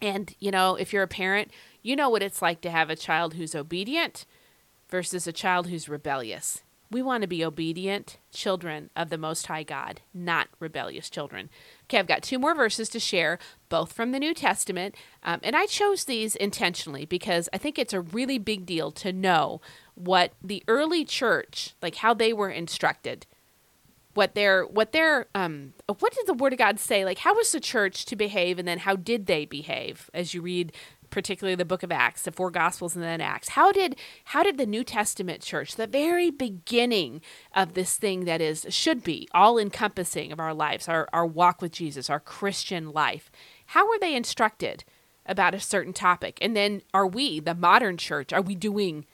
And, 0.00 0.34
you 0.38 0.50
know, 0.50 0.76
if 0.76 0.92
you're 0.92 1.02
a 1.02 1.08
parent, 1.08 1.50
you 1.82 1.96
know 1.96 2.08
what 2.08 2.22
it's 2.22 2.42
like 2.42 2.60
to 2.62 2.70
have 2.70 2.90
a 2.90 2.96
child 2.96 3.34
who's 3.34 3.54
obedient 3.54 4.24
versus 4.88 5.26
a 5.26 5.32
child 5.32 5.68
who's 5.68 5.88
rebellious. 5.88 6.62
We 6.90 7.02
want 7.02 7.22
to 7.22 7.28
be 7.28 7.44
obedient 7.44 8.18
children 8.32 8.90
of 8.96 9.10
the 9.10 9.18
Most 9.18 9.46
High 9.46 9.62
God, 9.62 10.00
not 10.12 10.48
rebellious 10.58 11.08
children. 11.08 11.48
Okay, 11.84 11.98
I've 11.98 12.08
got 12.08 12.22
two 12.22 12.38
more 12.38 12.54
verses 12.54 12.88
to 12.88 12.98
share, 12.98 13.38
both 13.68 13.92
from 13.92 14.10
the 14.10 14.18
New 14.18 14.34
Testament. 14.34 14.96
Um, 15.22 15.38
and 15.44 15.54
I 15.54 15.66
chose 15.66 16.04
these 16.04 16.34
intentionally 16.34 17.04
because 17.04 17.48
I 17.52 17.58
think 17.58 17.78
it's 17.78 17.92
a 17.92 18.00
really 18.00 18.38
big 18.38 18.66
deal 18.66 18.90
to 18.92 19.12
know 19.12 19.60
what 19.94 20.32
the 20.42 20.64
early 20.66 21.04
church, 21.04 21.76
like 21.80 21.96
how 21.96 22.12
they 22.12 22.32
were 22.32 22.50
instructed. 22.50 23.24
What 24.14 24.34
their 24.34 24.64
what 24.64 24.92
their 24.92 25.26
um 25.34 25.72
what 25.86 26.12
did 26.12 26.26
the 26.26 26.34
word 26.34 26.52
of 26.52 26.58
God 26.58 26.80
say? 26.80 27.04
Like 27.04 27.18
how 27.18 27.34
was 27.34 27.52
the 27.52 27.60
church 27.60 28.04
to 28.06 28.16
behave 28.16 28.58
and 28.58 28.66
then 28.66 28.78
how 28.78 28.96
did 28.96 29.26
they 29.26 29.44
behave 29.44 30.10
as 30.12 30.34
you 30.34 30.42
read 30.42 30.72
particularly 31.10 31.56
the 31.56 31.64
book 31.64 31.82
of 31.82 31.92
Acts, 31.92 32.22
the 32.22 32.32
four 32.32 32.50
gospels 32.50 32.94
and 32.94 33.04
then 33.04 33.20
Acts. 33.20 33.50
How 33.50 33.72
did 33.72 33.96
how 34.24 34.42
did 34.42 34.56
the 34.56 34.66
New 34.66 34.84
Testament 34.84 35.42
church, 35.42 35.76
the 35.76 35.86
very 35.86 36.30
beginning 36.30 37.20
of 37.54 37.74
this 37.74 37.96
thing 37.96 38.24
that 38.24 38.40
is 38.40 38.66
should 38.70 39.02
be 39.04 39.28
all 39.32 39.58
encompassing 39.58 40.32
of 40.32 40.40
our 40.40 40.54
lives, 40.54 40.88
our, 40.88 41.08
our 41.12 41.26
walk 41.26 41.60
with 41.60 41.72
Jesus, 41.72 42.08
our 42.08 42.20
Christian 42.20 42.92
life, 42.92 43.30
how 43.66 43.88
were 43.88 43.98
they 44.00 44.14
instructed 44.14 44.84
about 45.26 45.54
a 45.54 45.60
certain 45.60 45.92
topic? 45.92 46.38
And 46.40 46.56
then 46.56 46.82
are 46.94 47.06
we, 47.06 47.40
the 47.40 47.54
modern 47.54 47.96
church, 47.96 48.32
are 48.32 48.42
we 48.42 48.54
doing 48.54 49.04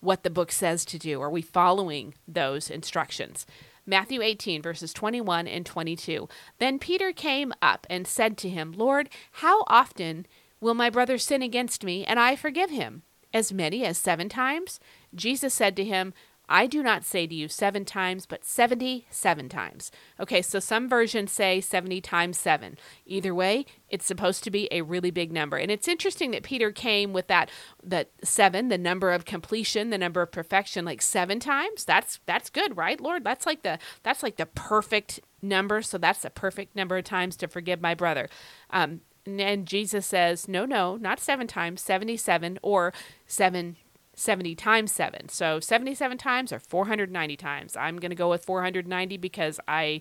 what 0.00 0.22
the 0.22 0.30
book 0.30 0.52
says 0.52 0.84
to 0.86 0.98
do? 0.98 1.20
Are 1.20 1.30
we 1.30 1.42
following 1.42 2.14
those 2.28 2.70
instructions? 2.70 3.46
Matthew 3.86 4.20
18, 4.20 4.60
verses 4.62 4.92
21 4.92 5.46
and 5.46 5.64
22. 5.64 6.28
Then 6.58 6.78
Peter 6.78 7.12
came 7.12 7.52
up 7.62 7.86
and 7.88 8.06
said 8.06 8.36
to 8.38 8.48
him, 8.48 8.72
Lord, 8.72 9.08
how 9.32 9.64
often 9.68 10.26
Will 10.60 10.74
my 10.74 10.88
brother 10.88 11.18
sin 11.18 11.42
against 11.42 11.84
me, 11.84 12.04
and 12.04 12.18
I 12.18 12.34
forgive 12.34 12.70
him? 12.70 13.02
As 13.32 13.52
many 13.52 13.84
as 13.84 13.98
seven 13.98 14.28
times? 14.28 14.80
Jesus 15.14 15.52
said 15.52 15.76
to 15.76 15.84
him, 15.84 16.14
I 16.48 16.66
do 16.66 16.82
not 16.82 17.04
say 17.04 17.26
to 17.26 17.34
you 17.34 17.48
seven 17.48 17.84
times, 17.84 18.26
but 18.26 18.44
77 18.44 19.48
times. 19.48 19.90
Okay, 20.20 20.42
so 20.42 20.60
some 20.60 20.88
versions 20.88 21.32
say 21.32 21.60
70 21.60 22.00
times 22.00 22.38
seven. 22.38 22.78
Either 23.04 23.34
way, 23.34 23.66
it's 23.88 24.06
supposed 24.06 24.44
to 24.44 24.50
be 24.50 24.68
a 24.70 24.82
really 24.82 25.10
big 25.10 25.32
number. 25.32 25.56
And 25.56 25.70
it's 25.70 25.88
interesting 25.88 26.30
that 26.30 26.42
Peter 26.42 26.70
came 26.70 27.12
with 27.12 27.26
that 27.28 27.50
that 27.82 28.10
seven, 28.22 28.68
the 28.68 28.78
number 28.78 29.12
of 29.12 29.24
completion, 29.24 29.90
the 29.90 29.98
number 29.98 30.22
of 30.22 30.30
perfection, 30.30 30.84
like 30.84 31.02
seven 31.02 31.40
times. 31.40 31.84
That's 31.84 32.20
that's 32.26 32.50
good, 32.50 32.76
right, 32.76 33.00
Lord? 33.00 33.24
That's 33.24 33.46
like 33.46 33.62
the 33.62 33.78
that's 34.02 34.22
like 34.22 34.36
the 34.36 34.46
perfect 34.46 35.20
number. 35.42 35.82
So 35.82 35.98
that's 35.98 36.22
the 36.22 36.30
perfect 36.30 36.76
number 36.76 36.96
of 36.96 37.04
times 37.04 37.36
to 37.38 37.48
forgive 37.48 37.80
my 37.80 37.94
brother. 37.94 38.28
Um, 38.70 39.00
and 39.26 39.66
Jesus 39.66 40.06
says, 40.06 40.46
no, 40.46 40.64
no, 40.64 40.96
not 40.96 41.18
seven 41.18 41.46
times, 41.48 41.80
77 41.82 42.60
or 42.62 42.92
seven 43.26 43.76
70 44.16 44.54
times 44.54 44.92
7. 44.92 45.28
So 45.28 45.60
77 45.60 46.18
times 46.18 46.52
or 46.52 46.58
490 46.58 47.36
times. 47.36 47.76
I'm 47.76 47.98
going 47.98 48.10
to 48.10 48.16
go 48.16 48.30
with 48.30 48.44
490 48.44 49.16
because 49.18 49.60
I 49.68 50.00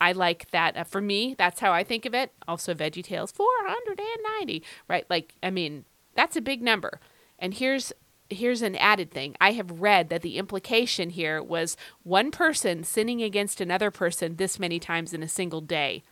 I 0.00 0.12
like 0.12 0.50
that. 0.50 0.76
Uh, 0.76 0.84
for 0.84 1.00
me, 1.00 1.34
that's 1.36 1.60
how 1.60 1.72
I 1.72 1.82
think 1.82 2.04
of 2.04 2.14
it. 2.14 2.32
Also 2.46 2.74
Veggie 2.74 3.02
Tales 3.04 3.32
490, 3.32 4.62
right? 4.88 5.04
Like 5.10 5.34
I 5.42 5.50
mean, 5.50 5.84
that's 6.14 6.36
a 6.36 6.40
big 6.40 6.62
number. 6.62 7.00
And 7.38 7.54
here's 7.54 7.92
here's 8.30 8.62
an 8.62 8.76
added 8.76 9.10
thing. 9.10 9.36
I 9.40 9.52
have 9.52 9.80
read 9.80 10.08
that 10.10 10.22
the 10.22 10.38
implication 10.38 11.10
here 11.10 11.42
was 11.42 11.76
one 12.02 12.30
person 12.30 12.84
sinning 12.84 13.22
against 13.22 13.60
another 13.60 13.90
person 13.90 14.36
this 14.36 14.58
many 14.58 14.78
times 14.78 15.12
in 15.12 15.22
a 15.22 15.28
single 15.28 15.60
day. 15.60 16.02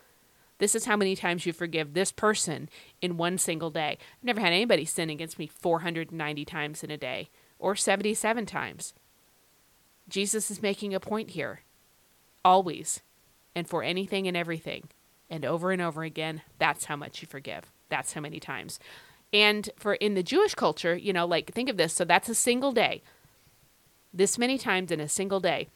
This 0.59 0.77
is 0.77 0.85
how 0.85 0.97
many 0.97 1.17
times 1.17 1.47
you 1.47 1.53
forgive 1.53 1.93
this 1.93 2.13
person 2.13 2.69
in 3.03 3.17
one 3.17 3.39
single 3.39 3.71
day. 3.71 3.99
I've 4.01 4.25
never 4.25 4.41
had 4.41 4.53
anybody 4.53 4.85
sin 4.85 5.11
against 5.11 5.39
me 5.39 5.49
490 5.49 6.45
times 6.45 6.85
in 6.85 6.91
a 6.93 6.97
day 6.97 7.29
or 7.65 7.75
77 7.75 8.45
times. 8.45 8.93
Jesus 10.07 10.51
is 10.51 10.61
making 10.61 10.93
a 10.93 11.01
point 11.01 11.31
here. 11.31 11.63
Always. 12.45 13.01
And 13.55 13.67
for 13.67 13.83
anything 13.83 14.29
and 14.29 14.37
everything. 14.37 14.89
And 15.31 15.47
over 15.47 15.73
and 15.73 15.81
over 15.81 16.03
again, 16.03 16.43
that's 16.59 16.85
how 16.85 16.97
much 16.97 17.23
you 17.23 17.27
forgive. 17.27 17.73
That's 17.89 18.13
how 18.13 18.21
many 18.21 18.39
times. 18.39 18.79
And 19.33 19.71
for 19.79 19.95
in 19.95 20.13
the 20.13 20.23
Jewish 20.23 20.55
culture, 20.55 20.95
you 20.95 21.15
know, 21.15 21.25
like 21.25 21.55
think 21.55 21.71
of 21.71 21.79
this. 21.79 21.95
So 21.95 22.05
that's 22.05 22.29
a 22.29 22.35
single 22.35 22.73
day. 22.73 23.03
This 24.13 24.37
many 24.37 24.59
times 24.59 24.91
in 24.91 25.01
a 25.01 25.09
single 25.09 25.41
day 25.41 25.69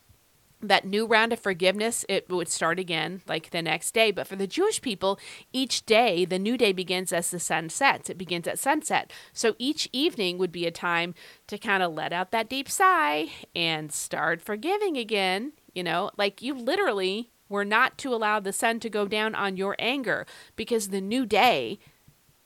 that 0.61 0.85
new 0.85 1.07
round 1.07 1.33
of 1.33 1.40
forgiveness 1.40 2.05
it 2.09 2.29
would 2.29 2.49
start 2.49 2.79
again 2.79 3.23
like 3.27 3.51
the 3.51 3.62
next 3.62 3.92
day. 3.92 4.11
But 4.11 4.27
for 4.27 4.37
the 4.37 4.47
jewish 4.47 4.83
people 4.83 5.18
each 5.53 5.87
day 5.87 6.25
the 6.25 6.38
new 6.38 6.57
day 6.57 6.73
begins 6.73 7.12
as 7.12 7.31
the 7.31 7.40
sun 7.40 7.68
sets 7.68 8.11
it 8.11 8.18
begins 8.18 8.47
at 8.49 8.59
sunset. 8.59 9.12
So 9.33 9.55
each 9.59 9.88
evening 9.92 10.38
would 10.38 10.53
be 10.53 10.66
a 10.66 10.71
time 10.71 11.14
to 11.47 11.59
kind 11.59 11.83
of 11.83 11.94
let 11.94 12.12
out 12.12 12.31
that 12.33 12.49
deep 12.49 12.68
sigh 12.68 13.29
and 13.55 13.92
start 13.92 14.42
forgiving 14.42 14.97
again 14.97 15.53
you 15.79 15.85
know? 15.85 16.11
Like 16.16 16.42
you 16.42 16.55
literally 16.55 17.31
were 17.49 17.64
not 17.64 17.97
to 17.99 18.12
allow 18.12 18.40
the 18.40 18.53
sun 18.53 18.81
to 18.81 18.90
go 18.90 19.07
down 19.07 19.37
on 19.37 19.57
your 19.57 19.77
anger 19.79 20.27
because 20.57 20.88
the 20.88 21.01
new 21.01 21.25
day 21.25 21.79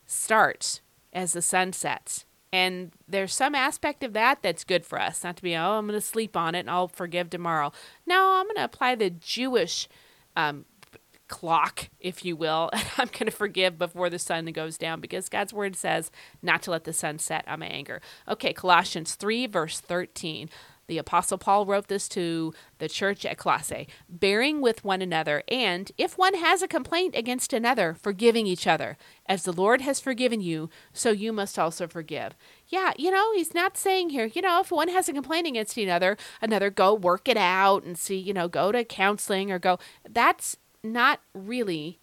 starts 0.04 0.82
as 1.14 1.32
the 1.32 1.40
sun 1.40 1.72
sets 1.72 2.26
and 2.52 2.92
there's 3.08 3.34
some 3.34 3.54
aspect 3.54 4.04
of 4.04 4.12
that 4.12 4.42
that's 4.42 4.64
good 4.64 4.84
for 4.84 5.00
us, 5.00 5.24
not 5.24 5.36
to 5.36 5.42
be, 5.42 5.56
oh, 5.56 5.78
I'm 5.78 5.86
going 5.86 5.98
to 5.98 6.06
sleep 6.06 6.36
on 6.36 6.54
it 6.54 6.60
and 6.60 6.70
I'll 6.70 6.88
forgive 6.88 7.30
tomorrow. 7.30 7.72
No, 8.06 8.34
I'm 8.34 8.44
going 8.44 8.56
to 8.56 8.64
apply 8.64 8.94
the 8.94 9.08
Jewish 9.08 9.88
um, 10.36 10.66
clock, 11.28 11.88
if 11.98 12.26
you 12.26 12.36
will. 12.36 12.68
and 12.72 12.84
I'm 12.98 13.06
going 13.06 13.24
to 13.24 13.30
forgive 13.30 13.78
before 13.78 14.10
the 14.10 14.18
sun 14.18 14.44
goes 14.46 14.76
down 14.76 15.00
because 15.00 15.30
God's 15.30 15.54
word 15.54 15.76
says 15.76 16.10
not 16.42 16.62
to 16.62 16.70
let 16.70 16.84
the 16.84 16.92
sun 16.92 17.18
set 17.18 17.48
on 17.48 17.60
my 17.60 17.66
anger. 17.66 18.02
Okay, 18.28 18.52
Colossians 18.52 19.14
3, 19.14 19.46
verse 19.46 19.80
13. 19.80 20.50
The 20.92 20.98
Apostle 20.98 21.38
Paul 21.38 21.64
wrote 21.64 21.86
this 21.86 22.06
to 22.10 22.52
the 22.76 22.86
church 22.86 23.24
at 23.24 23.38
Colossae, 23.38 23.88
bearing 24.10 24.60
with 24.60 24.84
one 24.84 25.00
another, 25.00 25.42
and 25.48 25.90
if 25.96 26.18
one 26.18 26.34
has 26.34 26.60
a 26.60 26.68
complaint 26.68 27.14
against 27.16 27.54
another, 27.54 27.94
forgiving 27.94 28.46
each 28.46 28.66
other. 28.66 28.98
As 29.24 29.44
the 29.44 29.54
Lord 29.54 29.80
has 29.80 30.00
forgiven 30.00 30.42
you, 30.42 30.68
so 30.92 31.10
you 31.10 31.32
must 31.32 31.58
also 31.58 31.88
forgive. 31.88 32.34
Yeah, 32.68 32.92
you 32.98 33.10
know, 33.10 33.32
he's 33.32 33.54
not 33.54 33.78
saying 33.78 34.10
here, 34.10 34.26
you 34.26 34.42
know, 34.42 34.60
if 34.60 34.70
one 34.70 34.88
has 34.88 35.08
a 35.08 35.14
complaint 35.14 35.46
against 35.46 35.78
another, 35.78 36.18
another 36.42 36.68
go 36.68 36.92
work 36.92 37.26
it 37.26 37.38
out 37.38 37.84
and 37.84 37.96
see, 37.96 38.18
you 38.18 38.34
know, 38.34 38.48
go 38.48 38.70
to 38.70 38.84
counseling 38.84 39.50
or 39.50 39.58
go. 39.58 39.78
That's 40.06 40.58
not 40.84 41.20
really 41.32 42.00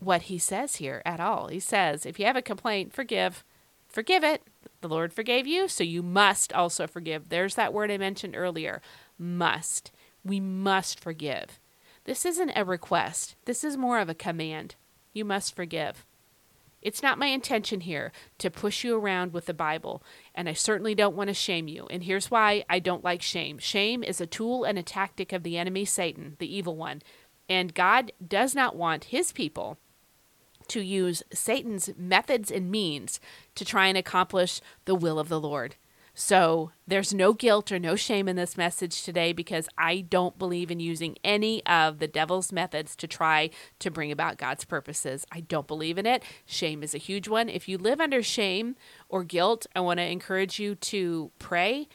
what 0.00 0.22
he 0.22 0.36
says 0.36 0.76
here 0.76 1.00
at 1.06 1.20
all. 1.20 1.46
He 1.46 1.60
says, 1.60 2.04
if 2.04 2.18
you 2.18 2.26
have 2.26 2.34
a 2.34 2.42
complaint, 2.42 2.92
forgive. 2.92 3.44
Forgive 3.96 4.24
it 4.24 4.42
the 4.82 4.90
Lord 4.90 5.14
forgave 5.14 5.46
you, 5.46 5.68
so 5.68 5.82
you 5.82 6.02
must 6.02 6.52
also 6.52 6.86
forgive. 6.86 7.30
There's 7.30 7.54
that 7.54 7.72
word 7.72 7.90
I 7.90 7.96
mentioned 7.96 8.36
earlier 8.36 8.82
must. 9.18 9.90
We 10.22 10.38
must 10.38 11.00
forgive. 11.00 11.58
This 12.04 12.26
isn't 12.26 12.52
a 12.54 12.62
request, 12.62 13.36
this 13.46 13.64
is 13.64 13.78
more 13.78 13.98
of 13.98 14.10
a 14.10 14.14
command. 14.14 14.74
You 15.14 15.24
must 15.24 15.56
forgive. 15.56 16.04
It's 16.82 17.02
not 17.02 17.18
my 17.18 17.28
intention 17.28 17.80
here 17.80 18.12
to 18.36 18.50
push 18.50 18.84
you 18.84 18.98
around 18.98 19.32
with 19.32 19.46
the 19.46 19.54
Bible, 19.54 20.02
and 20.34 20.46
I 20.46 20.52
certainly 20.52 20.94
don't 20.94 21.16
want 21.16 21.28
to 21.28 21.34
shame 21.34 21.66
you. 21.66 21.86
And 21.88 22.04
here's 22.04 22.30
why 22.30 22.66
I 22.68 22.80
don't 22.80 23.02
like 23.02 23.22
shame 23.22 23.56
shame 23.56 24.04
is 24.04 24.20
a 24.20 24.26
tool 24.26 24.64
and 24.64 24.78
a 24.78 24.82
tactic 24.82 25.32
of 25.32 25.42
the 25.42 25.56
enemy, 25.56 25.86
Satan, 25.86 26.36
the 26.38 26.54
evil 26.54 26.76
one. 26.76 27.00
And 27.48 27.72
God 27.72 28.12
does 28.28 28.54
not 28.54 28.76
want 28.76 29.04
his 29.04 29.32
people 29.32 29.78
to 30.68 30.80
use 30.80 31.22
Satan's 31.32 31.90
methods 31.96 32.50
and 32.50 32.70
means 32.70 33.20
to 33.54 33.64
try 33.64 33.86
and 33.86 33.98
accomplish 33.98 34.60
the 34.84 34.94
will 34.94 35.18
of 35.18 35.28
the 35.28 35.40
Lord. 35.40 35.76
So 36.18 36.70
there's 36.86 37.12
no 37.12 37.34
guilt 37.34 37.70
or 37.70 37.78
no 37.78 37.94
shame 37.94 38.26
in 38.26 38.36
this 38.36 38.56
message 38.56 39.02
today 39.02 39.34
because 39.34 39.68
I 39.76 40.00
don't 40.00 40.38
believe 40.38 40.70
in 40.70 40.80
using 40.80 41.18
any 41.22 41.64
of 41.66 41.98
the 41.98 42.08
devil's 42.08 42.50
methods 42.50 42.96
to 42.96 43.06
try 43.06 43.50
to 43.80 43.90
bring 43.90 44.10
about 44.10 44.38
God's 44.38 44.64
purposes. 44.64 45.26
I 45.30 45.40
don't 45.40 45.66
believe 45.66 45.98
in 45.98 46.06
it. 46.06 46.22
Shame 46.46 46.82
is 46.82 46.94
a 46.94 46.98
huge 46.98 47.28
one. 47.28 47.50
If 47.50 47.68
you 47.68 47.76
live 47.76 48.00
under 48.00 48.22
shame 48.22 48.76
or 49.10 49.24
guilt, 49.24 49.66
I 49.76 49.80
want 49.80 49.98
to 49.98 50.10
encourage 50.10 50.58
you 50.58 50.74
to 50.74 51.32
pray 51.38 51.86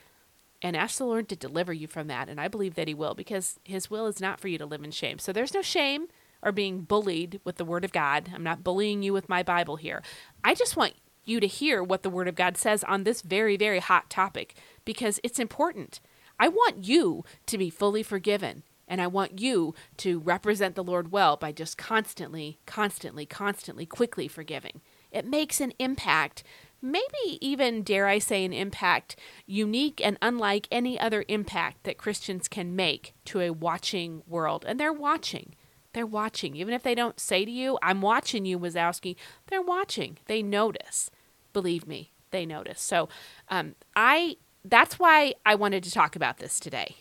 and 0.62 0.78
ask 0.78 1.00
the 1.00 1.06
Lord 1.06 1.28
to 1.30 1.36
deliver 1.36 1.74
you 1.74 1.88
from 1.88 2.06
that. 2.06 2.30
And 2.30 2.40
I 2.40 2.48
believe 2.48 2.76
that 2.76 2.88
He 2.88 2.94
will 2.94 3.16
because 3.16 3.60
His 3.64 3.90
will 3.90 4.06
is 4.06 4.22
not 4.22 4.40
for 4.40 4.50
you 4.50 4.60
to 4.60 4.68
live 4.68 4.84
in 4.84 4.92
shame. 4.92 5.18
So 5.18 5.34
there's 5.34 5.56
no 5.56 5.64
shame 5.64 6.10
or 6.44 6.52
being 6.52 6.82
bullied 6.82 7.40
with 7.44 7.58
the 7.58 7.66
Word 7.66 7.86
of 7.86 7.92
God. 7.92 8.32
I'm 8.34 8.44
not 8.44 8.64
bullying 8.64 9.04
you 9.04 9.14
with 9.14 9.30
my 9.30 9.44
Bible 9.44 9.76
here. 9.76 10.02
I 10.44 10.54
just 10.56 10.76
want 10.76 10.94
you 11.24 11.40
to 11.40 11.48
hear 11.48 11.84
what 11.84 12.04
the 12.04 12.10
Word 12.10 12.28
of 12.28 12.36
God 12.36 12.58
says 12.58 12.84
on 12.84 13.04
this 13.04 13.22
very, 13.22 13.58
very 13.58 13.80
hot 13.80 14.10
topic 14.10 14.56
because 14.86 15.20
it's 15.24 15.40
important. 15.40 16.00
I 16.40 16.48
want 16.48 16.86
you 16.86 17.24
to 17.46 17.58
be 17.58 17.70
fully 17.70 18.04
forgiven. 18.04 18.64
And 18.88 19.00
I 19.00 19.08
want 19.08 19.40
you 19.40 19.74
to 19.98 20.20
represent 20.20 20.76
the 20.76 20.84
Lord 20.84 21.14
well 21.14 21.38
by 21.38 21.54
just 21.54 21.78
constantly, 21.78 22.60
constantly, 22.66 23.26
constantly, 23.26 23.86
quickly 23.86 24.28
forgiving. 24.28 24.82
It 25.14 25.26
makes 25.26 25.62
an 25.62 25.72
impact, 25.80 26.44
maybe 26.82 27.38
even, 27.40 27.84
dare 27.84 28.08
I 28.08 28.20
say, 28.20 28.44
an 28.44 28.52
impact 28.52 29.16
unique 29.46 30.02
and 30.04 30.18
unlike 30.22 30.68
any 30.70 31.00
other 31.00 31.24
impact 31.30 31.86
that 31.86 31.98
Christians 31.98 32.50
can 32.50 32.76
make 32.76 33.14
to 33.26 33.40
a 33.40 33.52
watching 33.52 34.24
world. 34.28 34.66
And 34.68 34.78
they're 34.78 34.92
watching. 34.92 35.56
They're 35.94 36.06
watching. 36.06 36.56
Even 36.56 36.74
if 36.74 36.84
they 36.84 36.96
don't 36.96 37.20
say 37.20 37.46
to 37.46 37.52
you, 37.52 37.78
I'm 37.82 38.02
watching 38.02 38.46
you, 38.46 38.58
Wazowski, 38.58 39.16
they're 39.48 39.62
watching. 39.62 40.18
They 40.26 40.42
notice. 40.42 41.12
Believe 41.54 41.88
me, 41.88 42.12
they 42.32 42.46
notice. 42.46 42.82
So 42.82 43.10
um, 43.50 43.76
I 43.96 44.38
that's 44.64 45.00
why 45.00 45.34
I 45.46 45.56
wanted 45.56 45.84
to 45.84 45.92
talk 45.92 46.16
about 46.16 46.38
this 46.38 46.60
today. 46.60 46.98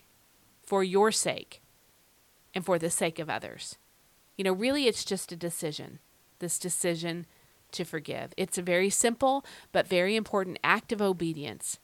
For 0.62 0.82
your 0.82 1.12
sake 1.12 1.61
and 2.55 2.64
for 2.64 2.78
the 2.78 2.91
sake 2.91 3.18
of 3.18 3.28
others. 3.28 3.76
You 4.36 4.45
know, 4.45 4.53
really 4.53 4.86
it's 4.86 5.05
just 5.05 5.32
a 5.32 5.36
decision. 5.36 5.99
This 6.38 6.59
decision 6.59 7.26
to 7.72 7.84
forgive. 7.84 8.32
It's 8.36 8.59
a 8.59 8.62
very 8.62 8.91
simple 8.91 9.45
but 9.72 9.86
very 9.86 10.16
important 10.16 10.59
act 10.64 10.93
of 10.93 11.03
obedience 11.03 11.78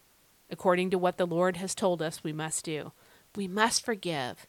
according 0.50 0.90
to 0.90 0.98
what 0.98 1.16
the 1.16 1.26
Lord 1.26 1.56
has 1.56 1.74
told 1.74 2.00
us 2.00 2.22
we 2.22 2.32
must 2.32 2.64
do. 2.64 2.92
We 3.34 3.48
must 3.48 3.84
forgive 3.84 4.46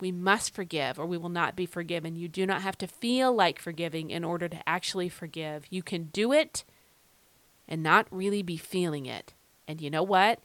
we 0.00 0.12
must 0.12 0.54
forgive 0.54 0.98
or 0.98 1.06
we 1.06 1.16
will 1.16 1.28
not 1.28 1.56
be 1.56 1.66
forgiven. 1.66 2.16
You 2.16 2.28
do 2.28 2.46
not 2.46 2.62
have 2.62 2.78
to 2.78 2.86
feel 2.86 3.32
like 3.32 3.58
forgiving 3.58 4.10
in 4.10 4.24
order 4.24 4.48
to 4.48 4.68
actually 4.68 5.08
forgive. 5.08 5.66
You 5.70 5.82
can 5.82 6.04
do 6.04 6.32
it 6.32 6.64
and 7.68 7.82
not 7.82 8.06
really 8.10 8.42
be 8.42 8.56
feeling 8.56 9.06
it. 9.06 9.34
And 9.68 9.80
you 9.80 9.90
know 9.90 10.02
what? 10.02 10.40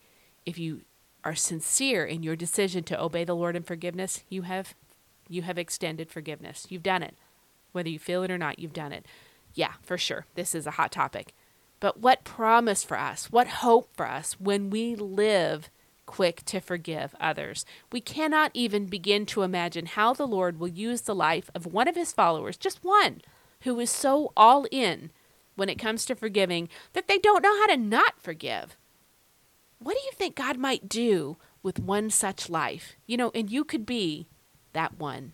If 0.45 0.57
you 0.59 0.81
are 1.23 1.35
sincere 1.35 2.05
in 2.05 2.21
your 2.21 2.35
decision 2.35 2.83
to 2.83 3.01
obey 3.01 3.23
the 3.23 3.35
Lord 3.35 3.55
in 3.55 3.63
forgiveness, 3.63 4.23
you 4.29 4.43
have 4.43 4.75
you 5.27 5.41
have 5.41 5.57
extended 5.57 6.11
forgiveness. 6.11 6.67
You've 6.69 6.83
done 6.83 7.01
it. 7.01 7.15
Whether 7.71 7.89
you 7.89 7.97
feel 7.97 8.21
it 8.21 8.29
or 8.29 8.37
not, 8.37 8.59
you've 8.59 8.73
done 8.73 8.91
it. 8.91 9.07
Yeah, 9.55 9.73
for 9.81 9.97
sure. 9.97 10.27
This 10.35 10.53
is 10.53 10.67
a 10.67 10.71
hot 10.71 10.91
topic. 10.91 11.33
But 11.79 11.99
what 11.99 12.23
promise 12.23 12.83
for 12.83 12.97
us? 12.97 13.31
What 13.31 13.47
hope 13.47 13.89
for 13.95 14.07
us 14.07 14.33
when 14.39 14.69
we 14.69 14.95
live 14.95 15.69
quick 16.05 16.43
to 16.45 16.59
forgive 16.59 17.15
others. 17.19 17.65
We 17.91 18.01
cannot 18.01 18.51
even 18.53 18.85
begin 18.85 19.25
to 19.27 19.41
imagine 19.43 19.85
how 19.85 20.13
the 20.13 20.27
Lord 20.27 20.59
will 20.59 20.67
use 20.67 21.01
the 21.01 21.15
life 21.15 21.49
of 21.55 21.65
one 21.65 21.87
of 21.87 21.95
his 21.95 22.11
followers, 22.11 22.57
just 22.57 22.83
one, 22.83 23.21
who 23.61 23.79
is 23.79 23.89
so 23.89 24.31
all 24.35 24.65
in 24.71 25.11
when 25.55 25.69
it 25.69 25.79
comes 25.79 26.05
to 26.05 26.15
forgiving 26.15 26.69
that 26.93 27.07
they 27.07 27.17
don't 27.17 27.41
know 27.41 27.59
how 27.59 27.67
to 27.67 27.77
not 27.77 28.21
forgive. 28.21 28.77
What 29.79 29.95
do 29.95 30.01
you 30.05 30.11
think 30.13 30.35
God 30.35 30.57
might 30.57 30.89
do 30.89 31.37
with 31.63 31.79
one 31.79 32.09
such 32.09 32.49
life? 32.49 32.95
You 33.05 33.17
know, 33.17 33.31
and 33.33 33.49
you 33.49 33.63
could 33.63 33.85
be 33.85 34.27
that 34.73 34.99
one. 34.99 35.33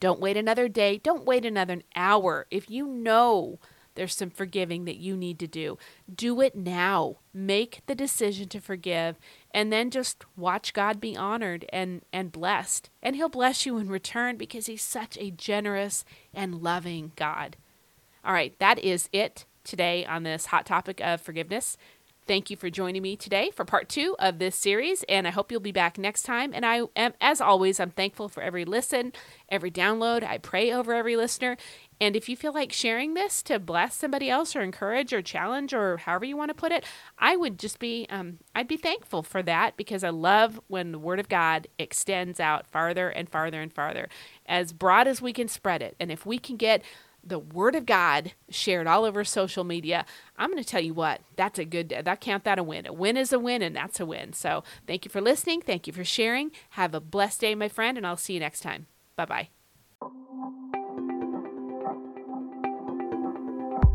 Don't 0.00 0.20
wait 0.20 0.36
another 0.36 0.68
day. 0.68 0.98
Don't 0.98 1.24
wait 1.24 1.44
another 1.44 1.80
hour. 1.96 2.46
If 2.50 2.70
you 2.70 2.86
know 2.86 3.58
there's 3.98 4.14
some 4.14 4.30
forgiving 4.30 4.84
that 4.84 4.96
you 4.96 5.16
need 5.16 5.38
to 5.40 5.46
do. 5.46 5.76
Do 6.12 6.40
it 6.40 6.56
now. 6.56 7.16
Make 7.34 7.82
the 7.86 7.94
decision 7.94 8.48
to 8.48 8.60
forgive 8.60 9.16
and 9.52 9.72
then 9.72 9.90
just 9.90 10.24
watch 10.36 10.72
God 10.72 11.00
be 11.00 11.16
honored 11.16 11.66
and 11.72 12.02
and 12.12 12.32
blessed. 12.32 12.90
And 13.02 13.16
he'll 13.16 13.28
bless 13.28 13.66
you 13.66 13.78
in 13.78 13.88
return 13.88 14.36
because 14.36 14.66
he's 14.66 14.82
such 14.82 15.18
a 15.18 15.30
generous 15.30 16.04
and 16.32 16.62
loving 16.62 17.12
God. 17.16 17.56
All 18.24 18.32
right, 18.32 18.58
that 18.58 18.78
is 18.78 19.08
it 19.12 19.46
today 19.64 20.04
on 20.06 20.22
this 20.22 20.46
hot 20.46 20.64
topic 20.64 21.00
of 21.00 21.20
forgiveness. 21.20 21.76
Thank 22.28 22.50
you 22.50 22.58
for 22.58 22.68
joining 22.68 23.00
me 23.00 23.16
today 23.16 23.50
for 23.50 23.64
part 23.64 23.88
two 23.88 24.14
of 24.18 24.38
this 24.38 24.54
series, 24.54 25.02
and 25.08 25.26
I 25.26 25.30
hope 25.30 25.50
you'll 25.50 25.60
be 25.60 25.72
back 25.72 25.96
next 25.96 26.24
time. 26.24 26.52
And 26.52 26.66
I 26.66 26.82
am, 26.94 27.14
as 27.22 27.40
always, 27.40 27.80
I'm 27.80 27.88
thankful 27.88 28.28
for 28.28 28.42
every 28.42 28.66
listen, 28.66 29.14
every 29.48 29.70
download. 29.70 30.22
I 30.22 30.36
pray 30.36 30.70
over 30.70 30.92
every 30.92 31.16
listener, 31.16 31.56
and 32.00 32.14
if 32.14 32.28
you 32.28 32.36
feel 32.36 32.52
like 32.52 32.72
sharing 32.72 33.14
this 33.14 33.42
to 33.44 33.58
bless 33.58 33.94
somebody 33.94 34.30
else 34.30 34.54
or 34.54 34.62
encourage 34.62 35.12
or 35.12 35.20
challenge 35.20 35.74
or 35.74 35.98
however 35.98 36.24
you 36.24 36.36
want 36.36 36.50
to 36.50 36.54
put 36.54 36.72
it, 36.72 36.84
I 37.18 37.36
would 37.36 37.58
just 37.58 37.78
be, 37.78 38.06
um, 38.10 38.38
I'd 38.54 38.68
be 38.68 38.76
thankful 38.76 39.22
for 39.22 39.42
that 39.42 39.76
because 39.76 40.04
I 40.04 40.10
love 40.10 40.60
when 40.68 40.92
the 40.92 40.98
Word 40.98 41.18
of 41.18 41.28
God 41.28 41.66
extends 41.78 42.38
out 42.38 42.66
farther 42.66 43.08
and 43.08 43.28
farther 43.28 43.60
and 43.60 43.72
farther, 43.72 44.08
as 44.46 44.72
broad 44.72 45.08
as 45.08 45.20
we 45.20 45.32
can 45.32 45.48
spread 45.48 45.82
it. 45.82 45.96
And 45.98 46.12
if 46.12 46.24
we 46.24 46.38
can 46.38 46.56
get 46.56 46.82
the 47.24 47.38
Word 47.38 47.74
of 47.74 47.84
God 47.84 48.32
shared 48.48 48.86
all 48.86 49.04
over 49.04 49.24
social 49.24 49.64
media, 49.64 50.06
I'm 50.36 50.50
going 50.50 50.62
to 50.62 50.68
tell 50.68 50.80
you 50.80 50.94
what, 50.94 51.20
that's 51.36 51.58
a 51.58 51.64
good, 51.64 51.88
that 51.88 52.20
count 52.20 52.44
that 52.44 52.60
a 52.60 52.62
win. 52.62 52.86
A 52.86 52.92
win 52.92 53.16
is 53.16 53.32
a 53.32 53.38
win, 53.38 53.60
and 53.60 53.74
that's 53.74 53.98
a 53.98 54.06
win. 54.06 54.32
So 54.32 54.62
thank 54.86 55.04
you 55.04 55.10
for 55.10 55.20
listening. 55.20 55.60
Thank 55.60 55.86
you 55.86 55.92
for 55.92 56.04
sharing. 56.04 56.52
Have 56.70 56.94
a 56.94 57.00
blessed 57.00 57.40
day, 57.40 57.54
my 57.54 57.68
friend, 57.68 57.98
and 57.98 58.06
I'll 58.06 58.16
see 58.16 58.34
you 58.34 58.40
next 58.40 58.60
time. 58.60 58.86
Bye 59.16 59.48
bye. 60.00 60.77